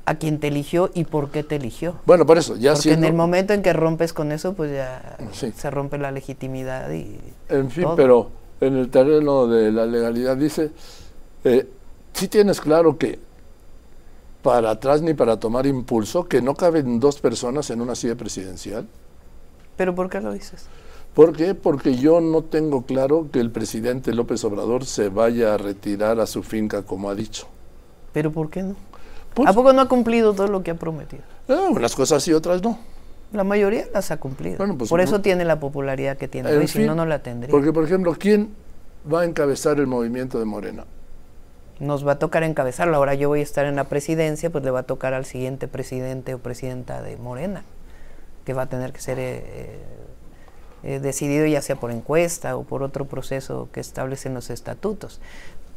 a, 0.05 0.15
quien 0.15 0.39
te 0.39 0.49
eligió 0.49 0.91
y 0.93 1.05
por 1.05 1.31
qué 1.31 1.43
te 1.43 1.55
eligió. 1.55 1.95
Bueno, 2.05 2.27
por 2.27 2.37
eso, 2.37 2.55
ya 2.55 2.75
Porque 2.75 2.93
en 2.93 3.03
el 3.03 3.13
momento 3.13 3.53
en 3.53 3.63
que 3.63 3.73
rompes 3.73 4.13
con 4.13 4.31
eso, 4.31 4.53
pues 4.53 4.71
ya 4.73 5.17
se 5.31 5.71
rompe 5.71 5.97
la 5.97 6.11
legitimidad 6.11 6.91
y... 6.91 7.19
En 7.49 7.71
fin, 7.71 7.87
pero 7.95 8.29
en 8.61 8.77
el 8.77 8.91
terreno 8.91 9.47
de 9.47 9.71
la 9.71 9.87
legalidad 9.87 10.37
dice, 10.37 10.69
eh, 11.43 11.67
sí 12.13 12.27
tienes 12.27 12.61
claro 12.61 12.99
que 12.99 13.17
para 14.41 14.71
atrás 14.71 15.01
ni 15.01 15.13
para 15.13 15.39
tomar 15.39 15.65
impulso, 15.65 16.27
que 16.27 16.41
no 16.41 16.55
caben 16.55 16.99
dos 16.99 17.19
personas 17.19 17.69
en 17.69 17.81
una 17.81 17.95
silla 17.95 18.15
presidencial. 18.15 18.87
¿Pero 19.75 19.95
por 19.95 20.09
qué 20.09 20.21
lo 20.21 20.33
dices? 20.33 20.65
¿Por 21.13 21.35
qué? 21.35 21.55
Porque 21.55 21.95
yo 21.95 22.21
no 22.21 22.43
tengo 22.43 22.83
claro 22.83 23.27
que 23.31 23.39
el 23.39 23.51
presidente 23.51 24.13
López 24.13 24.43
Obrador 24.43 24.85
se 24.85 25.09
vaya 25.09 25.53
a 25.53 25.57
retirar 25.57 26.19
a 26.19 26.27
su 26.27 26.43
finca 26.43 26.83
como 26.83 27.09
ha 27.09 27.15
dicho. 27.15 27.47
¿Pero 28.13 28.31
por 28.31 28.49
qué 28.49 28.63
no? 28.63 28.75
Pues 29.33 29.47
¿A 29.49 29.53
poco 29.53 29.73
no 29.73 29.81
ha 29.81 29.87
cumplido 29.87 30.33
todo 30.33 30.47
lo 30.47 30.63
que 30.63 30.71
ha 30.71 30.75
prometido? 30.75 31.23
Eh, 31.47 31.57
unas 31.71 31.95
cosas 31.95 32.23
sí, 32.23 32.33
otras 32.33 32.61
no. 32.63 32.77
La 33.31 33.43
mayoría 33.43 33.85
las 33.93 34.11
ha 34.11 34.17
cumplido. 34.17 34.57
Pues 34.77 34.89
por 34.89 35.01
eso 35.01 35.21
tiene 35.21 35.45
la 35.45 35.59
popularidad 35.59 36.17
que 36.17 36.27
tiene 36.27 36.51
hoy, 36.51 36.67
si 36.67 36.79
no, 36.79 36.95
no 36.95 37.05
la 37.05 37.21
tendría. 37.21 37.51
Porque, 37.51 37.71
por 37.71 37.83
ejemplo, 37.83 38.15
¿quién 38.17 38.49
va 39.11 39.21
a 39.21 39.25
encabezar 39.25 39.79
el 39.79 39.87
movimiento 39.87 40.39
de 40.39 40.45
Morena? 40.45 40.85
Nos 41.79 42.05
va 42.05 42.13
a 42.13 42.19
tocar 42.19 42.43
encabezarlo. 42.43 42.95
Ahora 42.97 43.13
yo 43.13 43.29
voy 43.29 43.39
a 43.39 43.43
estar 43.43 43.65
en 43.65 43.75
la 43.75 43.85
presidencia, 43.85 44.49
pues 44.49 44.63
le 44.63 44.71
va 44.71 44.81
a 44.81 44.83
tocar 44.83 45.13
al 45.13 45.25
siguiente 45.25 45.67
presidente 45.67 46.33
o 46.33 46.39
presidenta 46.39 47.01
de 47.01 47.17
Morena, 47.17 47.63
que 48.45 48.53
va 48.53 48.63
a 48.63 48.65
tener 48.67 48.91
que 48.91 49.01
ser 49.01 49.19
eh, 49.19 49.37
eh, 49.37 49.79
eh, 50.83 50.99
decidido 50.99 51.45
ya 51.45 51.61
sea 51.61 51.75
por 51.75 51.91
encuesta 51.91 52.55
o 52.55 52.63
por 52.63 52.83
otro 52.83 53.05
proceso 53.05 53.69
que 53.71 53.79
establecen 53.79 54.33
los 54.33 54.49
estatutos 54.49 55.19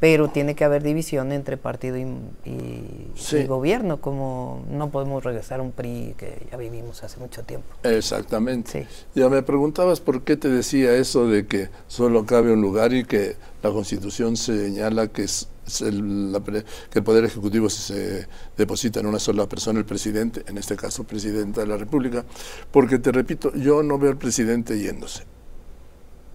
pero 0.02 0.26
tiene 0.26 0.56
que 0.56 0.64
haber 0.64 0.82
división 0.82 1.30
entre 1.30 1.56
partido 1.56 1.96
y, 1.96 3.46
gobierno, 3.46 4.00
como 4.00 4.64
no 4.68 4.90
podemos 4.90 5.22
regresar 5.22 5.60
a 5.60 5.62
un 5.62 5.70
PRI 5.70 6.16
que 6.18 6.44
ya 6.50 6.56
vivimos 6.56 7.04
hace 7.04 7.20
mucho 7.20 7.44
tiempo. 7.44 7.68
Exactamente. 7.84 8.88
Ya 9.14 9.28
me 9.28 9.44
preguntabas 9.44 10.00
por 10.00 10.22
qué 10.22 10.36
te 10.36 10.48
decía 10.48 10.92
eso 10.96 11.28
de 11.28 11.46
que 11.46 11.68
solo 11.86 12.26
cabe 12.26 12.52
un 12.52 12.60
lugar 12.60 12.92
y 12.92 13.04
que 13.04 13.36
la 13.62 13.70
Constitución 13.70 14.36
señala 14.36 15.06
que, 15.06 15.22
es, 15.22 15.46
el, 15.82 16.36
que 16.90 16.98
el 16.98 17.04
Poder 17.04 17.24
Ejecutivo 17.24 17.70
se 17.70 18.26
deposita 18.56 18.98
en 18.98 19.06
una 19.06 19.20
sola 19.20 19.48
persona, 19.48 19.78
el 19.78 19.84
presidente, 19.84 20.42
en 20.48 20.58
este 20.58 20.74
caso 20.74 21.04
presidenta 21.04 21.60
de 21.60 21.68
la 21.68 21.76
República, 21.76 22.24
porque 22.72 22.98
te 22.98 23.12
repito, 23.12 23.54
yo 23.54 23.84
no 23.84 24.00
veo 24.00 24.10
al 24.10 24.18
presidente 24.18 24.80
yéndose. 24.80 25.22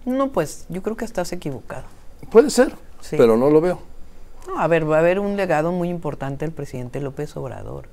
No, 0.06 0.32
pues 0.32 0.64
yo 0.70 0.82
creo 0.82 0.96
que 0.96 1.04
estás 1.04 1.34
equivocado. 1.34 1.84
Puede 2.30 2.48
ser 2.48 2.87
pero 3.10 3.36
no 3.36 3.50
lo 3.50 3.60
veo. 3.60 3.78
No, 4.46 4.60
a 4.60 4.66
ver, 4.66 4.90
va 4.90 4.96
a 4.96 5.00
haber 5.00 5.18
un 5.18 5.36
legado 5.36 5.72
muy 5.72 5.88
importante 5.88 6.44
del 6.44 6.54
presidente 6.54 7.00
López 7.00 7.36
Obrador. 7.36 7.88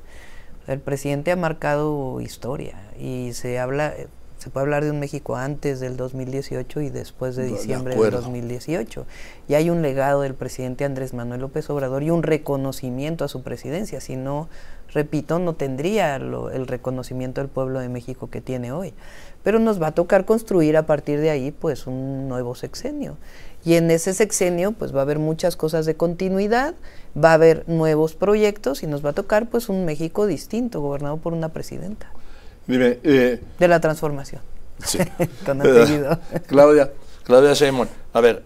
El 0.68 0.80
presidente 0.80 1.32
ha 1.32 1.36
marcado 1.36 2.20
historia 2.22 2.76
y 2.98 3.34
se 3.34 3.60
habla, 3.60 3.94
se 4.38 4.50
puede 4.50 4.64
hablar 4.64 4.84
de 4.84 4.92
un 4.92 5.00
México 5.00 5.36
antes 5.36 5.80
del 5.80 5.98
2018 5.98 6.82
y 6.82 6.90
después 6.90 7.36
de 7.36 7.46
diciembre 7.46 7.96
del 7.96 8.12
2018. 8.12 9.06
Y 9.48 9.54
hay 9.54 9.70
un 9.70 9.82
legado 9.82 10.22
del 10.22 10.34
presidente 10.34 10.86
Andrés 10.86 11.14
Manuel 11.14 11.42
López 11.42 11.70
Obrador 11.70 12.04
y 12.04 12.10
un 12.10 12.24
reconocimiento 12.24 13.26
a 13.26 13.28
su 13.28 13.44
presidencia. 13.44 14.02
Si 14.02 14.16
no, 14.16 14.50
repito, 14.92 15.40
no 15.40 15.54
tendría 15.54 16.16
el 16.16 16.68
reconocimiento 16.68 17.42
del 17.42 17.50
pueblo 17.50 17.80
de 17.80 17.90
México 17.90 18.30
que 18.30 18.42
tiene 18.42 18.72
hoy. 18.72 18.94
Pero 19.44 19.60
nos 19.60 19.80
va 19.80 19.88
a 19.88 19.92
tocar 19.92 20.26
construir 20.26 20.78
a 20.78 20.86
partir 20.86 21.20
de 21.20 21.30
ahí 21.30 21.52
pues 21.52 21.86
un 21.86 22.28
nuevo 22.28 22.56
sexenio. 22.56 23.18
Y 23.66 23.74
en 23.76 23.90
ese 23.90 24.14
sexenio 24.14 24.72
pues 24.72 24.94
va 24.96 25.00
a 25.00 25.02
haber 25.02 25.18
muchas 25.20 25.56
cosas 25.56 25.86
de 25.86 25.96
continuidad, 25.96 26.76
va 27.22 27.32
a 27.32 27.34
haber 27.34 27.68
nuevos 27.68 28.14
proyectos 28.14 28.84
y 28.84 28.88
nos 28.88 29.04
va 29.04 29.10
a 29.10 29.14
tocar 29.14 29.50
pues 29.50 29.70
un 29.70 29.86
México 29.86 30.28
distinto, 30.28 30.82
gobernado 30.82 31.18
por 31.18 31.34
una 31.34 31.50
presidenta. 31.50 32.12
Dime, 32.68 33.00
eh, 33.04 33.42
de 33.60 33.68
la 33.68 33.80
transformación. 33.80 34.42
Sí. 34.84 35.00
Con 35.46 35.60
Claudia, 36.48 36.92
Claudia 37.24 37.54
Sheinbaum, 37.54 37.88
a 38.14 38.22
ver, 38.22 38.44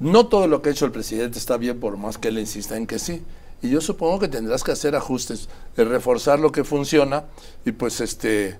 no 0.00 0.26
todo 0.26 0.46
lo 0.46 0.62
que 0.62 0.70
ha 0.70 0.72
hecho 0.72 0.86
el 0.86 0.92
presidente 0.92 1.38
está 1.38 1.56
bien 1.56 1.78
por 1.78 1.96
más 1.96 2.18
que 2.18 2.28
él 2.28 2.38
insista 2.38 2.76
en 2.76 2.86
que 2.86 2.98
sí. 2.98 3.22
Y 3.60 3.70
yo 3.70 3.80
supongo 3.80 4.20
que 4.20 4.28
tendrás 4.28 4.62
que 4.62 4.70
hacer 4.70 4.94
ajustes, 4.94 5.48
reforzar 5.76 6.38
lo 6.38 6.52
que 6.52 6.62
funciona 6.62 7.24
y 7.64 7.72
pues 7.72 8.00
este 8.00 8.58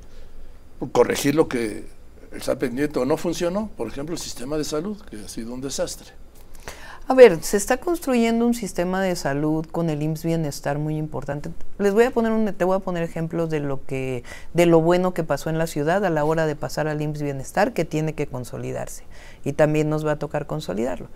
corregir 0.92 1.34
lo 1.34 1.48
que 1.48 1.87
está 2.32 2.58
pendiente 2.58 2.98
o 2.98 3.04
no 3.04 3.16
funcionó, 3.16 3.70
por 3.76 3.88
ejemplo, 3.88 4.14
el 4.14 4.20
sistema 4.20 4.56
de 4.56 4.64
salud, 4.64 5.00
que 5.10 5.16
ha 5.24 5.28
sido 5.28 5.54
un 5.54 5.60
desastre. 5.60 6.08
A 7.06 7.14
ver, 7.14 7.42
se 7.42 7.56
está 7.56 7.78
construyendo 7.78 8.46
un 8.46 8.52
sistema 8.52 9.00
de 9.00 9.16
salud 9.16 9.64
con 9.64 9.88
el 9.88 10.02
IMSS 10.02 10.24
Bienestar 10.24 10.78
muy 10.78 10.98
importante. 10.98 11.50
Les 11.78 11.94
voy 11.94 12.04
a 12.04 12.10
poner 12.10 12.32
un, 12.32 12.52
te 12.52 12.64
voy 12.64 12.76
a 12.76 12.80
poner 12.80 13.02
ejemplos 13.02 13.48
de 13.48 13.60
lo 13.60 13.82
que, 13.86 14.24
de 14.52 14.66
lo 14.66 14.82
bueno 14.82 15.14
que 15.14 15.24
pasó 15.24 15.48
en 15.48 15.56
la 15.56 15.66
ciudad 15.66 16.04
a 16.04 16.10
la 16.10 16.24
hora 16.24 16.44
de 16.44 16.54
pasar 16.54 16.86
al 16.86 17.00
IMSS 17.00 17.22
Bienestar, 17.22 17.72
que 17.72 17.86
tiene 17.86 18.12
que 18.12 18.26
consolidarse. 18.26 19.04
Y 19.42 19.54
también 19.54 19.88
nos 19.88 20.06
va 20.06 20.12
a 20.12 20.18
tocar 20.18 20.46
consolidarlo. 20.46 21.08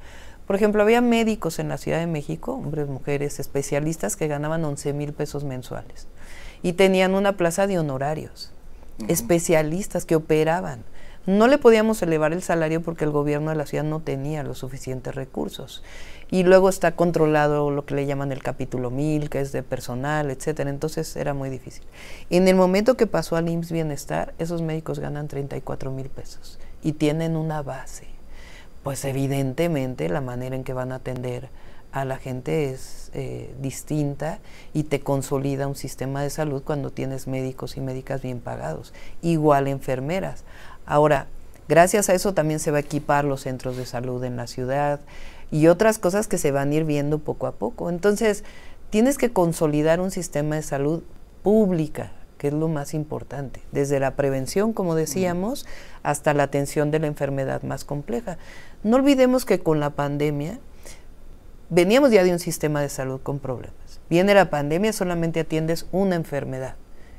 Por 0.47 0.57
ejemplo, 0.57 0.83
había 0.83 1.03
médicos 1.03 1.59
en 1.59 1.69
la 1.69 1.77
Ciudad 1.77 1.99
de 1.99 2.07
México, 2.07 2.55
hombres, 2.55 2.89
mujeres, 2.89 3.39
especialistas 3.39 4.17
que 4.17 4.29
ganaban 4.29 4.65
11 4.65 4.95
mil 4.95 5.13
pesos 5.13 5.45
mensuales 5.45 6.09
y 6.63 6.73
tenían 6.75 7.15
una 7.15 7.37
plaza 7.37 7.67
de 7.67 7.79
honorarios, 7.79 8.53
especialistas 9.09 10.05
que 10.05 10.17
operaban. 10.17 10.85
No 11.25 11.47
le 11.47 11.57
podíamos 11.57 12.03
elevar 12.03 12.33
el 12.33 12.43
salario 12.43 12.83
porque 12.83 13.05
el 13.05 13.13
gobierno 13.13 13.51
de 13.51 13.57
la 13.57 13.65
ciudad 13.65 13.85
no 13.85 14.01
tenía 14.01 14.43
los 14.43 14.59
suficientes 14.59 15.15
recursos. 15.15 15.85
Y 16.33 16.43
luego 16.43 16.69
está 16.69 16.97
controlado 16.97 17.71
lo 17.71 17.85
que 17.85 17.95
le 17.95 18.07
llaman 18.07 18.33
el 18.33 18.43
capítulo 18.43 18.91
1000, 18.91 19.31
que 19.31 19.41
es 19.41 19.53
de 19.53 19.63
personal, 19.63 20.33
etcétera. 20.33 20.69
Entonces 20.69 21.15
era 21.15 21.33
muy 21.33 21.49
difícil. 21.49 21.85
En 22.29 22.49
el 22.49 22.57
momento 22.57 22.97
que 22.97 23.07
pasó 23.07 23.37
al 23.37 23.49
IMSS 23.49 23.71
Bienestar, 23.71 24.35
esos 24.39 24.63
médicos 24.63 24.99
ganan 24.99 25.29
34 25.29 25.93
mil 25.93 26.09
pesos 26.09 26.59
y 26.83 26.93
tienen 26.93 27.37
una 27.37 27.63
base. 27.63 28.07
Pues 28.83 29.05
evidentemente 29.05 30.09
la 30.09 30.21
manera 30.21 30.57
en 30.57 30.65
que 30.65 30.73
van 30.73 30.91
a 30.91 30.97
atender 30.97 31.51
a 31.93 32.05
la 32.05 32.17
gente 32.17 32.71
es 32.71 33.11
eh, 33.13 33.55
distinta 33.61 34.41
y 34.73 34.85
te 34.85 35.01
consolida 35.01 35.69
un 35.69 35.77
sistema 35.77 36.23
de 36.23 36.31
salud 36.31 36.63
cuando 36.65 36.91
tienes 36.91 37.27
médicos 37.27 37.77
y 37.77 37.81
médicas 37.81 38.23
bien 38.23 38.41
pagados. 38.41 38.95
Igual 39.21 39.69
enfermeras. 39.69 40.45
Ahora, 40.87 41.27
gracias 41.69 42.09
a 42.09 42.15
eso 42.15 42.35
también 42.35 42.61
se 42.61 42.71
va 42.71 42.79
a 42.79 42.81
equipar 42.81 43.25
los 43.25 43.43
centros 43.43 43.77
de 43.77 43.87
salud 43.87 44.23
en 44.25 44.37
la 44.37 44.47
ciudad 44.47 45.01
y 45.51 45.67
otras 45.67 45.99
cosas 45.99 46.29
que 46.29 46.39
se 46.39 46.51
van 46.51 46.71
a 46.71 46.75
ir 46.75 46.85
viendo 46.85 47.19
poco 47.19 47.47
a 47.47 47.53
poco. 47.53 47.91
Entonces, 47.91 48.45
tienes 48.91 49.19
que 49.19 49.33
consolidar 49.33 50.01
un 50.01 50.11
sistema 50.11 50.57
de 50.57 50.63
salud 50.63 51.03
pública, 51.43 52.13
que 52.39 52.49
es 52.49 52.55
lo 52.55 52.69
más 52.69 52.95
importante, 52.95 53.63
desde 53.71 54.01
la 54.01 54.17
prevención, 54.17 54.73
como 54.73 54.95
decíamos, 54.95 55.67
hasta 56.03 56.35
la 56.35 56.43
atención 56.43 56.91
de 56.91 56.99
la 56.99 57.07
enfermedad 57.07 57.63
más 57.63 57.85
compleja. 57.85 58.39
No 58.83 58.97
olvidemos 58.97 59.45
que 59.45 59.61
con 59.61 59.79
la 59.79 59.91
pandemia 59.91 60.59
veníamos 61.71 62.11
ya 62.11 62.25
de 62.25 62.33
un 62.33 62.39
sistema 62.39 62.81
de 62.81 62.89
salud 62.89 63.21
con 63.23 63.39
problemas. 63.39 64.01
Viene 64.11 64.35
la 64.35 64.51
pandemia, 64.51 64.93
solamente 64.93 65.41
atiendes 65.41 65.87
una 65.93 66.17
enfermedad 66.17 66.75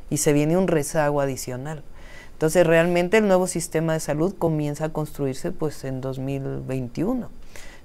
y 0.10 0.18
se 0.18 0.34
viene 0.34 0.58
un 0.58 0.68
rezago 0.68 1.22
adicional. 1.22 1.84
Entonces 2.34 2.68
realmente 2.68 3.18
el 3.18 3.28
nuevo 3.28 3.48
sistema 3.48 3.94
de 3.94 4.00
salud 4.00 4.36
comienza 4.38 4.86
a 4.86 4.90
construirse 4.90 5.52
pues 5.52 5.84
en 5.84 6.02
2021. 6.02 7.30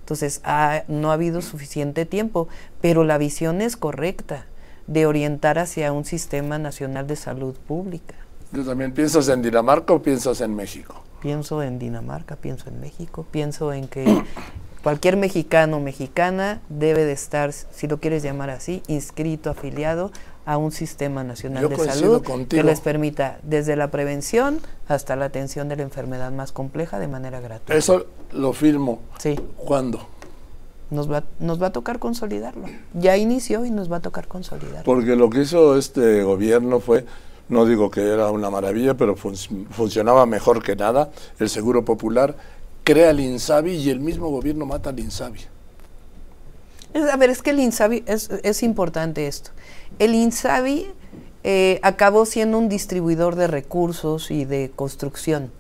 Entonces 0.00 0.40
no 0.88 1.10
ha 1.10 1.14
habido 1.14 1.42
suficiente 1.42 2.06
tiempo, 2.06 2.48
pero 2.80 3.04
la 3.04 3.18
visión 3.18 3.60
es 3.60 3.76
correcta 3.76 4.46
de 4.86 5.04
orientar 5.04 5.58
hacia 5.58 5.92
un 5.92 6.04
sistema 6.04 6.58
nacional 6.58 7.06
de 7.06 7.16
salud 7.16 7.54
pública. 7.54 8.14
¿Tú 8.52 8.64
también 8.64 8.92
piensas 8.92 9.28
en 9.28 9.42
Dinamarca 9.42 9.92
o 9.92 10.02
piensas 10.02 10.40
en 10.40 10.56
México? 10.56 11.02
Pienso 11.20 11.62
en 11.62 11.78
Dinamarca, 11.78 12.36
pienso 12.36 12.70
en 12.70 12.80
México, 12.80 13.26
pienso 13.30 13.72
en 13.74 13.86
que 13.86 14.22
cualquier 14.82 15.18
mexicano 15.18 15.76
o 15.76 15.80
mexicana 15.80 16.62
debe 16.70 17.04
de 17.04 17.12
estar, 17.12 17.52
si 17.52 17.86
lo 17.86 17.98
quieres 17.98 18.22
llamar 18.22 18.48
así, 18.48 18.82
inscrito, 18.88 19.50
afiliado 19.50 20.10
a 20.48 20.56
un 20.56 20.72
sistema 20.72 21.22
nacional 21.24 21.68
de 21.68 21.76
salud 21.76 22.22
que 22.48 22.62
les 22.62 22.80
permita 22.80 23.38
desde 23.42 23.76
la 23.76 23.90
prevención 23.90 24.60
hasta 24.88 25.14
la 25.14 25.26
atención 25.26 25.68
de 25.68 25.76
la 25.76 25.82
enfermedad 25.82 26.32
más 26.32 26.52
compleja 26.52 26.98
de 26.98 27.06
manera 27.06 27.38
gratuita. 27.38 27.74
Eso 27.74 28.06
lo 28.32 28.54
firmo. 28.54 29.00
Sí. 29.18 29.38
¿Cuándo? 29.58 30.08
Nos 30.88 31.12
va, 31.12 31.24
nos 31.38 31.60
va 31.60 31.66
a 31.66 31.72
tocar 31.72 31.98
consolidarlo. 31.98 32.64
Ya 32.94 33.18
inició 33.18 33.66
y 33.66 33.70
nos 33.70 33.92
va 33.92 33.98
a 33.98 34.00
tocar 34.00 34.26
consolidarlo. 34.26 34.84
Porque 34.84 35.16
lo 35.16 35.28
que 35.28 35.42
hizo 35.42 35.76
este 35.76 36.22
gobierno 36.22 36.80
fue, 36.80 37.04
no 37.50 37.66
digo 37.66 37.90
que 37.90 38.00
era 38.00 38.30
una 38.30 38.48
maravilla, 38.48 38.94
pero 38.94 39.16
funcionaba 39.16 40.24
mejor 40.24 40.62
que 40.62 40.76
nada, 40.76 41.10
el 41.38 41.50
Seguro 41.50 41.84
Popular 41.84 42.34
crea 42.84 43.10
el 43.10 43.20
INSABI 43.20 43.72
y 43.72 43.90
el 43.90 44.00
mismo 44.00 44.30
gobierno 44.30 44.64
mata 44.64 44.88
al 44.88 44.98
INSABI. 44.98 45.40
a 47.12 47.16
ver, 47.18 47.28
es 47.28 47.42
que 47.42 47.50
el 47.50 47.60
INSABI, 47.60 48.04
es, 48.06 48.30
es 48.42 48.62
importante 48.62 49.26
esto. 49.26 49.50
El 49.98 50.14
INSABI 50.14 50.86
eh, 51.44 51.80
acabó 51.82 52.26
siendo 52.26 52.58
un 52.58 52.68
distribuidor 52.68 53.36
de 53.36 53.46
recursos 53.46 54.30
y 54.30 54.44
de 54.44 54.70
construcción. 54.74 55.50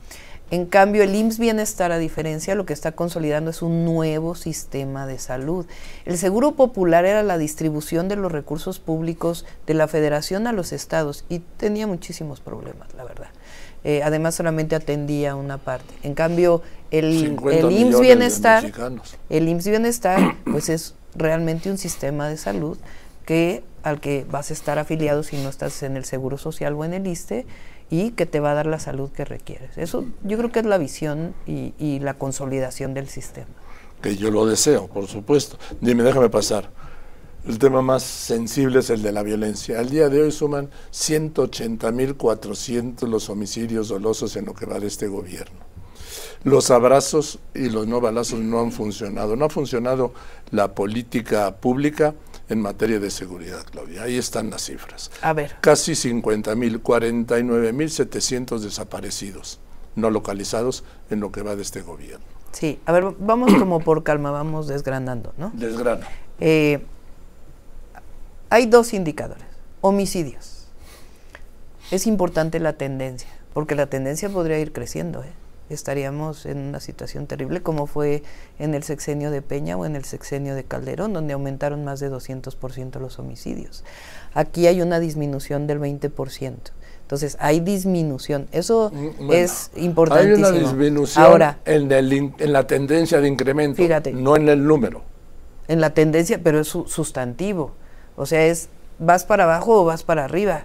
En 0.50 0.64
cambio, 0.64 1.02
el 1.02 1.14
IMSS 1.14 1.38
Bienestar, 1.38 1.92
a 1.92 1.98
diferencia, 1.98 2.54
lo 2.54 2.64
que 2.64 2.72
está 2.72 2.92
consolidando 2.92 3.50
es 3.50 3.60
un 3.60 3.84
nuevo 3.84 4.34
sistema 4.34 5.06
de 5.06 5.18
salud. 5.18 5.66
El 6.06 6.16
Seguro 6.16 6.52
Popular 6.52 7.04
era 7.04 7.22
la 7.22 7.36
distribución 7.36 8.08
de 8.08 8.16
los 8.16 8.32
recursos 8.32 8.78
públicos 8.78 9.44
de 9.66 9.74
la 9.74 9.88
Federación 9.88 10.46
a 10.46 10.52
los 10.52 10.72
estados 10.72 11.26
y 11.28 11.40
tenía 11.58 11.86
muchísimos 11.86 12.40
problemas, 12.40 12.94
la 12.94 13.04
verdad. 13.04 13.28
Eh, 13.84 14.00
además, 14.02 14.36
solamente 14.36 14.74
atendía 14.74 15.36
una 15.36 15.58
parte. 15.58 15.94
En 16.02 16.14
cambio, 16.14 16.62
el, 16.90 17.38
el 17.52 17.70
IMSS 17.70 18.00
Bienestar, 18.00 18.72
el 19.28 19.48
IMSS 19.48 19.68
Bienestar, 19.68 20.36
pues 20.50 20.70
es 20.70 20.94
realmente 21.14 21.70
un 21.70 21.76
sistema 21.76 22.26
de 22.28 22.38
salud 22.38 22.78
que 23.26 23.62
al 23.82 24.00
que 24.00 24.26
vas 24.30 24.50
a 24.50 24.54
estar 24.54 24.78
afiliado 24.78 25.22
si 25.22 25.36
no 25.36 25.48
estás 25.48 25.82
en 25.82 25.96
el 25.96 26.04
Seguro 26.04 26.38
Social 26.38 26.74
o 26.74 26.84
en 26.84 26.94
el 26.94 27.06
ISTE 27.06 27.46
y 27.90 28.10
que 28.10 28.26
te 28.26 28.40
va 28.40 28.50
a 28.52 28.54
dar 28.54 28.66
la 28.66 28.78
salud 28.78 29.10
que 29.10 29.24
requieres. 29.24 29.78
Eso 29.78 30.04
yo 30.22 30.36
creo 30.36 30.52
que 30.52 30.60
es 30.60 30.66
la 30.66 30.76
visión 30.78 31.34
y, 31.46 31.98
la 32.00 32.14
consolidación 32.14 32.94
del 32.94 33.08
sistema. 33.08 33.48
Que 34.02 34.16
yo 34.16 34.30
lo 34.30 34.46
deseo, 34.46 34.86
por 34.88 35.06
supuesto. 35.06 35.58
Dime, 35.80 36.02
déjame 36.02 36.28
pasar. 36.28 36.70
El 37.46 37.58
tema 37.58 37.82
más 37.82 38.02
sensible 38.02 38.80
es 38.80 38.90
el 38.90 39.02
de 39.02 39.12
la 39.12 39.22
violencia. 39.22 39.78
Al 39.80 39.88
día 39.88 40.08
de 40.08 40.22
hoy 40.22 40.32
suman 40.32 40.70
180.400 40.92 43.06
los 43.08 43.30
homicidios 43.30 43.88
dolosos 43.88 44.36
en 44.36 44.44
lo 44.44 44.54
que 44.54 44.66
va 44.66 44.78
de 44.78 44.86
este 44.86 45.08
gobierno. 45.08 45.66
Los 46.44 46.70
abrazos 46.70 47.40
y 47.54 47.70
los 47.70 47.88
no 47.88 48.00
balazos 48.00 48.38
no 48.40 48.60
han 48.60 48.70
funcionado. 48.70 49.34
No 49.34 49.46
ha 49.46 49.50
funcionado 49.50 50.12
la 50.50 50.74
política 50.74 51.56
pública 51.56 52.14
en 52.48 52.60
materia 52.60 52.98
de 52.98 53.10
seguridad, 53.10 53.64
Claudia. 53.70 54.04
Ahí 54.04 54.16
están 54.16 54.50
las 54.50 54.62
cifras. 54.62 55.10
A 55.22 55.32
ver. 55.32 55.56
Casi 55.60 55.94
50 55.94 56.54
mil, 56.54 56.80
49 56.80 57.72
mil 57.72 57.90
700 57.90 58.62
desaparecidos, 58.62 59.60
no 59.96 60.10
localizados 60.10 60.84
en 61.10 61.20
lo 61.20 61.32
que 61.32 61.42
va 61.42 61.56
de 61.56 61.62
este 61.62 61.82
gobierno. 61.82 62.24
Sí, 62.52 62.80
a 62.86 62.92
ver, 62.92 63.04
vamos 63.18 63.54
como 63.54 63.80
por 63.80 64.02
calma, 64.02 64.30
vamos 64.30 64.66
desgranando, 64.66 65.34
¿no? 65.36 65.50
Desgrana. 65.54 66.06
Eh, 66.40 66.82
hay 68.50 68.66
dos 68.66 68.94
indicadores. 68.94 69.44
Homicidios. 69.80 70.66
Es 71.90 72.06
importante 72.06 72.58
la 72.60 72.72
tendencia, 72.74 73.28
porque 73.52 73.74
la 73.74 73.86
tendencia 73.86 74.28
podría 74.28 74.58
ir 74.58 74.72
creciendo, 74.72 75.22
¿eh? 75.22 75.32
Estaríamos 75.70 76.46
en 76.46 76.58
una 76.58 76.80
situación 76.80 77.26
terrible 77.26 77.62
como 77.62 77.86
fue 77.86 78.22
en 78.58 78.74
el 78.74 78.82
sexenio 78.82 79.30
de 79.30 79.42
Peña 79.42 79.76
o 79.76 79.84
en 79.84 79.96
el 79.96 80.04
sexenio 80.04 80.54
de 80.54 80.64
Calderón, 80.64 81.12
donde 81.12 81.34
aumentaron 81.34 81.84
más 81.84 82.00
de 82.00 82.10
200% 82.10 83.00
los 83.00 83.18
homicidios. 83.18 83.84
Aquí 84.34 84.66
hay 84.66 84.80
una 84.82 85.00
disminución 85.00 85.66
del 85.66 85.80
20%. 85.80 86.54
Entonces, 87.02 87.38
hay 87.40 87.60
disminución. 87.60 88.48
Eso 88.52 88.92
mm, 88.92 89.32
es 89.32 89.70
importantísimo. 89.76 90.46
Hay 90.46 90.52
una 90.52 90.60
disminución 90.60 91.24
Ahora, 91.24 91.58
en, 91.64 91.90
en 91.90 92.52
la 92.52 92.66
tendencia 92.66 93.18
de 93.20 93.28
incremento, 93.28 93.82
fíjate, 93.82 94.12
no 94.12 94.36
en 94.36 94.48
el 94.48 94.66
número. 94.66 95.02
En 95.68 95.80
la 95.80 95.94
tendencia, 95.94 96.38
pero 96.42 96.60
es 96.60 96.68
sustantivo. 96.68 97.72
O 98.14 98.26
sea, 98.26 98.44
es 98.44 98.68
vas 98.98 99.24
para 99.24 99.44
abajo 99.44 99.80
o 99.80 99.84
vas 99.86 100.02
para 100.02 100.24
arriba. 100.24 100.64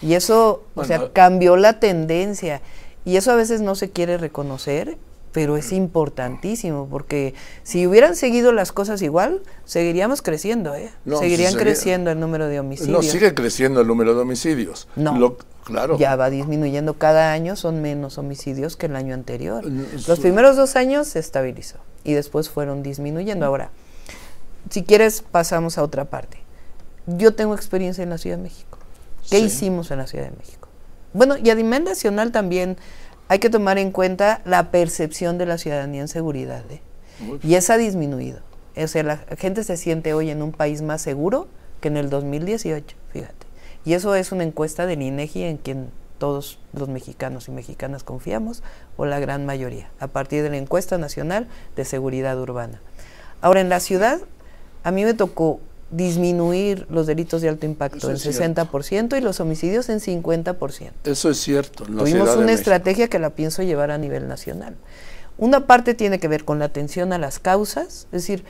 Y 0.00 0.14
eso, 0.14 0.64
o 0.74 0.84
sea, 0.84 1.12
cambió 1.12 1.56
la 1.56 1.78
tendencia. 1.78 2.60
Y 3.04 3.16
eso 3.16 3.32
a 3.32 3.36
veces 3.36 3.60
no 3.60 3.74
se 3.74 3.90
quiere 3.90 4.18
reconocer, 4.18 4.96
pero 5.32 5.56
es 5.56 5.72
importantísimo, 5.72 6.86
porque 6.88 7.34
si 7.62 7.86
hubieran 7.86 8.16
seguido 8.16 8.52
las 8.52 8.70
cosas 8.70 9.00
igual, 9.02 9.40
seguiríamos 9.64 10.22
creciendo, 10.22 10.74
¿eh? 10.74 10.90
Seguirían 11.18 11.54
creciendo 11.54 12.10
el 12.10 12.20
número 12.20 12.48
de 12.48 12.60
homicidios. 12.60 12.92
No, 12.92 13.02
sigue 13.02 13.34
creciendo 13.34 13.80
el 13.80 13.86
número 13.86 14.14
de 14.14 14.20
homicidios. 14.20 14.88
No. 14.94 15.36
claro. 15.64 15.96
Ya 15.98 16.16
va 16.16 16.28
disminuyendo 16.28 16.94
cada 16.94 17.32
año, 17.32 17.56
son 17.56 17.80
menos 17.80 18.18
homicidios 18.18 18.76
que 18.76 18.86
el 18.86 18.96
año 18.96 19.14
anterior. 19.14 19.64
Los 19.64 20.20
primeros 20.20 20.56
dos 20.56 20.76
años 20.76 21.08
se 21.08 21.18
estabilizó 21.18 21.78
y 22.04 22.12
después 22.12 22.50
fueron 22.50 22.82
disminuyendo. 22.82 23.46
Ahora, 23.46 23.70
si 24.70 24.84
quieres, 24.84 25.22
pasamos 25.22 25.78
a 25.78 25.82
otra 25.82 26.04
parte. 26.04 26.38
Yo 27.06 27.34
tengo 27.34 27.54
experiencia 27.54 28.02
en 28.02 28.10
la 28.10 28.18
Ciudad 28.18 28.36
de 28.36 28.44
México. 28.44 28.78
¿Qué 29.30 29.38
hicimos 29.38 29.90
en 29.90 29.98
la 29.98 30.06
Ciudad 30.06 30.26
de 30.26 30.36
México? 30.36 30.61
Bueno, 31.12 31.36
y 31.36 31.50
a 31.50 31.54
nivel 31.54 31.84
nacional 31.84 32.32
también 32.32 32.76
hay 33.28 33.38
que 33.38 33.50
tomar 33.50 33.78
en 33.78 33.90
cuenta 33.90 34.42
la 34.44 34.70
percepción 34.70 35.38
de 35.38 35.46
la 35.46 35.58
ciudadanía 35.58 36.02
en 36.02 36.08
seguridad. 36.08 36.62
¿eh? 36.70 36.80
Y 37.42 37.54
esa 37.54 37.74
ha 37.74 37.78
disminuido. 37.78 38.40
O 38.76 38.86
sea, 38.86 39.02
la 39.02 39.18
gente 39.38 39.64
se 39.64 39.76
siente 39.76 40.14
hoy 40.14 40.30
en 40.30 40.42
un 40.42 40.52
país 40.52 40.82
más 40.82 41.02
seguro 41.02 41.48
que 41.80 41.88
en 41.88 41.96
el 41.96 42.10
2018, 42.10 42.96
fíjate. 43.12 43.46
Y 43.84 43.94
eso 43.94 44.14
es 44.14 44.32
una 44.32 44.44
encuesta 44.44 44.86
del 44.86 45.02
INEGI 45.02 45.42
en 45.44 45.56
quien 45.58 45.90
todos 46.18 46.60
los 46.72 46.88
mexicanos 46.88 47.48
y 47.48 47.50
mexicanas 47.50 48.04
confiamos, 48.04 48.62
o 48.96 49.06
la 49.06 49.18
gran 49.18 49.44
mayoría, 49.44 49.90
a 49.98 50.06
partir 50.06 50.44
de 50.44 50.50
la 50.50 50.56
encuesta 50.56 50.96
nacional 50.96 51.48
de 51.74 51.84
seguridad 51.84 52.40
urbana. 52.40 52.80
Ahora, 53.40 53.60
en 53.60 53.68
la 53.68 53.80
ciudad, 53.80 54.20
a 54.84 54.92
mí 54.92 55.04
me 55.04 55.14
tocó 55.14 55.58
disminuir 55.92 56.86
los 56.90 57.06
delitos 57.06 57.42
de 57.42 57.48
alto 57.50 57.66
impacto 57.66 57.98
Eso 57.98 58.10
en 58.10 58.16
es 58.16 58.22
cierto. 58.22 58.62
60% 58.62 59.18
y 59.18 59.20
los 59.20 59.38
homicidios 59.40 59.88
en 59.88 60.00
50%. 60.00 60.90
Eso 61.04 61.30
es 61.30 61.38
cierto. 61.38 61.84
en 61.86 61.96
la 61.96 62.02
Tuvimos 62.02 62.36
de 62.36 62.42
una 62.42 62.52
estrategia 62.52 63.08
que 63.08 63.18
la 63.18 63.30
pienso 63.30 63.62
llevar 63.62 63.90
a 63.90 63.98
nivel 63.98 64.26
nacional. 64.26 64.74
Una 65.38 65.66
parte 65.66 65.94
tiene 65.94 66.18
que 66.18 66.28
ver 66.28 66.44
con 66.44 66.58
la 66.58 66.66
atención 66.66 67.12
a 67.12 67.18
las 67.18 67.38
causas, 67.38 68.06
es 68.06 68.22
decir, 68.22 68.44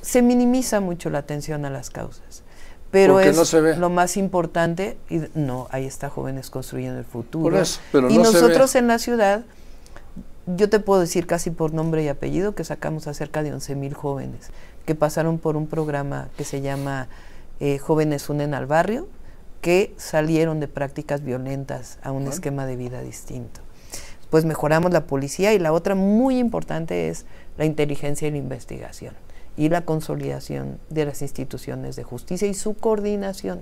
se 0.00 0.22
minimiza 0.22 0.80
mucho 0.80 1.10
la 1.10 1.18
atención 1.18 1.64
a 1.64 1.70
las 1.70 1.90
causas. 1.90 2.42
Pero 2.90 3.14
Porque 3.14 3.30
es 3.30 3.36
no 3.36 3.44
se 3.44 3.60
ve. 3.60 3.76
lo 3.76 3.88
más 3.88 4.16
importante, 4.16 4.98
y 5.08 5.22
no, 5.34 5.66
ahí 5.70 5.86
está 5.86 6.10
Jóvenes 6.10 6.50
Construyendo 6.50 6.98
el 6.98 7.06
Futuro. 7.06 7.44
Por 7.44 7.62
eso, 7.62 7.80
pero 7.90 8.10
y 8.10 8.18
no 8.18 8.24
nosotros 8.24 8.74
en 8.74 8.86
la 8.86 8.98
ciudad, 8.98 9.44
yo 10.46 10.68
te 10.68 10.80
puedo 10.80 11.00
decir 11.00 11.26
casi 11.26 11.50
por 11.50 11.72
nombre 11.72 12.02
y 12.02 12.08
apellido 12.08 12.54
que 12.54 12.64
sacamos 12.64 13.06
a 13.06 13.14
cerca 13.14 13.42
de 13.42 13.52
11 13.52 13.74
mil 13.76 13.94
jóvenes 13.94 14.50
que 14.86 14.94
pasaron 14.94 15.38
por 15.38 15.56
un 15.56 15.66
programa 15.66 16.28
que 16.36 16.44
se 16.44 16.60
llama 16.60 17.08
eh, 17.60 17.78
Jóvenes 17.78 18.28
Unen 18.28 18.54
al 18.54 18.66
Barrio, 18.66 19.06
que 19.60 19.94
salieron 19.96 20.58
de 20.58 20.66
prácticas 20.66 21.22
violentas 21.22 21.98
a 22.02 22.10
un 22.10 22.18
Bueno. 22.24 22.30
esquema 22.32 22.66
de 22.66 22.74
vida 22.76 23.00
distinto. 23.00 23.60
Pues 24.30 24.44
mejoramos 24.44 24.92
la 24.92 25.06
policía 25.06 25.52
y 25.54 25.58
la 25.60 25.72
otra 25.72 25.94
muy 25.94 26.38
importante 26.38 27.08
es 27.08 27.26
la 27.56 27.64
inteligencia 27.64 28.26
y 28.26 28.32
la 28.32 28.38
investigación 28.38 29.14
y 29.56 29.68
la 29.68 29.82
consolidación 29.82 30.78
de 30.90 31.04
las 31.04 31.22
instituciones 31.22 31.94
de 31.94 32.02
justicia 32.02 32.48
y 32.48 32.54
su 32.54 32.74
coordinación, 32.74 33.60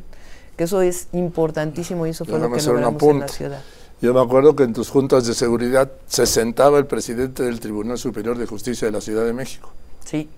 que 0.56 0.64
eso 0.64 0.80
es 0.80 1.08
importantísimo 1.12 2.06
y 2.06 2.10
eso 2.10 2.24
fue 2.24 2.38
lo 2.38 2.50
que 2.50 2.62
logramos 2.62 3.02
en 3.02 3.20
la 3.20 3.28
ciudad. 3.28 3.60
Yo 4.02 4.14
me 4.14 4.20
acuerdo 4.20 4.56
que 4.56 4.62
en 4.62 4.72
tus 4.72 4.88
juntas 4.88 5.26
de 5.26 5.34
seguridad 5.34 5.90
se 6.06 6.26
sentaba 6.26 6.78
el 6.78 6.86
presidente 6.86 7.42
del 7.42 7.60
Tribunal 7.60 7.98
Superior 7.98 8.38
de 8.38 8.46
Justicia 8.46 8.86
de 8.86 8.92
la 8.92 9.02
Ciudad 9.02 9.26
de 9.26 9.34
México. 9.34 9.70
Sí, 10.04 10.28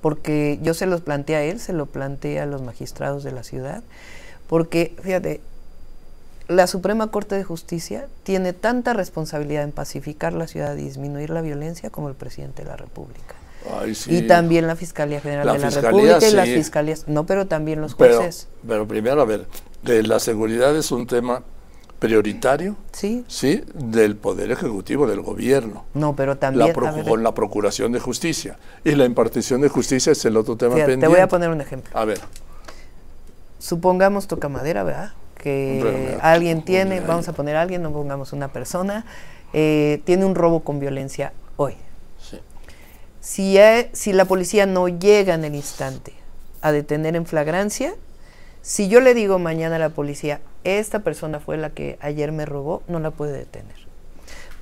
porque 0.00 0.58
yo 0.62 0.72
se 0.72 0.86
los 0.86 1.02
planteé 1.02 1.36
a 1.36 1.42
él, 1.42 1.60
se 1.60 1.74
lo 1.74 1.86
planteé 1.86 2.40
a 2.40 2.46
los 2.46 2.62
magistrados 2.62 3.22
de 3.22 3.32
la 3.32 3.42
ciudad, 3.42 3.82
porque, 4.48 4.94
fíjate, 5.02 5.42
la 6.48 6.66
Suprema 6.66 7.08
Corte 7.08 7.34
de 7.34 7.44
Justicia 7.44 8.08
tiene 8.22 8.54
tanta 8.54 8.94
responsabilidad 8.94 9.64
en 9.64 9.72
pacificar 9.72 10.32
la 10.32 10.46
ciudad 10.46 10.74
y 10.76 10.82
disminuir 10.82 11.28
la 11.30 11.42
violencia 11.42 11.90
como 11.90 12.08
el 12.08 12.14
presidente 12.14 12.62
de 12.62 12.68
la 12.68 12.76
República. 12.76 13.34
Ay, 13.78 13.94
sí. 13.94 14.16
Y 14.16 14.26
también 14.26 14.66
la 14.66 14.76
Fiscalía 14.76 15.20
General 15.20 15.44
La 15.44 15.52
de 15.54 15.58
la 15.58 15.66
Fiscalía, 15.66 15.90
República 15.90 16.28
y 16.28 16.32
las 16.32 16.48
fiscalías, 16.48 17.08
no, 17.08 17.26
pero 17.26 17.46
también 17.46 17.80
los 17.80 17.94
jueces. 17.94 18.48
pero 18.66 18.86
primero, 18.86 19.20
a 19.20 19.24
ver, 19.24 19.46
de 19.82 20.02
la 20.02 20.18
seguridad 20.18 20.74
es 20.76 20.92
un 20.92 21.06
tema 21.06 21.42
prioritario, 21.98 22.76
Sí, 22.92 23.24
¿sí? 23.28 23.62
Del 23.74 24.16
Poder 24.16 24.50
Ejecutivo, 24.50 25.06
del 25.06 25.20
Gobierno. 25.22 25.84
no, 25.94 26.14
pero 26.14 26.34
La 26.34 26.38
también... 26.40 26.74
procu- 26.74 26.88
a 26.88 26.92
ver, 26.92 27.04
con 27.06 27.22
la 27.22 27.32
Procuración 27.34 27.92
de 27.92 28.00
Justicia. 28.00 28.58
Y 28.84 28.92
la 28.94 29.04
impartición 29.04 29.60
de 29.62 29.68
justicia 29.68 30.12
es 30.12 30.24
el 30.24 30.36
otro 30.36 30.56
tema 30.56 30.74
fíjate, 30.74 30.92
te 30.92 30.92
pendiente. 30.94 31.14
voy 31.14 31.20
a 31.22 31.28
poner 31.28 31.48
un 31.50 31.60
ejemplo. 31.60 31.98
A 31.98 32.04
ver, 32.04 32.18
supongamos 33.58 34.26
toca 34.26 34.48
madera, 34.48 34.82
¿verdad? 34.84 35.12
Que 35.36 36.18
alguien 36.22 36.64
tiene, 36.64 37.00
vamos 37.00 37.28
a 37.28 37.32
poner 37.32 37.56
a 37.56 37.62
alguien, 37.62 37.82
no 37.82 37.92
pongamos 37.92 38.32
una 38.32 38.48
persona, 38.48 39.04
eh, 39.52 40.00
tiene 40.04 40.24
un 40.24 40.34
robo 40.34 40.60
con 40.60 40.80
violencia 40.80 41.32
hoy. 41.56 41.74
sí. 42.20 42.38
Si, 43.20 43.58
si 43.92 44.12
la 44.12 44.24
policía 44.24 44.66
no 44.66 44.88
llega 44.88 45.34
en 45.34 45.44
el 45.44 45.54
instante 45.54 46.12
a 46.62 46.72
detener 46.72 47.16
en 47.16 47.26
flagrancia, 47.26 47.94
si 48.62 48.88
yo 48.88 49.00
le 49.00 49.14
digo 49.14 49.38
mañana 49.38 49.76
a 49.76 49.78
la 49.78 49.88
policía, 49.90 50.40
esta 50.66 51.00
persona 51.00 51.40
fue 51.40 51.56
la 51.56 51.70
que 51.70 51.96
ayer 52.00 52.32
me 52.32 52.44
robó, 52.44 52.82
no 52.88 52.98
la 53.00 53.10
puede 53.10 53.32
detener. 53.32 53.76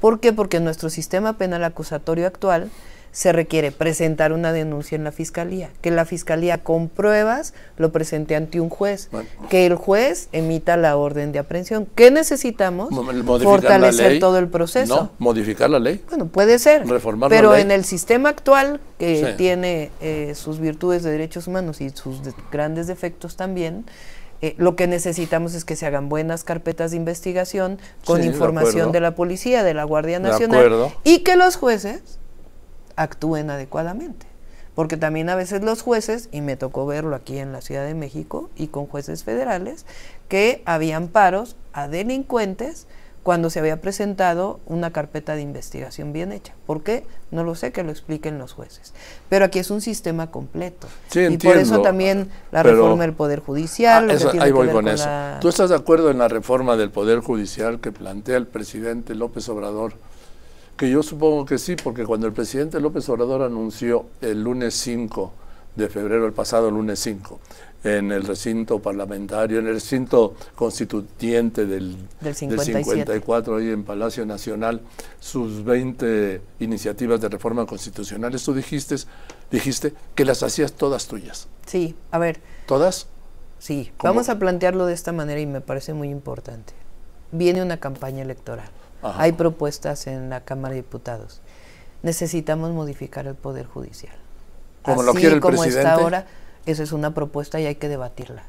¿Por 0.01 0.21
qué? 0.21 0.33
Porque 0.33 0.59
en 0.59 0.64
nuestro 0.64 0.90
sistema 0.90 1.38
penal 1.38 1.64
acusatorio 1.64 2.27
actual 2.27 2.71
se 3.11 3.33
requiere 3.33 3.71
presentar 3.71 4.33
una 4.33 4.53
denuncia 4.53 4.97
en 4.97 5.05
la 5.05 5.12
fiscalía, 5.12 5.71
que 5.81 5.93
la 5.93 6.05
fiscalía 6.05 6.59
con 6.59 6.88
pruebas 6.88 7.55
lo 7.77 7.93
presente 7.93 8.35
ante 8.35 8.61
un 8.61 8.69
juez, 8.69 9.09
Bueno. 9.12 9.29
que 9.49 9.67
el 9.67 9.77
juez 9.77 10.29
emita 10.33 10.77
la 10.77 10.97
orden 10.97 11.31
de 11.31 11.38
aprehensión. 11.38 11.87
¿Qué 11.95 12.11
necesitamos? 12.11 12.90
La 12.93 13.38
Fortalecer 13.38 14.11
ley. 14.11 14.19
todo 14.19 14.38
el 14.38 14.49
proceso. 14.49 14.97
No, 14.97 15.11
modificar 15.21 15.71
la 15.71 15.79
ley. 15.79 16.03
Bueno, 16.09 16.27
puede 16.27 16.59
ser. 16.59 16.88
Reformar 16.88 17.31
la 17.31 17.37
pero 17.37 17.53
ley. 17.53 17.62
en 17.62 17.71
el 17.71 17.85
sistema 17.85 18.31
actual, 18.31 18.81
que 18.99 19.25
Sí. 19.25 19.33
tiene 19.37 19.93
eh, 20.01 20.33
sus 20.35 20.59
virtudes 20.59 21.05
de 21.05 21.12
derechos 21.12 21.47
humanos 21.47 21.81
y 21.81 21.90
sus 21.90 22.25
de- 22.25 22.35
grandes 22.51 22.88
defectos 22.88 23.37
también, 23.37 23.85
eh, 24.45 24.55
lo 24.59 24.77
que 24.77 24.87
necesitamos 24.87 25.55
es 25.55 25.65
que 25.65 25.75
se 25.75 25.87
hagan 25.87 26.11
buenas 26.11 26.45
carpetas 26.45 26.91
de 26.91 26.99
investigación 26.99 27.79
con 28.05 28.19
Sí, 28.19 28.25
de 28.29 28.35
información 28.35 28.73
acuerdo. 28.73 28.93
de 28.93 29.01
la 29.01 29.15
policía, 29.15 29.63
de 29.63 29.73
la 29.73 29.85
Guardia 29.85 30.19
De 30.21 30.29
Nacional, 30.29 30.93
y 31.03 31.21
que 31.21 31.35
los 31.37 31.57
jueces 31.57 32.19
actúen 32.95 33.49
adecuadamente. 33.49 34.27
Porque 34.75 34.99
también 34.99 35.31
a 35.31 35.35
veces 35.35 35.63
los 35.63 35.81
jueces, 35.81 36.29
y 36.31 36.43
me 36.43 36.57
tocó 36.57 36.85
verlo 36.85 37.17
aquí 37.17 37.39
en 37.39 37.53
la 37.53 37.63
Ciudad 37.63 37.87
de 37.87 37.95
México 37.95 38.51
y 38.55 38.67
con 38.67 38.87
jueces 38.87 39.25
federales, 39.25 39.87
que 40.29 40.63
habían 40.67 41.09
paros 41.09 41.57
a 41.73 41.89
delincuentes 41.89 42.87
cuando 43.25 43.51
se 43.51 43.59
había 43.59 43.81
presentado 43.81 44.61
una 44.67 44.93
carpeta 44.93 45.35
de 45.35 45.41
investigación 45.43 46.13
bien 46.13 46.31
hecha. 46.31 46.53
¿Por 46.67 46.83
qué? 46.83 47.05
No 47.33 47.43
lo 47.43 47.55
sé, 47.57 47.73
que 47.73 47.83
lo 47.83 47.91
expliquen 47.91 48.39
los 48.39 48.53
jueces. 48.53 48.93
Pero 49.29 49.47
aquí 49.47 49.59
es 49.59 49.71
un 49.71 49.81
sistema 49.81 50.31
completo. 50.31 50.87
Sí, 51.09 51.21
y 51.21 51.39
por 51.39 51.53
eso 51.57 51.61
entiendo, 51.61 51.83
también 51.83 52.29
la 52.53 52.63
reforma 52.63 53.03
del 53.03 53.15
Poder 53.15 53.41
Judicial. 53.41 54.11
Ah, 54.11 54.13
eso- 54.13 54.31
ahí 54.39 54.53
voy 54.53 54.69
con 54.69 54.87
eso. 54.87 55.07
la- 55.07 55.39
¿Tú 55.41 55.49
estás 55.49 55.71
de 55.71 55.77
acuerdo 55.77 56.11
en 56.11 56.19
la 56.19 56.29
reforma 56.29 56.77
del 56.77 56.91
Poder 56.91 57.19
Judicial 57.21 57.81
que 57.81 57.91
plantea 57.91 58.37
el 58.37 58.47
presidente 58.47 59.15
López 59.15 59.49
Obrador? 59.49 59.95
Que 60.77 60.91
yo 60.91 61.03
supongo 61.03 61.47
que 61.47 61.57
sí, 61.59 61.77
porque 61.83 62.05
cuando 62.05 62.27
el 62.27 62.33
presidente 62.35 62.79
López 62.79 63.09
Obrador 63.09 63.43
anunció 63.43 64.05
el 64.21 64.43
lunes 64.45 64.75
5 64.75 65.33
de 65.77 65.89
febrero, 65.89 66.27
el 66.27 66.33
pasado 66.33 66.71
lunes 66.71 66.99
5, 67.01 67.41
en 67.85 68.13
el 68.13 68.25
recinto 68.25 68.81
parlamentario, 68.81 69.59
en 69.59 69.67
el 69.67 69.75
recinto 69.75 70.35
constituyente 70.55 71.67
del, 71.67 71.97
Del 72.21 72.35
57. 72.35 72.83
54, 72.83 73.57
ahí 73.57 73.71
en 73.71 73.85
Palacio 73.85 74.25
Nacional, 74.25 74.81
sus 75.21 75.65
20 75.65 76.41
iniciativas 76.61 77.21
de 77.21 77.29
reforma 77.29 77.67
constitucionales, 77.67 78.43
tú 78.45 78.55
dijiste, 78.55 78.97
dijiste 79.51 79.93
que 80.15 80.25
las 80.25 80.43
hacías 80.43 80.73
todas 80.73 81.07
tuyas. 81.07 81.49
Sí, 81.67 81.95
a 82.11 82.19
ver, 82.19 82.41
¿Todas? 82.67 83.07
Sí, 83.59 83.93
¿Cómo? 83.97 84.15
vamos 84.15 84.29
a 84.29 84.39
plantearlo 84.39 84.87
de 84.87 84.95
esta 84.95 85.13
manera 85.13 85.41
y 85.41 85.47
me 85.47 85.61
parece 85.61 85.93
muy 85.95 86.09
importante. 86.09 86.73
Viene 87.33 87.63
una 87.63 87.79
campaña 87.79 88.23
electoral. 88.23 88.69
Ajá. 89.03 89.23
Hay 89.23 89.33
propuestas 89.33 90.07
en 90.07 90.31
la 90.31 90.45
Cámara 90.45 90.75
de 90.75 90.83
Diputados. 90.83 91.41
Necesitamos 92.03 92.73
modificar 92.73 93.27
el 93.27 93.35
Poder 93.35 93.67
Judicial. 93.67 94.15
Como 94.85 95.03
lo 95.03 95.12
Así 95.12 95.20
quiere 95.20 95.37
el 95.37 95.40
como 95.40 95.62
presidente. 95.62 95.88
está 95.88 95.94
ahora, 95.94 96.27
esa 96.66 96.83
es 96.83 96.92
una 96.92 97.14
propuesta 97.14 97.59
y 97.61 97.66
hay 97.66 97.75
que 97.77 97.88
debatirla. 97.88 98.44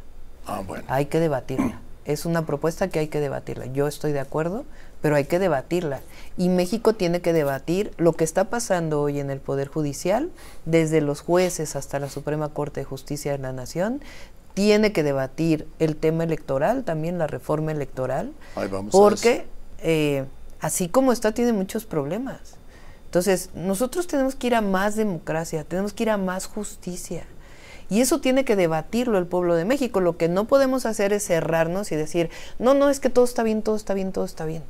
Ah, 0.45 0.62
bueno. 0.65 0.84
Hay 0.88 1.06
que 1.06 1.19
debatirla. 1.19 1.80
Es 2.04 2.26
una 2.26 2.45
propuesta 2.45 2.88
que 2.89 3.00
hay 3.00 3.08
que 3.08 3.19
debatirla. 3.19 3.65
Yo 3.65 3.88
estoy 3.88 4.12
de 4.12 4.19
acuerdo, 4.19 4.65
pero 5.02 5.15
hay 5.15 5.26
que 5.26 5.39
debatirla. 5.39 6.02
Y 6.38 6.50
México 6.50 6.93
tiene 6.93 7.21
que 7.21 7.34
debatir 7.34 7.93
lo 7.98 8.13
que 8.13 8.24
está 8.24 8.50
pasando 8.50 9.02
hoy 9.02 9.19
en 9.19 9.32
el 9.32 9.39
Poder 9.39 9.69
Judicial, 9.69 10.30
desde 10.65 11.02
los 11.02 11.21
jueces 11.21 11.76
hasta 11.76 11.98
la 12.00 12.10
Suprema 12.10 12.50
Corte 12.50 12.82
de 12.82 12.86
Justicia 12.86 13.32
de 13.32 13.39
la 13.39 13.54
Nación. 13.54 14.02
Tiene 14.54 14.91
que 14.91 15.04
debatir 15.04 15.67
el 15.80 15.95
tema 15.95 16.24
electoral, 16.24 16.84
también 16.84 17.17
la 17.17 17.28
reforma 17.28 17.71
electoral, 17.71 18.34
Ahí 18.56 18.67
vamos 18.67 18.93
a 18.93 18.98
porque 18.98 19.48
eh, 19.80 20.26
así 20.60 20.89
como 20.89 21.12
está, 21.12 21.32
tiene 21.34 21.54
muchos 21.54 21.86
problemas. 21.86 22.39
Entonces, 23.15 23.49
nosotros 23.56 24.08
tenemos 24.08 24.36
que 24.36 24.47
ir 24.47 24.56
a 24.56 24.60
más 24.60 24.97
democracia, 24.97 25.63
tenemos 25.63 25.93
que 25.93 26.04
ir 26.04 26.10
a 26.10 26.17
más 26.17 26.47
justicia. 26.47 27.23
Y 27.89 28.01
eso 28.01 28.19
tiene 28.19 28.43
que 28.43 28.58
debatirlo 28.58 29.17
el 29.17 29.25
pueblo 29.25 29.56
de 29.56 29.63
México. 29.63 30.01
Lo 30.01 30.17
que 30.17 30.28
no 30.28 30.49
podemos 30.49 30.86
hacer 30.86 31.13
es 31.13 31.25
cerrarnos 31.25 31.93
y 31.93 31.95
decir, 31.95 32.30
no, 32.60 32.73
no, 32.73 32.89
es 32.89 32.99
que 32.99 33.10
todo 33.10 33.23
está 33.23 33.41
bien, 33.41 33.62
todo 33.62 33.78
está 33.78 33.93
bien, 33.93 34.12
todo 34.12 34.25
está 34.25 34.43
bien. 34.43 34.63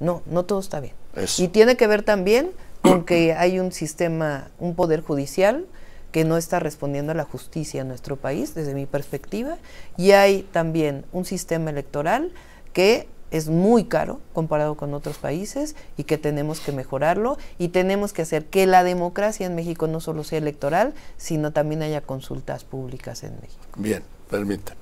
No, 0.00 0.22
no 0.24 0.46
todo 0.46 0.58
está 0.58 0.80
bien. 0.80 0.94
Eso. 1.16 1.42
Y 1.42 1.48
tiene 1.48 1.76
que 1.76 1.86
ver 1.86 2.02
también 2.02 2.52
con 2.80 3.04
que 3.04 3.34
hay 3.34 3.60
un 3.60 3.72
sistema, 3.72 4.48
un 4.58 4.74
poder 4.74 5.02
judicial 5.02 5.66
que 6.12 6.24
no 6.24 6.38
está 6.38 6.60
respondiendo 6.60 7.12
a 7.12 7.14
la 7.14 7.24
justicia 7.24 7.82
en 7.82 7.88
nuestro 7.88 8.16
país, 8.16 8.54
desde 8.54 8.72
mi 8.72 8.86
perspectiva, 8.86 9.58
y 9.98 10.12
hay 10.12 10.44
también 10.44 11.04
un 11.12 11.26
sistema 11.26 11.68
electoral 11.68 12.32
que 12.72 13.06
es 13.32 13.48
muy 13.48 13.84
caro 13.84 14.20
comparado 14.32 14.76
con 14.76 14.94
otros 14.94 15.18
países 15.18 15.74
y 15.96 16.04
que 16.04 16.18
tenemos 16.18 16.60
que 16.60 16.70
mejorarlo 16.70 17.38
y 17.58 17.68
tenemos 17.68 18.12
que 18.12 18.22
hacer 18.22 18.44
que 18.44 18.66
la 18.66 18.84
democracia 18.84 19.46
en 19.46 19.54
México 19.54 19.88
no 19.88 20.00
solo 20.00 20.22
sea 20.22 20.38
electoral, 20.38 20.94
sino 21.16 21.50
también 21.50 21.82
haya 21.82 22.02
consultas 22.02 22.64
públicas 22.64 23.24
en 23.24 23.34
México. 23.40 23.62
Bien, 23.76 24.02
permíteme. 24.30 24.76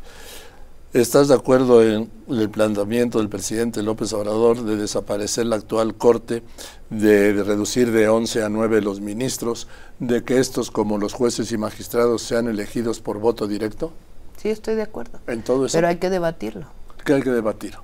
¿Estás 0.93 1.29
de 1.29 1.35
acuerdo 1.35 1.85
en 1.85 2.11
el 2.29 2.51
planteamiento 2.51 3.19
del 3.19 3.29
presidente 3.29 3.81
López 3.81 4.13
Obrador 4.13 4.65
de 4.65 4.75
desaparecer 4.77 5.47
la 5.47 5.55
actual 5.55 5.95
corte, 5.95 6.43
de, 6.91 7.33
de 7.33 7.45
reducir 7.45 7.93
de 7.93 8.09
11 8.09 8.43
a 8.43 8.49
9 8.49 8.83
los 8.83 9.01
ministros, 9.01 9.69
de 10.01 10.25
que 10.25 10.41
estos, 10.41 10.73
como 10.73 10.99
los 10.99 11.13
jueces 11.13 11.53
y 11.53 11.59
magistrados, 11.59 12.23
sean 12.23 12.49
elegidos 12.49 12.99
por 13.01 13.21
voto 13.21 13.47
directo? 13.47 13.93
Sí, 14.37 14.49
estoy 14.49 14.75
de 14.75 14.83
acuerdo. 14.83 15.21
En 15.29 15.43
todo 15.43 15.67
eso, 15.67 15.79
Pero 15.79 15.87
hay 15.87 15.99
que 15.99 16.11
debatirlo. 16.11 16.67
¿qué 17.05 17.15
hay 17.15 17.23
que 17.23 17.31
debatir? 17.31 17.77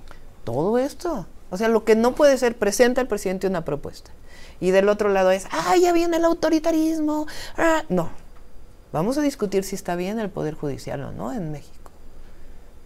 Todo 0.47 0.79
esto. 0.79 1.27
O 1.51 1.59
sea, 1.59 1.69
lo 1.69 1.85
que 1.85 1.95
no 1.95 2.15
puede 2.15 2.39
ser, 2.39 2.57
presenta 2.57 3.03
el 3.03 3.07
presidente 3.07 3.47
una 3.47 3.67
propuesta. 3.67 4.11
Y 4.61 4.71
del 4.71 4.89
otro 4.89 5.11
lado 5.11 5.31
es, 5.31 5.45
ah, 5.51 5.77
ya 5.77 5.93
viene 5.93 6.17
el 6.17 6.25
autoritarismo. 6.25 7.27
ah". 7.59 7.83
No, 7.91 8.09
Vamos 8.97 9.19
a 9.19 9.21
discutir 9.21 9.63
si 9.65 9.75
está 9.75 9.95
bien 9.95 10.19
el 10.19 10.31
Poder 10.31 10.55
Judicial 10.55 11.03
o 11.03 11.13
no 11.13 11.31
en 11.31 11.53
México. 11.53 11.91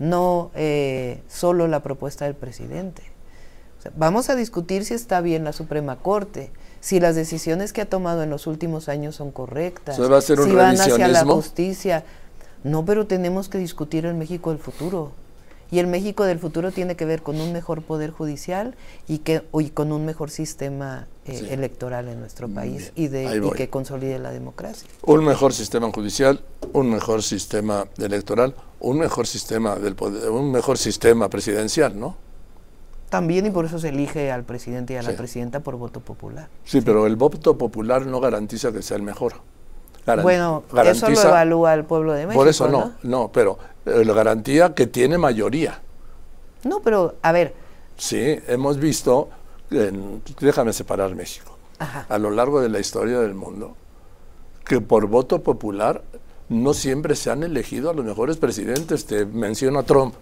No 0.00 0.50
eh, 0.54 1.22
solo 1.28 1.68
la 1.68 1.84
propuesta 1.84 2.24
del 2.24 2.34
presidente. 2.34 3.02
vamos 3.94 4.28
a 4.28 4.34
discutir 4.34 4.84
si 4.84 4.94
está 4.94 5.20
bien 5.20 5.44
la 5.44 5.52
Suprema 5.52 5.96
Corte, 5.96 6.50
si 6.80 6.98
las 6.98 7.14
decisiones 7.14 7.72
que 7.72 7.82
ha 7.82 7.88
tomado 7.88 8.24
en 8.24 8.30
los 8.30 8.48
últimos 8.48 8.88
años 8.88 9.14
son 9.14 9.30
correctas, 9.30 10.00
va 10.00 10.18
a 10.18 10.20
ser 10.20 10.40
un 10.40 10.48
si 10.48 10.54
van 10.56 10.80
hacia 10.80 11.06
la 11.06 11.24
justicia. 11.24 12.04
No, 12.64 12.84
pero 12.84 13.06
tenemos 13.06 13.48
que 13.48 13.58
discutir 13.58 14.04
el 14.04 14.14
México 14.14 14.50
del 14.50 14.58
futuro. 14.58 15.12
Y 15.70 15.78
el 15.78 15.86
México 15.86 16.24
del 16.24 16.38
futuro 16.38 16.72
tiene 16.72 16.96
que 16.96 17.04
ver 17.04 17.22
con 17.22 17.40
un 17.40 17.52
mejor 17.52 17.82
poder 17.82 18.10
judicial 18.10 18.74
y, 19.06 19.18
que, 19.18 19.42
y 19.58 19.70
con 19.70 19.92
un 19.92 20.04
mejor 20.04 20.30
sistema 20.30 21.06
eh, 21.26 21.48
electoral 21.50 22.08
en 22.08 22.18
nuestro 22.18 22.48
país 22.48 22.92
y, 22.96 23.08
de, 23.08 23.50
que 23.56 23.68
consolide 23.68 24.18
la 24.18 24.32
democracia. 24.32 24.88
Un 25.04 25.24
mejor 25.24 25.52
sistema 25.52 25.90
judicial, 25.92 26.40
un 26.72 26.90
mejor 26.90 27.22
sistema 27.22 27.86
electoral, 27.98 28.54
un 28.80 28.98
mejor 28.98 29.26
sistema 29.26 29.76
del 29.76 29.94
poder, 29.94 30.30
un 30.30 30.50
mejor 30.50 30.76
sistema 30.76 31.28
presidencial, 31.28 31.98
¿no? 31.98 32.16
También 33.10 33.46
y 33.46 33.50
por 33.50 33.64
eso 33.64 33.78
se 33.78 33.88
elige 33.88 34.30
al 34.30 34.44
presidente 34.44 34.94
y 34.94 34.96
a 34.96 35.02
la 35.02 35.12
presidenta 35.12 35.60
por 35.60 35.76
voto 35.76 36.00
popular. 36.00 36.48
Sí, 36.64 36.80
pero 36.80 37.06
el 37.06 37.16
voto 37.16 37.58
popular 37.58 38.06
no 38.06 38.20
garantiza 38.20 38.72
que 38.72 38.82
sea 38.82 38.96
el 38.96 39.02
mejor. 39.02 39.34
bueno, 40.22 40.62
eso 40.84 41.10
lo 41.10 41.20
evalúa 41.20 41.74
el 41.74 41.84
pueblo 41.84 42.12
de 42.12 42.26
México. 42.26 42.40
Por 42.40 42.48
eso 42.48 42.68
no, 42.68 42.92
no, 43.02 43.30
pero 43.32 43.58
eh, 43.90 44.04
lo 44.04 44.14
garantía 44.14 44.74
que 44.74 44.86
tiene 44.86 45.18
mayoría. 45.18 45.80
No, 46.64 46.80
pero 46.80 47.16
a 47.22 47.32
ver. 47.32 47.54
Sí, 47.96 48.38
hemos 48.46 48.78
visto, 48.78 49.28
déjame 50.40 50.72
separar 50.72 51.14
México, 51.14 51.56
a 51.78 52.18
lo 52.18 52.30
largo 52.30 52.60
de 52.60 52.70
la 52.70 52.78
historia 52.78 53.20
del 53.20 53.34
mundo, 53.34 53.76
que 54.64 54.80
por 54.80 55.06
voto 55.06 55.42
popular 55.42 56.02
no 56.48 56.72
siempre 56.72 57.14
se 57.14 57.30
han 57.30 57.42
elegido 57.42 57.90
a 57.90 57.94
los 57.94 58.04
mejores 58.04 58.38
presidentes. 58.38 59.04
Te 59.04 59.26
menciono 59.26 59.80
a 59.80 59.82
Trump, 59.82 60.14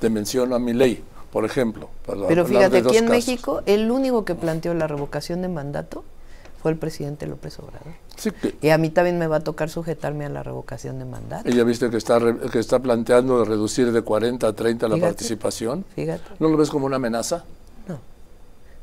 te 0.00 0.08
menciono 0.08 0.54
a 0.54 0.58
Milley 0.58 1.02
por 1.36 1.44
ejemplo. 1.44 1.90
Pero 2.06 2.46
fíjate, 2.46 2.78
aquí 2.78 2.96
en 2.96 3.10
México 3.10 3.60
el 3.66 3.90
único 3.90 4.24
que 4.24 4.34
planteó 4.34 4.72
la 4.72 4.86
revocación 4.86 5.42
de 5.42 5.48
mandato 5.48 6.02
fue 6.66 6.72
el 6.72 6.78
presidente 6.78 7.28
López 7.28 7.60
Obrador. 7.60 7.94
y 8.60 8.70
a 8.70 8.76
mí 8.76 8.90
también 8.90 9.20
me 9.20 9.28
va 9.28 9.36
a 9.36 9.40
tocar 9.40 9.70
sujetarme 9.70 10.24
a 10.24 10.28
la 10.28 10.42
revocación 10.42 10.98
de 10.98 11.04
mandato. 11.04 11.48
Y 11.48 11.54
ya 11.54 11.62
viste 11.62 11.90
que 11.90 11.96
está, 11.96 12.18
que 12.50 12.58
está 12.58 12.80
planteando 12.80 13.44
reducir 13.44 13.92
de 13.92 14.02
40 14.02 14.48
a 14.48 14.52
30 14.52 14.88
la 14.88 14.96
participación. 14.96 15.84
Fíjate. 15.94 16.24
¿No 16.40 16.48
lo 16.48 16.56
ves 16.56 16.68
como 16.68 16.86
una 16.86 16.96
amenaza? 16.96 17.44
No. 17.86 18.00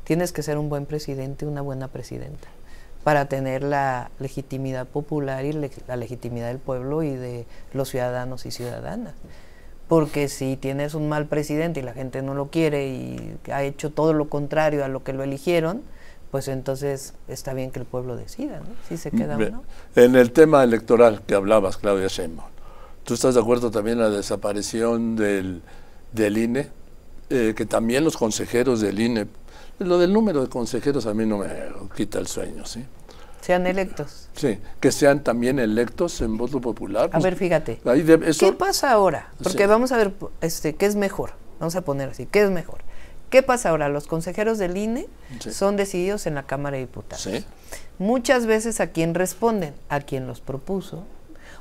Tienes 0.04 0.32
que 0.32 0.42
ser 0.42 0.56
un 0.56 0.70
buen 0.70 0.86
presidente, 0.86 1.44
una 1.44 1.60
buena 1.60 1.88
presidenta, 1.88 2.48
para 3.02 3.28
tener 3.28 3.62
la 3.62 4.10
legitimidad 4.18 4.86
popular 4.86 5.44
y 5.44 5.52
la 5.52 5.96
legitimidad 5.96 6.48
del 6.48 6.60
pueblo 6.60 7.02
y 7.02 7.10
de 7.10 7.44
los 7.74 7.90
ciudadanos 7.90 8.46
y 8.46 8.50
ciudadanas 8.50 9.12
porque 9.88 10.30
si 10.30 10.56
tienes 10.56 10.94
un 10.94 11.10
mal 11.10 11.26
presidente 11.26 11.80
y 11.80 11.82
la 11.82 11.92
gente 11.92 12.22
no 12.22 12.32
lo 12.32 12.46
quiere 12.46 12.88
y 12.88 13.36
ha 13.52 13.62
hecho 13.62 13.90
todo 13.90 14.14
lo 14.14 14.30
contrario 14.30 14.86
a 14.86 14.88
lo 14.88 15.04
que 15.04 15.12
lo 15.12 15.22
eligieron, 15.22 15.82
pues 16.34 16.48
entonces 16.48 17.14
está 17.28 17.54
bien 17.54 17.70
que 17.70 17.78
el 17.78 17.84
pueblo 17.84 18.16
decida, 18.16 18.58
¿no? 18.58 18.66
Si 18.88 18.96
se 18.96 19.12
queda 19.12 19.36
o 19.36 19.38
no. 19.38 19.62
En 19.94 20.16
el 20.16 20.32
tema 20.32 20.64
electoral 20.64 21.22
que 21.24 21.36
hablabas, 21.36 21.76
Claudia 21.76 22.08
Sheinbaum, 22.08 22.48
¿tú 23.04 23.14
estás 23.14 23.36
de 23.36 23.40
acuerdo 23.40 23.70
también 23.70 23.98
en 23.98 24.10
la 24.10 24.10
desaparición 24.10 25.14
del, 25.14 25.62
del 26.10 26.36
INE? 26.36 26.70
Eh, 27.30 27.54
que 27.56 27.66
también 27.66 28.02
los 28.02 28.16
consejeros 28.16 28.80
del 28.80 28.98
INE, 28.98 29.28
lo 29.78 29.96
del 29.96 30.12
número 30.12 30.42
de 30.42 30.48
consejeros 30.48 31.06
a 31.06 31.14
mí 31.14 31.24
no 31.24 31.38
me 31.38 31.46
quita 31.94 32.18
el 32.18 32.26
sueño, 32.26 32.66
¿sí? 32.66 32.84
Sean 33.40 33.68
electos. 33.68 34.28
Sí, 34.34 34.58
que 34.80 34.90
sean 34.90 35.22
también 35.22 35.60
electos 35.60 36.20
en 36.20 36.36
voto 36.36 36.60
popular. 36.60 37.10
A 37.12 37.20
ver, 37.20 37.36
fíjate. 37.36 37.80
¿Qué 38.40 38.52
pasa 38.54 38.90
ahora? 38.90 39.32
Porque 39.40 39.68
vamos 39.68 39.92
a 39.92 39.98
ver 39.98 40.12
este, 40.40 40.74
qué 40.74 40.86
es 40.86 40.96
mejor. 40.96 41.34
Vamos 41.60 41.76
a 41.76 41.82
poner 41.82 42.08
así, 42.08 42.26
¿qué 42.26 42.42
es 42.42 42.50
mejor? 42.50 42.80
¿Qué 43.34 43.42
pasa 43.42 43.70
ahora? 43.70 43.88
Los 43.88 44.06
consejeros 44.06 44.58
del 44.58 44.76
INE 44.76 45.08
son 45.40 45.74
decididos 45.74 46.28
en 46.28 46.36
la 46.36 46.44
Cámara 46.44 46.76
de 46.76 46.82
Diputados. 46.82 47.28
Muchas 47.98 48.46
veces 48.46 48.78
a 48.78 48.92
quién 48.92 49.12
responden, 49.12 49.74
a 49.88 49.98
quien 49.98 50.28
los 50.28 50.40
propuso, 50.40 51.02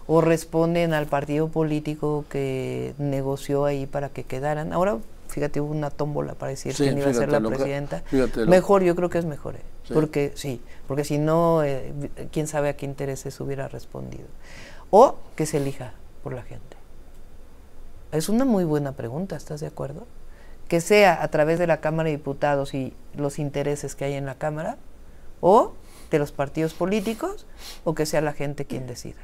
o 0.05 0.21
responden 0.21 0.93
al 0.93 1.07
partido 1.07 1.47
político 1.47 2.25
que 2.29 2.93
negoció 2.99 3.65
ahí 3.65 3.87
para 3.87 4.09
que 4.09 4.23
quedaran. 4.23 4.71
Ahora, 4.71 4.99
fíjate, 5.29 5.61
hubo 5.61 5.71
una 5.71 5.89
tómbola 5.89 6.35
para 6.35 6.51
decir 6.51 6.75
quién 6.75 6.95
iba 6.95 7.09
a 7.09 7.13
ser 7.15 7.31
la 7.31 7.41
presidenta. 7.41 8.03
Mejor, 8.45 8.83
yo 8.83 8.95
creo 8.95 9.09
que 9.09 9.17
es 9.17 9.25
mejor. 9.25 9.55
¿eh? 9.55 9.63
Porque 9.91 10.31
sí, 10.35 10.61
porque 10.87 11.03
si 11.03 11.17
no, 11.17 11.63
eh, 11.63 11.91
quién 12.31 12.45
sabe 12.45 12.69
a 12.69 12.77
qué 12.77 12.85
intereses 12.85 13.39
hubiera 13.39 13.67
respondido. 13.67 14.27
O 14.91 15.15
que 15.35 15.47
se 15.47 15.57
elija 15.57 15.93
por 16.21 16.33
la 16.33 16.43
gente. 16.43 16.77
Es 18.11 18.29
una 18.29 18.45
muy 18.45 18.63
buena 18.63 18.91
pregunta, 18.91 19.35
¿estás 19.35 19.59
de 19.59 19.65
acuerdo? 19.65 20.05
Que 20.73 20.81
sea 20.81 21.21
a 21.21 21.27
través 21.27 21.59
de 21.59 21.67
la 21.67 21.81
Cámara 21.81 22.09
de 22.09 22.17
Diputados 22.17 22.73
y 22.73 22.93
los 23.15 23.37
intereses 23.37 23.93
que 23.93 24.05
hay 24.05 24.13
en 24.13 24.25
la 24.25 24.39
Cámara, 24.39 24.77
o 25.39 25.73
de 26.09 26.17
los 26.17 26.31
partidos 26.31 26.73
políticos, 26.73 27.45
o 27.83 27.93
que 27.93 28.07
sea 28.07 28.21
la 28.21 28.33
gente 28.33 28.65
quien 28.65 28.87
decida. 28.87 29.19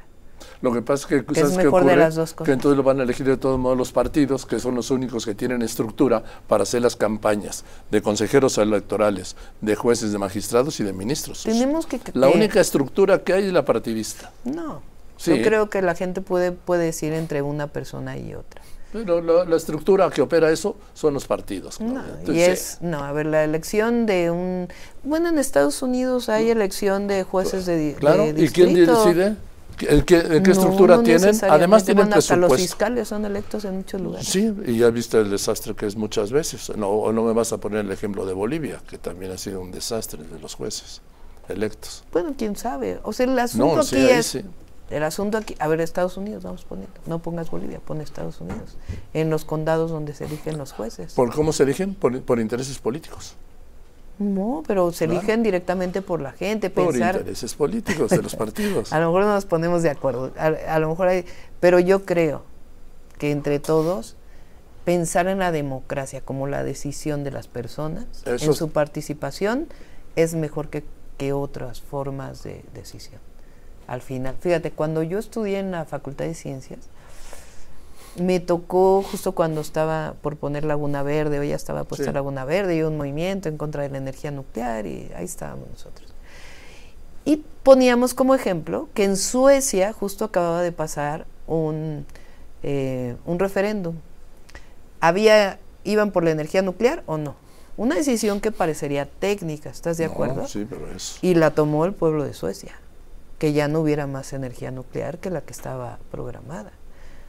Lo 0.62 0.72
que 0.72 0.80
pasa 0.80 1.02
es 1.02 1.06
que, 1.06 1.24
que 1.24 1.40
es 1.40 1.56
mejor 1.56 1.86
de 1.86 1.96
las 1.96 2.14
dos 2.14 2.34
cosas. 2.34 2.46
que 2.46 2.52
entonces 2.52 2.76
lo 2.76 2.84
van 2.84 3.00
a 3.00 3.02
elegir 3.02 3.26
de 3.26 3.36
todos 3.36 3.58
modos 3.58 3.76
los 3.76 3.90
partidos, 3.90 4.46
que 4.46 4.60
son 4.60 4.76
los 4.76 4.92
únicos 4.92 5.26
que 5.26 5.34
tienen 5.34 5.60
estructura 5.62 6.22
para 6.46 6.62
hacer 6.62 6.82
las 6.82 6.94
campañas 6.94 7.64
de 7.90 8.00
consejeros 8.00 8.56
electorales, 8.56 9.34
de 9.60 9.74
jueces, 9.74 10.12
de 10.12 10.18
magistrados 10.18 10.78
y 10.78 10.84
de 10.84 10.92
ministros. 10.92 11.42
Tenemos 11.42 11.84
que 11.84 11.98
la 12.12 12.28
única 12.28 12.60
estructura 12.60 13.24
que 13.24 13.32
hay 13.32 13.46
es 13.46 13.52
la 13.52 13.64
partidista. 13.64 14.30
No. 14.44 14.82
Yo 15.18 15.42
creo 15.42 15.68
que 15.68 15.82
la 15.82 15.96
gente 15.96 16.20
puede 16.20 16.52
puede 16.52 16.84
decir 16.84 17.12
entre 17.12 17.42
una 17.42 17.66
persona 17.66 18.16
y 18.16 18.34
otra. 18.34 18.62
Pero 18.92 19.20
la, 19.20 19.56
estructura 19.56 20.10
que 20.10 20.20
opera 20.20 20.50
eso 20.50 20.76
son 20.94 21.14
los 21.14 21.26
partidos. 21.26 21.80
No, 21.80 22.02
y 22.26 22.40
es, 22.40 22.78
no, 22.80 23.04
a 23.04 23.12
ver, 23.12 23.26
la 23.26 23.44
elección 23.44 24.06
de 24.06 24.30
un... 24.30 24.68
Bueno, 25.04 25.28
en 25.28 25.38
Estados 25.38 25.82
Unidos 25.82 26.28
hay 26.28 26.50
elección 26.50 27.06
de 27.06 27.22
jueces 27.22 27.66
de, 27.66 27.96
claro, 27.98 28.26
¿y 28.28 28.48
quién 28.48 28.74
decide? 28.74 29.36
¿En 29.88 30.02
qué, 30.02 30.16
estructura 30.50 31.02
tienen? 31.02 31.34
Además 31.48 31.84
tienen 31.84 32.08
presupuesto. 32.08 32.36
los 32.36 32.60
fiscales 32.60 33.08
son 33.08 33.24
electos 33.24 33.64
en 33.64 33.76
muchos 33.76 34.00
lugares. 34.00 34.28
Sí, 34.28 34.52
y 34.66 34.78
ya 34.78 34.90
viste 34.90 35.18
el 35.18 35.30
desastre 35.30 35.74
que 35.74 35.86
es 35.86 35.96
muchas 35.96 36.32
veces. 36.32 36.70
No, 36.76 37.12
no 37.12 37.22
me 37.22 37.32
vas 37.32 37.52
a 37.52 37.58
poner 37.58 37.84
el 37.84 37.92
ejemplo 37.92 38.26
de 38.26 38.32
Bolivia, 38.32 38.82
que 38.88 38.98
también 38.98 39.32
ha 39.32 39.38
sido 39.38 39.60
un 39.60 39.70
desastre 39.70 40.22
de 40.22 40.38
los 40.38 40.54
jueces 40.54 41.00
electos. 41.48 42.04
Bueno, 42.12 42.34
quién 42.36 42.56
sabe. 42.56 43.00
O 43.02 43.12
sea, 43.12 43.26
el 43.26 43.38
asunto 43.38 43.80
aquí 43.80 43.96
es... 43.96 44.38
El 44.90 45.04
asunto 45.04 45.38
aquí, 45.38 45.54
a 45.58 45.68
ver, 45.68 45.80
Estados 45.80 46.16
Unidos, 46.16 46.42
vamos 46.42 46.64
poniendo. 46.64 46.92
No 47.06 47.20
pongas 47.20 47.50
Bolivia, 47.50 47.78
pon 47.78 48.00
Estados 48.00 48.40
Unidos. 48.40 48.76
En 49.14 49.30
los 49.30 49.44
condados 49.44 49.90
donde 49.90 50.14
se 50.14 50.24
eligen 50.24 50.58
los 50.58 50.72
jueces. 50.72 51.14
¿Por 51.14 51.32
cómo 51.34 51.52
se 51.52 51.62
eligen? 51.62 51.94
por 51.94 52.40
intereses 52.40 52.78
políticos. 52.78 53.36
No, 54.20 54.62
pero 54.66 54.92
se 54.92 55.06
eligen 55.06 55.42
directamente 55.42 56.02
por 56.02 56.20
la 56.20 56.32
gente. 56.32 56.68
Por 56.68 56.94
intereses 56.94 57.54
políticos 57.54 58.10
de 58.10 58.20
los 58.20 58.36
partidos. 58.36 58.92
a 58.92 59.00
lo 59.00 59.06
mejor 59.06 59.22
no 59.22 59.32
nos 59.32 59.46
ponemos 59.46 59.82
de 59.82 59.88
acuerdo. 59.88 60.30
A, 60.36 60.78
lo 60.78 60.90
mejor 60.90 61.08
hay, 61.08 61.24
pero 61.58 61.80
yo 61.80 62.04
creo 62.04 62.42
que 63.18 63.30
entre 63.30 63.60
todos 63.60 64.16
pensar 64.84 65.26
en 65.26 65.38
la 65.38 65.52
democracia 65.52 66.20
como 66.20 66.46
la 66.48 66.62
decisión 66.62 67.24
de 67.24 67.30
las 67.30 67.48
personas, 67.48 68.04
en 68.26 68.52
su 68.52 68.70
participación, 68.70 69.68
es 70.16 70.34
mejor 70.34 70.68
que, 70.68 70.84
que 71.16 71.32
otras 71.32 71.80
formas 71.80 72.42
de 72.42 72.62
decisión. 72.74 73.20
Al 73.90 74.02
final, 74.02 74.36
fíjate, 74.38 74.70
cuando 74.70 75.02
yo 75.02 75.18
estudié 75.18 75.58
en 75.58 75.72
la 75.72 75.84
Facultad 75.84 76.24
de 76.24 76.34
Ciencias, 76.34 76.78
me 78.14 78.38
tocó 78.38 79.02
justo 79.02 79.32
cuando 79.32 79.60
estaba 79.60 80.14
por 80.22 80.36
poner 80.36 80.64
Laguna 80.64 81.02
Verde, 81.02 81.40
o 81.40 81.42
ya 81.42 81.56
estaba 81.56 81.82
puesta 81.82 82.12
Laguna 82.12 82.44
Verde, 82.44 82.76
y 82.76 82.82
un 82.82 82.96
movimiento 82.96 83.48
en 83.48 83.56
contra 83.56 83.82
de 83.82 83.88
la 83.88 83.98
energía 83.98 84.30
nuclear, 84.30 84.86
y 84.86 85.10
ahí 85.16 85.24
estábamos 85.24 85.68
nosotros. 85.70 86.14
Y 87.24 87.42
poníamos 87.64 88.14
como 88.14 88.36
ejemplo 88.36 88.88
que 88.94 89.02
en 89.02 89.16
Suecia 89.16 89.92
justo 89.92 90.24
acababa 90.24 90.62
de 90.62 90.70
pasar 90.70 91.26
un, 91.48 92.06
eh, 92.62 93.16
un 93.26 93.40
referéndum. 93.40 93.96
Había, 95.00 95.58
¿Iban 95.82 96.12
por 96.12 96.22
la 96.22 96.30
energía 96.30 96.62
nuclear 96.62 97.02
o 97.06 97.18
no? 97.18 97.34
Una 97.76 97.96
decisión 97.96 98.40
que 98.40 98.52
parecería 98.52 99.06
técnica, 99.06 99.68
¿estás 99.68 99.96
de 99.96 100.04
acuerdo? 100.04 100.46
Sí, 100.46 100.64
pero 100.70 100.88
es... 100.92 101.18
Y 101.22 101.34
la 101.34 101.50
tomó 101.50 101.84
el 101.86 101.92
pueblo 101.92 102.22
de 102.22 102.34
Suecia, 102.34 102.78
que 103.40 103.54
ya 103.54 103.68
no 103.68 103.80
hubiera 103.80 104.06
más 104.06 104.34
energía 104.34 104.70
nuclear 104.70 105.18
que 105.18 105.30
la 105.30 105.40
que 105.40 105.52
estaba 105.52 105.98
programada. 106.10 106.72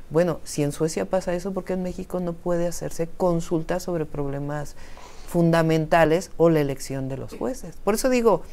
Bueno, 0.09 0.41
si 0.43 0.61
en 0.61 0.73
Suecia 0.73 1.05
pasa 1.05 1.33
eso, 1.33 1.53
¿por 1.53 1.63
qué 1.63 1.71
en 1.71 1.83
México 1.83 2.19
no 2.19 2.33
puede 2.33 2.67
hacerse 2.67 3.07
consulta 3.07 3.79
sobre 3.79 4.05
problemas 4.05 4.75
fundamentales 5.29 6.29
o 6.35 6.49
la 6.49 6.59
elección 6.59 7.07
de 7.07 7.15
los 7.15 7.33
jueces? 7.33 7.77
Por 7.85 7.93
eso 7.93 8.09
digo, 8.09 8.43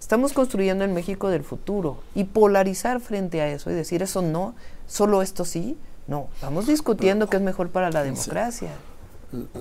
estamos 0.00 0.32
construyendo 0.32 0.82
el 0.82 0.90
México 0.90 1.28
del 1.28 1.44
futuro 1.44 1.98
y 2.14 2.24
polarizar 2.24 3.00
frente 3.00 3.42
a 3.42 3.48
eso 3.48 3.70
y 3.70 3.74
decir 3.74 4.02
eso 4.02 4.22
no, 4.22 4.54
solo 4.86 5.20
esto 5.20 5.44
sí, 5.44 5.76
no, 6.06 6.28
estamos 6.32 6.66
discutiendo 6.66 7.28
qué 7.28 7.36
es 7.36 7.42
mejor 7.42 7.68
para 7.68 7.90
la 7.90 8.02
democracia. 8.02 8.70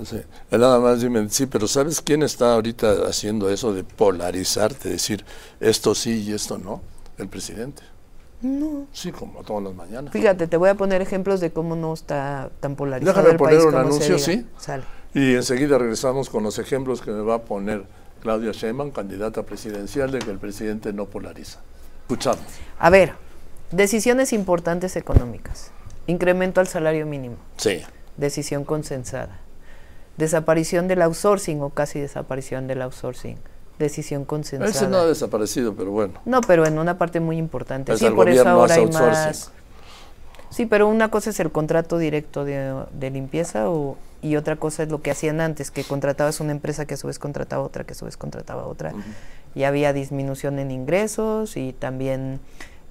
Sí. 0.06 0.22
Nada 0.50 0.80
más 0.80 1.02
dime, 1.02 1.28
sí, 1.30 1.46
pero 1.46 1.68
¿sabes 1.68 2.00
quién 2.00 2.24
está 2.24 2.54
ahorita 2.54 3.06
haciendo 3.06 3.50
eso 3.50 3.74
de 3.74 3.84
polarizarte, 3.84 4.88
decir 4.88 5.26
esto 5.60 5.94
sí 5.94 6.24
y 6.26 6.32
esto 6.32 6.58
no? 6.58 6.82
El 7.18 7.28
presidente. 7.28 7.84
No. 8.42 8.86
Sí, 8.92 9.12
como 9.12 9.44
todas 9.44 9.64
las 9.64 9.74
mañanas. 9.74 10.14
Fíjate, 10.14 10.48
te 10.48 10.58
voy 10.58 10.70
a 10.70 10.76
poner 10.76 11.02
ejemplos 11.02 11.40
de 11.40 11.52
cómo 11.52 11.76
no 11.76 11.94
está 11.94 12.52
tan 12.60 12.76
polarizado 12.76 13.14
Déjame 13.14 13.32
el 13.32 13.38
poner 13.38 13.56
país 13.56 13.66
un 13.66 13.72
como 13.72 13.84
anuncio. 13.84 14.20
¿sí? 14.20 14.46
Sale. 14.58 14.84
Y 15.14 15.34
enseguida 15.34 15.78
regresamos 15.78 16.30
con 16.30 16.44
los 16.44 16.60
ejemplos 16.60 17.02
que 17.02 17.12
me 17.12 17.22
va 17.22 17.36
a 17.36 17.42
poner 17.42 17.86
Claudia 18.22 18.52
Sheinbaum, 18.52 18.92
candidata 18.92 19.44
presidencial, 19.44 20.12
de 20.12 20.20
que 20.20 20.30
el 20.30 20.38
presidente 20.38 20.94
no 20.94 21.06
polariza. 21.06 21.60
Escuchamos. 22.02 22.46
A 22.78 22.90
ver, 22.90 23.14
decisiones 23.72 24.34
importantes 24.34 24.96
económicas. 24.96 25.72
Incremento 26.06 26.62
al 26.62 26.68
salario 26.68 27.06
mínimo. 27.06 27.38
Sí. 27.58 27.82
Decisión 28.18 28.64
consensada. 28.64 29.40
Desaparición 30.18 30.88
del 30.88 31.02
outsourcing 31.02 31.62
o 31.62 31.70
casi 31.72 32.00
desaparición 32.00 32.68
del 32.68 32.82
outsourcing. 32.82 33.38
Decisión 33.80 34.26
consensada. 34.26 34.72
Ese 34.72 34.88
no 34.88 34.98
ha 34.98 35.06
desaparecido, 35.06 35.76
pero 35.76 35.92
bueno. 35.92 36.14
No, 36.26 36.42
pero 36.42 36.66
en 36.66 36.80
una 36.80 36.98
parte 36.98 37.20
muy 37.20 37.38
importante. 37.38 37.92
Pues 37.92 38.00
sí, 38.00 38.10
por 38.10 38.28
eso 38.28 38.48
ahora 38.48 38.76
hay 38.76 38.88
más. 38.88 39.52
Sí, 40.50 40.66
pero 40.66 40.88
una 40.88 41.12
cosa 41.12 41.30
es 41.30 41.40
el 41.40 41.52
contrato 41.52 41.98
directo 41.98 42.46
de, 42.46 42.86
de 42.94 43.10
limpieza 43.12 43.70
o, 43.70 43.98
y 44.22 44.38
otra 44.38 44.56
cosa 44.56 44.84
es 44.84 44.90
lo 44.90 45.02
que 45.02 45.12
hacían 45.12 45.42
antes, 45.42 45.72
que 45.72 45.84
contratabas 45.84 46.40
una 46.40 46.54
empresa 46.54 46.86
que 46.86 46.96
a 46.96 46.98
su 46.98 47.08
vez 47.08 47.20
contrataba 47.20 47.64
otra, 47.64 47.84
que 47.84 47.94
a 47.94 47.96
su 47.96 48.06
vez 48.06 48.18
contrataba 48.18 48.66
otra. 48.66 48.94
Y 49.54 49.64
había 49.64 49.94
disminución 49.94 50.58
en 50.60 50.72
ingresos 50.72 51.58
y 51.58 51.74
también 51.74 52.40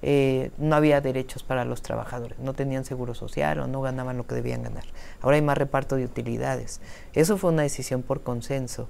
eh, 0.03 0.51
no 0.57 0.75
había 0.75 1.01
derechos 1.01 1.43
para 1.43 1.65
los 1.65 1.81
trabajadores, 1.81 2.37
no 2.39 2.53
tenían 2.53 2.85
seguro 2.85 3.15
social 3.15 3.59
o 3.59 3.67
no 3.67 3.81
ganaban 3.81 4.17
lo 4.17 4.27
que 4.27 4.35
debían 4.35 4.61
ganar. 4.63 4.83
Ahora 5.21 5.35
hay 5.37 5.41
más 5.41 5.57
reparto 5.57 5.95
de 5.95 6.05
utilidades. 6.05 6.79
Eso 7.13 7.37
fue 7.37 7.51
una 7.51 7.63
decisión 7.63 8.03
por 8.03 8.21
consenso. 8.21 8.87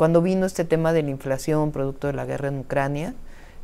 Cuando 0.00 0.22
vino 0.22 0.46
este 0.46 0.64
tema 0.64 0.94
de 0.94 1.02
la 1.02 1.10
inflación 1.10 1.72
producto 1.72 2.06
de 2.06 2.14
la 2.14 2.24
guerra 2.24 2.48
en 2.48 2.60
Ucrania, 2.60 3.12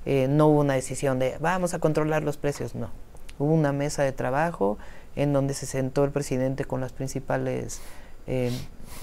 eh, 0.04 0.26
no 0.28 0.48
hubo 0.48 0.60
una 0.60 0.74
decisión 0.74 1.18
de 1.18 1.38
vamos 1.40 1.72
a 1.72 1.78
controlar 1.78 2.24
los 2.24 2.36
precios, 2.36 2.74
no. 2.74 2.90
Hubo 3.38 3.54
una 3.54 3.72
mesa 3.72 4.02
de 4.02 4.12
trabajo 4.12 4.76
en 5.14 5.32
donde 5.32 5.54
se 5.54 5.64
sentó 5.64 6.04
el 6.04 6.10
presidente 6.10 6.66
con 6.66 6.82
las 6.82 6.92
principales 6.92 7.80
eh, 8.26 8.50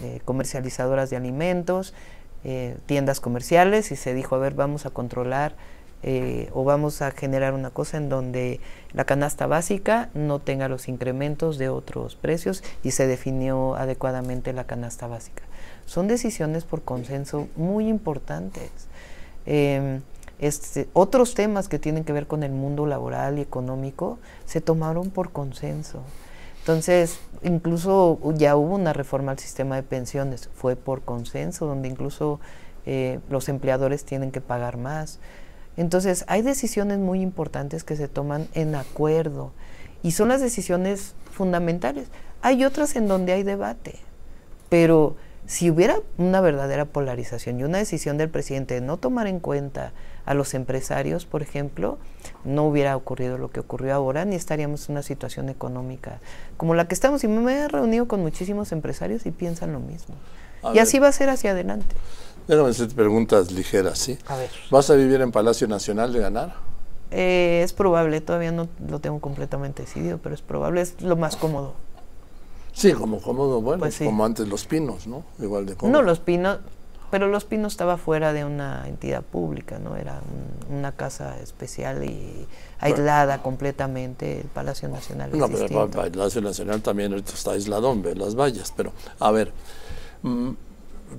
eh, 0.03 0.21
comercializadoras 0.25 1.09
de 1.09 1.15
alimentos, 1.15 1.95
tiendas 2.85 3.19
comerciales 3.19 3.91
y 3.91 3.95
se 3.95 4.13
dijo, 4.13 4.35
a 4.35 4.37
ver, 4.37 4.53
vamos 4.53 4.85
a 4.85 4.91
controlar 4.91 5.55
eh, 6.03 6.49
o 6.53 6.63
vamos 6.63 7.01
a 7.01 7.11
generar 7.11 7.53
una 7.53 7.69
cosa 7.69 7.97
en 7.97 8.09
donde 8.09 8.59
la 8.93 9.05
canasta 9.05 9.47
básica 9.47 10.09
no 10.13 10.39
tenga 10.39 10.67
los 10.67 10.87
incrementos 10.87 11.57
de 11.57 11.69
otros 11.69 12.15
precios 12.15 12.63
y 12.83 12.91
se 12.91 13.07
definió 13.07 13.75
adecuadamente 13.75 14.53
la 14.53 14.65
canasta 14.65 15.07
básica. 15.07 15.43
Son 15.85 16.07
decisiones 16.07 16.65
por 16.65 16.83
consenso 16.83 17.47
muy 17.55 17.87
importantes. 17.87 18.69
Eh, 19.45 20.01
este, 20.39 20.89
otros 20.91 21.35
temas 21.35 21.69
que 21.69 21.79
tienen 21.79 22.03
que 22.03 22.11
ver 22.11 22.27
con 22.27 22.43
el 22.43 22.51
mundo 22.51 22.85
laboral 22.85 23.39
y 23.39 23.41
económico 23.41 24.19
se 24.45 24.59
tomaron 24.59 25.09
por 25.09 25.31
consenso. 25.31 26.01
Entonces, 26.59 27.19
incluso 27.43 28.19
ya 28.35 28.55
hubo 28.55 28.75
una 28.75 28.93
reforma 28.93 29.31
al 29.31 29.39
sistema 29.39 29.75
de 29.75 29.83
pensiones, 29.83 30.49
fue 30.53 30.75
por 30.75 31.01
consenso, 31.01 31.65
donde 31.65 31.87
incluso 31.87 32.39
eh, 32.85 33.19
los 33.29 33.47
empleadores 33.49 34.05
tienen 34.05 34.31
que 34.31 34.41
pagar 34.41 34.77
más. 34.77 35.19
Entonces, 35.77 36.23
hay 36.27 36.41
decisiones 36.41 36.99
muy 36.99 37.21
importantes 37.21 37.83
que 37.83 37.95
se 37.95 38.07
toman 38.07 38.47
en 38.53 38.75
acuerdo 38.75 39.51
y 40.03 40.11
son 40.11 40.29
las 40.29 40.41
decisiones 40.41 41.15
fundamentales. 41.31 42.07
Hay 42.41 42.65
otras 42.65 42.95
en 42.95 43.07
donde 43.07 43.33
hay 43.33 43.43
debate, 43.43 43.95
pero 44.69 45.15
si 45.45 45.69
hubiera 45.69 45.99
una 46.17 46.41
verdadera 46.41 46.85
polarización 46.85 47.59
y 47.59 47.63
una 47.63 47.77
decisión 47.77 48.17
del 48.17 48.29
presidente 48.29 48.75
de 48.75 48.81
no 48.81 48.97
tomar 48.97 49.27
en 49.27 49.39
cuenta 49.39 49.91
a 50.25 50.33
los 50.33 50.53
empresarios, 50.53 51.25
por 51.25 51.41
ejemplo, 51.41 51.97
no 52.45 52.65
hubiera 52.65 52.95
ocurrido 52.95 53.37
lo 53.37 53.49
que 53.49 53.59
ocurrió 53.59 53.93
ahora, 53.93 54.23
ni 54.23 54.35
estaríamos 54.35 54.87
en 54.87 54.93
una 54.93 55.03
situación 55.03 55.49
económica 55.49 56.19
como 56.55 56.75
la 56.75 56.87
que 56.87 56.93
estamos. 56.93 57.23
Y 57.23 57.27
me 57.27 57.53
he 57.53 57.67
reunido 57.67 58.07
con 58.07 58.21
muchísimos 58.21 58.71
empresarios 58.71 59.25
y 59.25 59.31
piensan 59.31 59.73
lo 59.73 59.79
mismo. 59.79 60.15
A 60.63 60.69
y 60.69 60.73
ver. 60.75 60.83
así 60.83 60.99
va 60.99 61.09
a 61.09 61.11
ser 61.11 61.29
hacia 61.29 61.51
adelante. 61.51 61.93
Déjame 62.47 62.69
hacerte 62.69 62.93
preguntas 62.95 63.51
ligeras, 63.51 63.99
¿sí? 63.99 64.17
A 64.27 64.35
ver. 64.35 64.49
¿Vas 64.69 64.89
a 64.89 64.95
vivir 64.95 65.21
en 65.21 65.31
Palacio 65.31 65.67
Nacional 65.67 66.11
de 66.13 66.19
ganar? 66.19 66.55
Eh, 67.11 67.61
es 67.63 67.73
probable, 67.73 68.21
todavía 68.21 68.51
no 68.51 68.67
lo 68.89 68.99
tengo 68.99 69.19
completamente 69.19 69.83
decidido, 69.83 70.17
pero 70.17 70.33
es 70.35 70.41
probable, 70.41 70.81
es 70.81 70.99
lo 71.01 71.15
más 71.15 71.35
cómodo. 71.35 71.73
Sí, 72.73 72.91
como 72.93 73.21
cómodo, 73.21 73.61
bueno, 73.61 73.81
Pues 73.81 73.95
sí. 73.95 74.05
como 74.05 74.25
antes 74.25 74.47
los 74.47 74.65
pinos, 74.65 75.05
¿no? 75.05 75.23
Igual 75.39 75.65
de 75.67 75.75
cómodo. 75.75 75.99
No, 75.99 76.01
Los 76.03 76.19
Pinos, 76.19 76.57
pero 77.11 77.27
Los 77.27 77.45
Pinos 77.45 77.73
estaba 77.73 77.97
fuera 77.97 78.33
de 78.33 78.43
una 78.45 78.87
entidad 78.87 79.21
pública, 79.21 79.77
¿no? 79.77 79.95
Era 79.95 80.19
un- 80.69 80.77
una 80.79 80.91
casa 80.91 81.37
especial 81.39 82.03
y 82.03 82.47
aislada 82.79 83.43
completamente, 83.43 84.41
el 84.41 84.47
Palacio 84.47 84.89
Nacional 84.89 85.29
es 85.31 85.37
No, 85.37 85.47
pero 85.47 85.83
el 85.83 85.89
Palacio 86.11 86.41
Nacional 86.41 86.81
también 86.81 87.11
ahorita 87.11 87.33
está 87.33 87.51
aisladón, 87.51 88.01
ve 88.01 88.15
las 88.15 88.35
vallas. 88.35 88.73
Pero, 88.75 88.91
a 89.19 89.29
ver, 89.29 89.51
mm, 90.23 90.49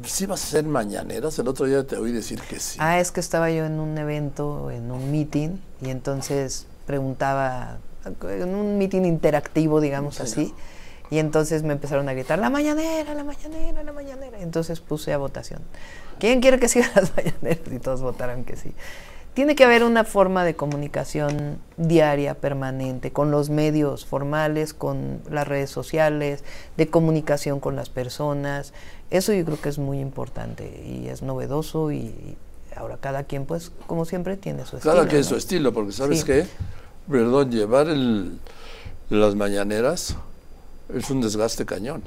¿sí 0.04 0.26
vas 0.26 0.42
a 0.42 0.46
ser 0.46 0.64
mañaneras? 0.64 1.38
El 1.38 1.48
otro 1.48 1.66
día 1.66 1.86
te 1.86 1.96
oí 1.96 2.12
decir 2.12 2.40
que 2.42 2.58
sí. 2.60 2.78
Ah, 2.80 3.00
es 3.00 3.10
que 3.12 3.20
estaba 3.20 3.50
yo 3.50 3.64
en 3.64 3.78
un 3.80 3.96
evento, 3.98 4.70
en 4.70 4.90
un 4.90 5.10
meeting, 5.10 5.58
y 5.80 5.90
entonces 5.90 6.66
preguntaba, 6.86 7.78
en 8.28 8.54
un 8.54 8.78
meeting 8.78 9.02
interactivo, 9.04 9.80
digamos 9.80 10.16
Sí. 10.16 10.22
así, 10.22 10.54
y 11.10 11.18
entonces 11.18 11.62
me 11.62 11.72
empezaron 11.72 12.08
a 12.08 12.12
gritar, 12.12 12.38
la 12.38 12.50
mañanera, 12.50 13.14
la 13.14 13.24
mañanera, 13.24 13.82
la 13.82 13.92
mañanera. 13.92 14.38
Entonces 14.40 14.80
puse 14.80 15.12
a 15.12 15.18
votación. 15.18 15.60
¿Quién 16.18 16.40
quiere 16.40 16.58
que 16.58 16.68
siga 16.68 16.90
las 16.94 17.12
mañaneras? 17.16 17.60
Y 17.72 17.78
todos 17.78 18.00
votaron 18.02 18.44
que 18.44 18.56
sí. 18.56 18.72
Tiene 19.34 19.56
que 19.56 19.64
haber 19.64 19.82
una 19.82 20.04
forma 20.04 20.44
de 20.44 20.54
comunicación 20.54 21.58
diaria, 21.76 22.34
permanente, 22.34 23.10
con 23.10 23.32
los 23.32 23.50
medios 23.50 24.06
formales, 24.06 24.74
con 24.74 25.20
las 25.28 25.48
redes 25.48 25.70
sociales, 25.70 26.44
de 26.76 26.88
comunicación 26.88 27.58
con 27.58 27.74
las 27.74 27.90
personas. 27.90 28.72
Eso 29.10 29.32
yo 29.32 29.44
creo 29.44 29.60
que 29.60 29.68
es 29.70 29.78
muy 29.78 29.98
importante 29.98 30.64
y 30.86 31.08
es 31.08 31.22
novedoso 31.22 31.90
y, 31.90 32.36
ahora 32.76 32.96
cada 33.00 33.24
quien, 33.24 33.44
pues, 33.44 33.72
como 33.88 34.04
siempre, 34.04 34.36
tiene 34.36 34.64
su 34.66 34.76
estilo. 34.76 34.94
Cada 34.94 35.08
quien 35.08 35.22
¿no? 35.22 35.26
su 35.28 35.36
estilo, 35.36 35.72
porque 35.74 35.90
¿sabes 35.92 36.20
Sí. 36.20 36.26
qué? 36.26 36.46
Perdón, 37.10 37.50
llevar 37.50 37.88
el- 37.88 38.38
las 39.10 39.34
mañaneras 39.34 40.16
es 40.94 41.10
un 41.10 41.20
desgaste 41.20 41.66
cañón. 41.66 42.04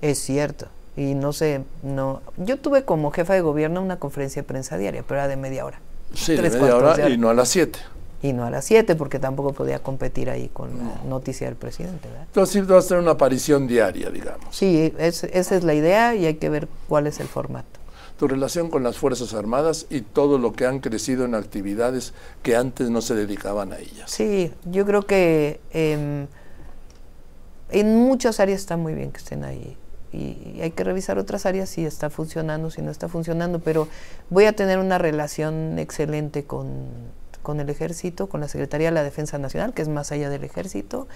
Es 0.00 0.20
cierto. 0.20 0.66
Y 0.96 1.14
no 1.14 1.32
sé, 1.32 1.62
no. 1.82 2.22
Yo 2.36 2.56
tuve 2.58 2.84
como 2.84 3.10
jefa 3.10 3.34
de 3.34 3.40
gobierno 3.40 3.82
una 3.82 3.98
conferencia 3.98 4.42
de 4.42 4.48
prensa 4.48 4.78
diaria, 4.78 5.02
pero 5.06 5.20
era 5.20 5.28
de 5.28 5.36
media 5.36 5.64
hora. 5.64 5.80
Sí, 6.14 6.32
de 6.32 6.38
Tres 6.38 6.52
media 6.54 6.68
cuartos 6.68 6.82
hora 6.82 6.96
de 6.96 7.02
hora. 7.04 7.14
y 7.14 7.18
no 7.18 7.28
a 7.30 7.34
las 7.34 7.48
siete. 7.48 7.78
Y 8.22 8.32
no 8.32 8.44
a 8.44 8.50
las 8.50 8.64
7, 8.64 8.96
porque 8.96 9.18
tampoco 9.18 9.52
podía 9.52 9.78
competir 9.80 10.30
ahí 10.30 10.48
con 10.48 10.70
la 10.78 11.08
noticia 11.08 11.46
del 11.46 11.54
presidente, 11.54 12.08
¿verdad? 12.08 12.24
Entonces 12.26 12.66
vas 12.66 12.86
a 12.86 12.88
tener 12.88 13.02
una 13.02 13.12
aparición 13.12 13.66
diaria, 13.68 14.08
digamos. 14.10 14.56
Sí, 14.56 14.92
es- 14.98 15.24
esa 15.24 15.54
es 15.54 15.62
la 15.64 15.74
idea 15.74 16.14
y 16.14 16.24
hay 16.26 16.34
que 16.34 16.48
ver 16.48 16.66
cuál 16.88 17.06
es 17.06 17.20
el 17.20 17.28
formato. 17.28 17.68
Tu 18.18 18.26
relación 18.26 18.70
con 18.70 18.82
las 18.82 18.96
Fuerzas 18.96 19.34
Armadas 19.34 19.86
y 19.90 20.00
todo 20.00 20.38
lo 20.38 20.54
que 20.54 20.64
han 20.66 20.80
crecido 20.80 21.26
en 21.26 21.34
actividades 21.34 22.14
que 22.42 22.56
antes 22.56 22.88
no 22.88 23.02
se 23.02 23.14
dedicaban 23.14 23.72
a 23.72 23.78
ellas. 23.78 24.10
Sí, 24.10 24.50
yo 24.64 24.86
creo 24.86 25.02
que 25.02 25.60
em, 25.72 26.26
en 27.70 27.96
muchas 27.96 28.40
áreas 28.40 28.60
está 28.60 28.76
muy 28.78 28.94
bien 28.94 29.10
que 29.12 29.18
estén 29.18 29.44
ahí. 29.44 29.76
Y 30.12 30.60
hay 30.62 30.70
que 30.70 30.84
revisar 30.84 31.18
otras 31.18 31.46
áreas 31.46 31.68
si 31.68 31.84
está 31.84 32.10
funcionando, 32.10 32.70
si 32.70 32.80
no 32.82 32.90
está 32.90 33.08
funcionando, 33.08 33.58
pero 33.58 33.88
voy 34.30 34.44
a 34.46 34.54
tener 34.54 34.78
una 34.78 34.98
relación 34.98 35.78
excelente 35.78 36.44
con, 36.44 36.66
con 37.42 37.60
el 37.60 37.68
ejército, 37.68 38.28
con 38.28 38.40
la 38.40 38.48
Secretaría 38.48 38.88
de 38.88 38.94
la 38.94 39.02
Defensa 39.02 39.38
Nacional, 39.38 39.74
que 39.74 39.82
es 39.82 39.88
más 39.88 40.12
allá 40.12 40.30
del 40.30 40.44
ejército, 40.44 41.06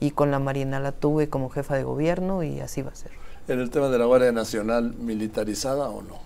y 0.00 0.10
con 0.10 0.30
la 0.30 0.38
Marina 0.38 0.80
la 0.80 0.92
tuve 0.92 1.28
como 1.28 1.48
jefa 1.50 1.76
de 1.76 1.84
gobierno 1.84 2.42
y 2.42 2.60
así 2.60 2.82
va 2.82 2.90
a 2.90 2.94
ser. 2.94 3.10
En 3.48 3.60
el 3.60 3.70
tema 3.70 3.88
de 3.88 3.98
la 3.98 4.04
Guardia 4.06 4.32
Nacional, 4.32 4.94
¿militarizada 4.94 5.88
o 5.88 6.02
no? 6.02 6.18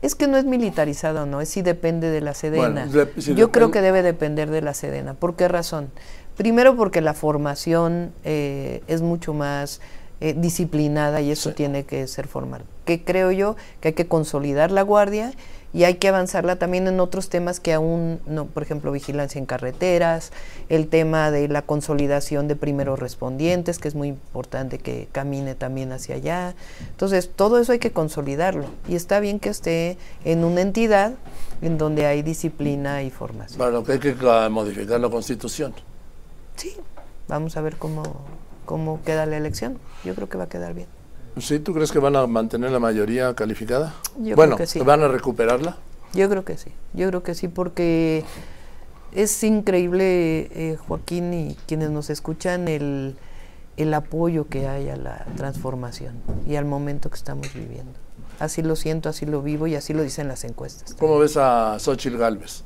Es 0.00 0.14
que 0.14 0.28
no 0.28 0.36
es 0.36 0.44
militarizado, 0.44 1.26
no, 1.26 1.40
es 1.40 1.48
si 1.48 1.62
depende 1.62 2.10
de 2.10 2.20
la 2.20 2.34
Sedena. 2.34 2.86
Bueno, 2.86 2.92
de- 2.92 3.20
si 3.20 3.34
Yo 3.34 3.50
creo 3.50 3.70
que 3.70 3.80
debe 3.80 4.02
depender 4.02 4.50
de 4.50 4.62
la 4.62 4.74
Sedena. 4.74 5.14
¿Por 5.14 5.34
qué 5.34 5.48
razón? 5.48 5.90
Primero 6.36 6.76
porque 6.76 7.00
la 7.00 7.14
formación 7.14 8.12
eh, 8.24 8.82
es 8.86 9.02
mucho 9.02 9.34
más 9.34 9.80
eh, 10.22 10.34
disciplinada 10.38 11.20
y 11.20 11.30
eso 11.32 11.50
Sí. 11.50 11.56
tiene 11.56 11.84
que 11.84 12.06
ser 12.06 12.28
formal. 12.28 12.62
Que 12.84 13.02
creo 13.02 13.32
yo 13.32 13.56
que 13.80 13.88
hay 13.88 13.94
que 13.94 14.06
consolidar 14.06 14.70
la 14.70 14.82
guardia 14.82 15.32
y 15.74 15.84
hay 15.84 15.94
que 15.94 16.06
avanzarla 16.08 16.56
también 16.56 16.86
en 16.86 17.00
otros 17.00 17.28
temas 17.28 17.58
que 17.58 17.72
aún, 17.72 18.20
no, 18.26 18.44
por 18.46 18.62
ejemplo, 18.62 18.92
vigilancia 18.92 19.38
en 19.38 19.46
carreteras, 19.46 20.30
el 20.68 20.86
tema 20.88 21.30
de 21.30 21.48
la 21.48 21.62
consolidación 21.62 22.46
de 22.46 22.54
primeros 22.56 22.98
respondientes, 23.00 23.78
que 23.78 23.88
es 23.88 23.94
muy 23.94 24.08
importante 24.08 24.78
que 24.78 25.08
camine 25.12 25.54
también 25.54 25.90
hacia 25.92 26.14
allá. 26.16 26.54
Entonces, 26.90 27.30
todo 27.34 27.58
eso 27.58 27.72
hay 27.72 27.78
que 27.78 27.90
consolidarlo 27.90 28.66
y 28.86 28.94
está 28.94 29.18
bien 29.18 29.40
que 29.40 29.48
esté 29.48 29.96
en 30.24 30.44
una 30.44 30.60
entidad 30.60 31.14
en 31.62 31.78
donde 31.78 32.06
hay 32.06 32.22
disciplina 32.22 33.02
y 33.02 33.10
formación. 33.10 33.58
Para 33.58 33.70
lo 33.70 33.82
que 33.82 33.92
hay 33.92 33.98
que 33.98 34.14
ca- 34.14 34.48
modificar 34.50 35.00
la 35.00 35.08
Constitución. 35.08 35.72
Sí, 36.56 36.74
vamos 37.28 37.56
a 37.56 37.60
ver 37.62 37.76
cómo, 37.76 38.02
cómo 38.64 39.00
queda 39.04 39.26
la 39.26 39.36
elección. 39.36 39.78
Yo 40.04 40.14
creo 40.14 40.28
que 40.28 40.38
va 40.38 40.44
a 40.44 40.48
quedar 40.48 40.74
bien. 40.74 40.88
¿Sí? 41.38 41.58
¿Tú 41.58 41.72
crees 41.72 41.92
que 41.92 41.98
van 41.98 42.16
a 42.16 42.26
mantener 42.26 42.70
la 42.70 42.78
mayoría 42.78 43.34
calificada? 43.34 43.94
Yo 44.18 44.36
bueno, 44.36 44.56
creo 44.56 44.66
que 44.66 44.66
sí. 44.66 44.80
¿van 44.80 45.02
a 45.02 45.08
recuperarla? 45.08 45.76
Yo 46.14 46.28
creo 46.28 46.44
que 46.44 46.58
sí, 46.58 46.70
yo 46.92 47.08
creo 47.08 47.22
que 47.22 47.34
sí, 47.34 47.48
porque 47.48 48.22
es 49.12 49.42
increíble, 49.44 50.50
eh, 50.52 50.76
Joaquín, 50.86 51.32
y 51.32 51.56
quienes 51.66 51.90
nos 51.90 52.10
escuchan, 52.10 52.68
el, 52.68 53.16
el 53.78 53.94
apoyo 53.94 54.46
que 54.48 54.68
hay 54.68 54.90
a 54.90 54.96
la 54.96 55.24
transformación 55.36 56.16
y 56.46 56.56
al 56.56 56.66
momento 56.66 57.08
que 57.08 57.16
estamos 57.16 57.52
viviendo. 57.54 57.92
Así 58.40 58.60
lo 58.62 58.76
siento, 58.76 59.08
así 59.08 59.24
lo 59.24 59.40
vivo 59.40 59.66
y 59.66 59.74
así 59.74 59.94
lo 59.94 60.02
dicen 60.02 60.28
las 60.28 60.44
encuestas. 60.44 60.94
¿Cómo 60.94 61.18
ves 61.18 61.38
a 61.38 61.78
Xochitl 61.78 62.18
Galvez? 62.18 62.64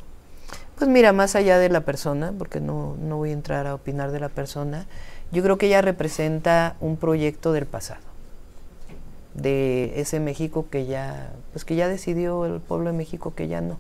Pues 0.76 0.90
mira, 0.90 1.12
más 1.12 1.36
allá 1.36 1.58
de 1.58 1.68
la 1.68 1.82
persona, 1.82 2.32
porque 2.36 2.60
no, 2.60 2.96
no 3.00 3.16
voy 3.16 3.30
a 3.30 3.32
entrar 3.32 3.66
a 3.66 3.74
opinar 3.74 4.10
de 4.10 4.20
la 4.20 4.28
persona, 4.28 4.86
yo 5.32 5.42
creo 5.42 5.58
que 5.58 5.66
ella 5.66 5.82
representa 5.82 6.76
un 6.80 6.96
proyecto 6.96 7.52
del 7.52 7.66
pasado, 7.66 8.00
de 9.34 10.00
ese 10.00 10.20
México 10.20 10.66
que 10.70 10.86
ya, 10.86 11.32
pues 11.52 11.64
que 11.64 11.76
ya 11.76 11.88
decidió 11.88 12.44
el 12.46 12.60
pueblo 12.60 12.90
de 12.90 12.96
México 12.96 13.34
que 13.34 13.48
ya 13.48 13.60
no. 13.60 13.78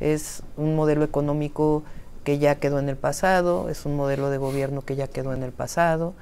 Es 0.00 0.42
un 0.56 0.76
modelo 0.76 1.04
económico 1.04 1.82
que 2.24 2.38
ya 2.38 2.56
quedó 2.56 2.78
en 2.78 2.88
el 2.88 2.96
pasado, 2.96 3.68
es 3.68 3.86
un 3.86 3.96
modelo 3.96 4.30
de 4.30 4.38
gobierno 4.38 4.82
que 4.82 4.96
ya 4.96 5.08
quedó 5.08 5.32
en 5.32 5.42
el 5.42 5.52
pasado, 5.52 6.14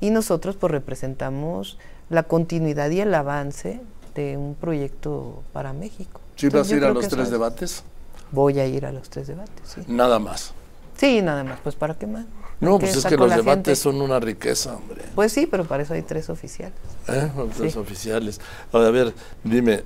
y 0.00 0.10
nosotros 0.10 0.56
pues 0.56 0.70
representamos 0.70 1.78
la 2.08 2.22
continuidad 2.22 2.90
y 2.90 3.00
el 3.00 3.14
avance 3.14 3.80
de 4.14 4.36
un 4.36 4.54
proyecto 4.54 5.42
para 5.52 5.72
México. 5.72 6.20
¿Sí 6.36 6.48
vas 6.48 6.70
a 6.70 6.76
ir 6.76 6.84
a 6.84 6.90
los 6.90 7.08
tres 7.08 7.30
debates? 7.30 7.82
Voy 8.30 8.58
a 8.60 8.66
ir 8.66 8.86
a 8.86 8.92
los 8.92 9.10
tres 9.10 9.26
debates, 9.26 9.62
sí. 9.64 9.80
Nada 9.86 10.18
más. 10.18 10.52
Sí, 10.96 11.22
nada 11.22 11.44
más, 11.44 11.60
pues 11.60 11.74
¿para 11.74 11.94
qué 11.94 12.06
más? 12.06 12.24
No, 12.60 12.78
pues 12.78 12.96
es 12.96 13.06
que 13.06 13.16
los 13.16 13.34
debates 13.34 13.78
son 13.78 14.00
una 14.00 14.18
riqueza, 14.18 14.76
hombre. 14.76 15.02
Pues 15.14 15.32
sí, 15.32 15.46
pero 15.46 15.64
para 15.64 15.84
eso 15.84 15.94
hay 15.94 16.02
tres 16.02 16.28
oficiales. 16.28 16.78
¿Eh? 17.06 17.30
Tres 17.56 17.76
oficiales. 17.76 18.40
a 18.72 18.78
ver, 18.78 19.14
dime, 19.44 19.84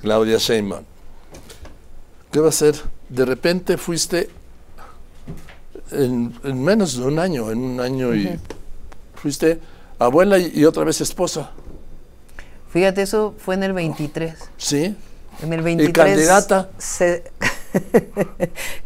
Claudia 0.00 0.38
Sheinbaum, 0.38 0.84
¿qué 2.30 2.40
va 2.40 2.48
a 2.48 2.52
ser? 2.52 2.76
De 3.08 3.24
repente 3.24 3.76
fuiste 3.76 4.30
en, 5.90 6.32
menos 6.44 6.96
de 6.96 7.04
un 7.04 7.18
año, 7.18 7.50
en 7.50 7.58
un 7.58 7.80
año 7.80 8.14
y 8.14 8.38
fuiste 9.14 9.60
abuela 9.98 10.38
y, 10.38 10.64
otra 10.64 10.84
vez 10.84 11.00
esposa. 11.00 11.50
Fíjate, 12.70 13.02
eso 13.02 13.34
fue 13.36 13.54
en 13.54 13.64
el 13.64 13.72
23. 13.72 14.34
Sí. 14.56 14.96
En 15.42 15.52
el 15.52 15.62
23. 15.62 15.88
¿Y 15.88 15.92
candidata? 15.92 16.70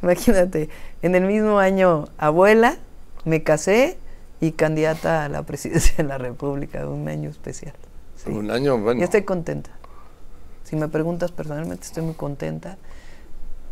Imagínate, 0.03 0.69
en 1.03 1.15
el 1.15 1.25
mismo 1.25 1.59
año 1.59 2.09
abuela, 2.19 2.79
me 3.27 3.43
casé 3.43 3.99
y 4.41 4.53
candidata 4.53 5.25
a 5.25 5.29
la 5.29 5.43
presidencia 5.47 5.97
de 5.99 6.05
la 6.05 6.17
República, 6.17 6.89
un 6.89 7.07
año 7.09 7.29
especial. 7.29 7.75
Un 8.25 8.51
año, 8.51 8.79
bueno. 8.79 9.01
Y 9.01 9.05
estoy 9.05 9.25
contenta. 9.25 9.71
Si 10.65 10.75
me 10.75 10.89
preguntas 10.89 11.31
personalmente, 11.33 11.85
estoy 11.85 12.03
muy 12.03 12.15
contenta. 12.15 12.79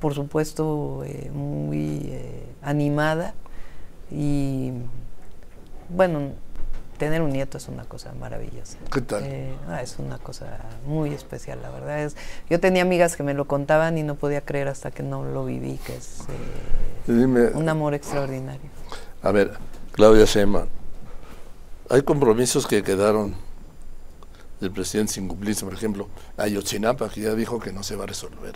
Por 0.00 0.14
supuesto, 0.14 1.02
eh, 1.04 1.30
muy 1.32 2.02
eh, 2.04 2.44
animada. 2.62 3.34
Y 4.10 4.72
bueno, 5.88 6.32
tener 6.98 7.22
un 7.22 7.30
nieto 7.30 7.58
es 7.58 7.68
una 7.68 7.84
cosa 7.84 8.12
maravillosa. 8.12 8.78
¿Qué 8.92 9.00
tal? 9.00 9.22
Eh, 9.24 9.54
ah, 9.68 9.82
es 9.82 9.98
una 9.98 10.18
cosa 10.18 10.58
muy 10.86 11.12
especial, 11.14 11.60
la 11.62 11.70
verdad. 11.70 12.00
Es, 12.00 12.16
yo 12.50 12.60
tenía 12.60 12.82
amigas 12.82 13.16
que 13.16 13.22
me 13.22 13.34
lo 13.34 13.46
contaban 13.46 13.98
y 13.98 14.02
no 14.02 14.14
podía 14.14 14.42
creer 14.42 14.68
hasta 14.68 14.90
que 14.90 15.02
no 15.02 15.24
lo 15.24 15.44
viví, 15.44 15.78
que 15.78 15.96
es 15.96 16.18
un 17.08 17.68
amor 17.68 17.94
extraordinario. 17.94 18.70
A 19.24 19.32
ver, 19.32 19.52
Claudia 19.92 20.26
Sheinbaum, 20.26 20.66
hay 21.88 22.02
compromisos 22.02 22.66
que 22.66 22.82
quedaron 22.82 23.34
del 24.60 24.70
presidente 24.70 25.14
sin 25.14 25.28
cumplirse, 25.28 25.64
por 25.64 25.72
ejemplo, 25.72 26.08
Ayotzinapa, 26.36 27.08
que 27.08 27.22
ya 27.22 27.34
dijo 27.34 27.58
que 27.58 27.72
no 27.72 27.82
se 27.82 27.96
va 27.96 28.04
a 28.04 28.06
resolver, 28.06 28.52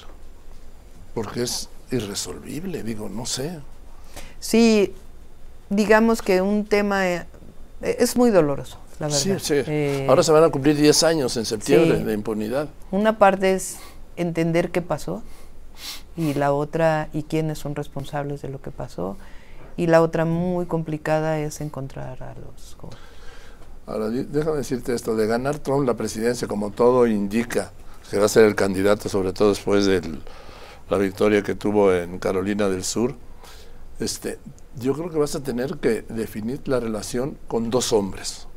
porque 1.15 1.43
es 1.45 1.71
irresolvible, 1.91 2.83
digo, 2.83 3.09
no 3.09 3.25
sé. 3.25 3.61
Sí, 4.41 4.93
digamos 5.71 6.21
que 6.21 6.43
un 6.43 6.67
tema 6.67 7.09
eh, 7.09 7.27
es 7.81 8.15
muy 8.17 8.31
doloroso, 8.31 8.77
la 9.01 9.07
verdad. 9.07 9.19
Sí, 9.19 9.33
sí. 9.41 9.55
Eh, 9.67 10.07
Ahora 10.07 10.23
se 10.23 10.33
van 10.33 10.45
a 10.45 10.51
cumplir 10.51 10.77
10 10.77 11.03
años 11.03 11.35
en 11.39 11.47
septiembre 11.47 12.05
de 12.05 12.13
impunidad. 12.13 12.69
Una 12.91 13.19
parte 13.19 13.55
es 13.55 13.79
entender 14.17 14.71
qué 14.71 14.83
pasó 14.83 15.23
y 16.15 16.35
la 16.35 16.53
otra, 16.53 17.09
y 17.15 17.23
quiénes 17.23 17.59
son 17.59 17.75
responsables 17.75 18.43
de 18.43 18.51
lo 18.51 18.61
que 18.61 18.71
pasó 18.71 19.17
y 19.79 19.87
la 19.87 20.03
otra 20.03 20.25
muy 20.27 20.67
complicada 20.67 21.39
es 21.39 21.63
encontrar 21.63 22.23
a 22.23 22.35
los 22.35 22.77
jóvenes. 22.79 23.01
Ahora, 23.87 24.11
déjame 24.11 24.59
decirte 24.59 24.93
esto, 24.93 25.17
de 25.17 25.27
ganar 25.27 25.61
Trump 25.61 25.87
la 25.87 25.95
presidencia, 25.95 26.47
como 26.47 26.71
todo 26.73 27.07
indica, 27.07 27.73
que 28.11 28.19
va 28.19 28.27
a 28.27 28.29
ser 28.29 28.45
el 28.45 28.55
candidato, 28.55 29.09
sobre 29.09 29.33
todo 29.33 29.51
después 29.51 29.87
de 29.87 30.03
la 30.91 30.99
victoria 30.99 31.43
que 31.43 31.55
tuvo 31.55 31.95
en 31.95 32.19
Carolina 32.19 32.69
del 32.69 32.85
Sur, 32.85 33.15
este, 34.01 34.39
yo 34.79 34.93
creo 34.95 35.11
que 35.11 35.19
vas 35.19 35.35
a 35.37 35.43
tener 35.43 35.79
que 35.79 36.03
definir 36.03 36.61
la 36.67 36.81
relación 36.81 37.39
con 37.47 37.71
dos 37.71 37.93
hombres 37.93 38.49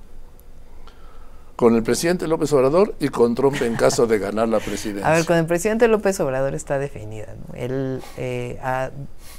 con 1.62 1.76
el 1.76 1.84
presidente 1.84 2.28
López 2.28 2.52
Obrador 2.54 2.96
y 3.00 3.10
con 3.10 3.36
Trump 3.36 3.62
en 3.62 3.76
caso 3.76 4.08
de 4.08 4.18
ganar 4.18 4.50
la 4.50 4.58
presidencia. 4.60 5.08
A 5.12 5.14
ver, 5.14 5.26
con 5.26 5.38
el 5.38 5.46
presidente 5.46 5.88
López 5.88 6.20
Obrador 6.20 6.56
está 6.56 6.80
definida. 6.80 7.36
Él 7.54 8.02
eh, 8.18 8.60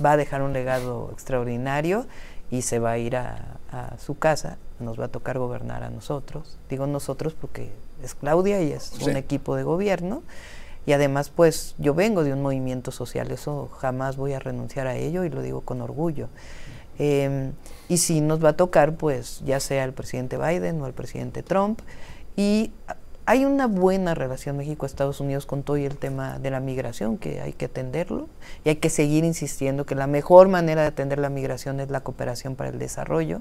va 0.05 0.12
a 0.12 0.16
dejar 0.16 0.43
un 0.43 0.53
legado 0.53 1.11
extraordinario 1.12 2.07
y 2.51 2.62
se 2.62 2.78
va 2.78 2.93
a 2.93 2.99
ir 2.99 3.16
a, 3.16 3.59
su 3.99 4.18
casa. 4.18 4.59
Nos 4.78 5.01
va 5.01 5.07
a 5.07 5.09
tocar 5.09 5.38
gobernar 5.38 5.82
a 5.82 5.90
nosotros. 5.90 6.59
Digo 6.68 6.86
nosotros 6.86 7.34
porque 7.38 7.70
es 8.03 8.14
Claudia 8.14 8.62
y 8.62 8.72
es 8.72 8.93
un 9.01 9.16
equipo 9.16 9.57
de 9.57 9.62
gobierno. 9.62 10.22
Y 10.84 10.93
además, 10.93 11.30
pues 11.30 11.74
yo 11.78 11.95
vengo 11.95 12.24
de 12.24 12.32
un 12.32 12.43
movimiento 12.43 12.90
social, 12.90 13.30
eso 13.30 13.70
jamás 13.78 14.16
voy 14.16 14.32
a 14.32 14.40
renunciar 14.40 14.88
a 14.88 14.97
ello 14.97 15.24
y 15.24 15.30
lo 15.30 15.40
digo 15.40 15.61
con 15.61 15.80
orgullo. 15.80 16.28
Em, 16.99 17.53
y 17.88 17.99
si 17.99 18.20
nos 18.20 18.45
va 18.45 18.51
a 18.51 18.57
tocar, 18.57 18.97
pues 18.97 19.40
ya 19.45 19.61
sea 19.61 19.84
el 19.84 19.93
presidente 19.93 20.36
Biden 20.36 20.82
o 20.82 20.86
el 20.86 20.93
presidente 20.93 21.43
Trump, 21.43 21.80
y 22.36 22.72
hay 23.24 23.44
una 23.44 23.66
buena 23.66 24.14
relación 24.14 24.56
México-Estados 24.56 25.20
Unidos 25.20 25.46
con 25.46 25.62
todo 25.62 25.76
el 25.76 25.96
tema 25.96 26.38
de 26.38 26.50
la 26.50 26.58
migración, 26.58 27.18
que 27.18 27.40
hay 27.40 27.52
que 27.52 27.66
atenderlo 27.66 28.28
y 28.64 28.70
hay 28.70 28.76
que 28.76 28.90
seguir 28.90 29.24
insistiendo 29.24 29.86
que 29.86 29.94
la 29.94 30.08
mejor 30.08 30.48
manera 30.48 30.82
de 30.82 30.88
atender 30.88 31.18
la 31.18 31.30
migración 31.30 31.78
es 31.78 31.90
la 31.90 32.00
cooperación 32.00 32.56
para 32.56 32.70
el 32.70 32.78
desarrollo, 32.78 33.40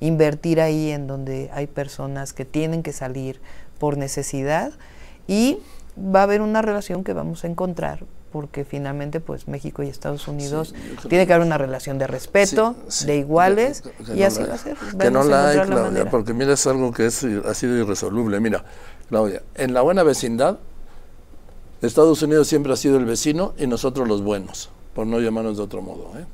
invertir 0.00 0.60
ahí 0.60 0.90
en 0.90 1.06
donde 1.06 1.48
hay 1.52 1.68
personas 1.68 2.32
que 2.32 2.44
tienen 2.44 2.82
que 2.82 2.92
salir 2.92 3.40
por 3.78 3.96
necesidad 3.96 4.72
y 5.28 5.58
va 5.96 6.20
a 6.20 6.24
haber 6.24 6.42
una 6.42 6.60
relación 6.60 7.04
que 7.04 7.12
vamos 7.12 7.44
a 7.44 7.46
encontrar 7.46 8.04
porque 8.30 8.64
finalmente 8.64 9.20
pues 9.20 9.48
México 9.48 9.82
y 9.82 9.88
Estados 9.88 10.28
Unidos 10.28 10.74
tiene 11.08 11.26
que 11.26 11.32
haber 11.32 11.46
una 11.46 11.58
relación 11.58 11.98
de 11.98 12.06
respeto, 12.06 12.74
de 13.04 13.16
iguales, 13.16 13.82
y 14.14 14.22
así 14.22 14.42
va 14.42 14.54
a 14.54 14.58
ser. 14.58 14.76
Que 14.98 15.10
no 15.10 15.24
la 15.24 15.48
hay, 15.48 15.60
Claudia, 15.60 16.08
porque 16.10 16.32
mira, 16.32 16.52
es 16.54 16.66
algo 16.66 16.92
que 16.92 17.06
es, 17.06 17.24
ha 17.24 17.54
sido 17.54 17.76
irresoluble. 17.76 18.40
Mira, 18.40 18.64
Claudia, 19.08 19.42
en 19.54 19.74
la 19.74 19.82
buena 19.82 20.02
vecindad, 20.02 20.58
Estados 21.82 22.22
Unidos 22.22 22.46
siempre 22.46 22.72
ha 22.72 22.76
sido 22.76 22.98
el 22.98 23.06
vecino 23.06 23.54
y 23.58 23.66
nosotros 23.66 24.06
los 24.06 24.22
buenos, 24.22 24.70
por 24.94 25.06
no 25.06 25.18
llamarnos 25.18 25.56
de 25.56 25.62
otro 25.62 25.82
modo. 25.82 26.12
¿eh? 26.18 26.26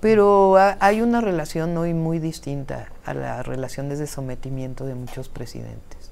Pero 0.00 0.56
hay 0.56 1.00
una 1.00 1.20
relación 1.20 1.76
hoy 1.76 1.94
muy 1.94 2.18
distinta 2.18 2.88
a 3.04 3.14
la 3.14 3.42
relación 3.42 3.88
de 3.88 4.06
sometimiento 4.06 4.84
de 4.84 4.94
muchos 4.94 5.28
presidentes. 5.28 6.10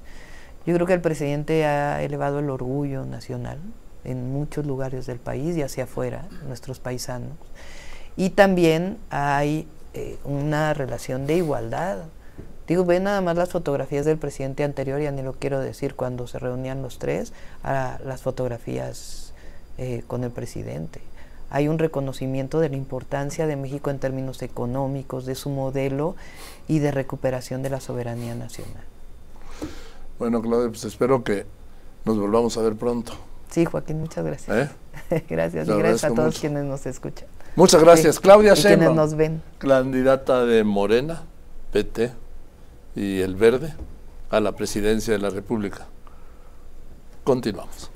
Yo 0.65 0.73
creo 0.73 0.87
que 0.87 0.93
el 0.93 1.01
presidente 1.01 1.65
ha 1.65 2.01
elevado 2.01 2.39
el 2.39 2.49
orgullo 2.49 3.05
nacional, 3.05 3.59
en 4.05 4.31
muchos 4.31 4.65
lugares 4.65 5.05
del 5.05 5.19
país 5.19 5.57
y 5.57 5.61
hacia 5.61 5.85
afuera, 5.85 6.27
nuestros 6.47 6.79
paisanos. 6.79 7.37
Y 8.15 8.29
también 8.29 8.97
hay 9.09 9.67
eh, 9.93 10.17
una 10.23 10.73
relación 10.73 11.27
de 11.27 11.37
igualdad. 11.37 11.99
Digo, 12.67 12.85
ve 12.85 12.99
nada 12.99 13.21
más 13.21 13.35
las 13.35 13.51
fotografías 13.51 14.05
del 14.05 14.17
presidente 14.17 14.63
anterior, 14.63 14.99
ya 14.99 15.11
ni 15.11 15.21
lo 15.21 15.33
quiero 15.33 15.59
decir, 15.59 15.95
cuando 15.95 16.27
se 16.27 16.39
reunían 16.39 16.81
los 16.81 16.97
tres, 16.97 17.33
a 17.63 17.99
las 18.03 18.21
fotografías 18.21 19.33
eh, 19.77 20.03
con 20.07 20.23
el 20.23 20.31
presidente. 20.31 21.01
Hay 21.49 21.67
un 21.67 21.77
reconocimiento 21.77 22.59
de 22.59 22.69
la 22.69 22.75
importancia 22.75 23.45
de 23.45 23.55
México 23.55 23.89
en 23.89 23.99
términos 23.99 24.41
económicos, 24.41 25.25
de 25.25 25.35
su 25.35 25.49
modelo 25.49 26.15
y 26.67 26.79
de 26.79 26.91
recuperación 26.91 27.61
de 27.61 27.69
la 27.69 27.79
soberanía 27.79 28.33
nacional. 28.35 28.83
Bueno, 30.17 30.41
Claudia, 30.41 30.69
pues 30.69 30.85
espero 30.85 31.23
que 31.23 31.45
nos 32.03 32.17
volvamos 32.17 32.57
a 32.57 32.61
ver 32.61 32.75
pronto. 32.75 33.13
Sí, 33.49 33.65
Joaquín, 33.65 33.99
muchas 33.99 34.25
gracias. 34.25 34.69
¿Eh? 35.09 35.23
gracias, 35.29 35.67
y 35.67 35.71
gracias 35.71 36.03
a 36.03 36.13
todos 36.13 36.39
quienes 36.39 36.65
nos 36.65 36.85
escuchan. 36.85 37.27
Muchas 37.55 37.81
gracias. 37.81 38.19
Claudia 38.19 38.53
y 38.53 38.61
quienes 38.61 38.91
nos 38.91 39.15
ven. 39.15 39.41
Candidata 39.59 40.45
de 40.45 40.63
Morena, 40.63 41.23
PT 41.71 42.11
y 42.95 43.21
El 43.21 43.35
Verde 43.35 43.73
a 44.29 44.39
la 44.39 44.53
presidencia 44.53 45.13
de 45.13 45.19
la 45.19 45.29
República. 45.29 45.87
Continuamos. 47.23 47.91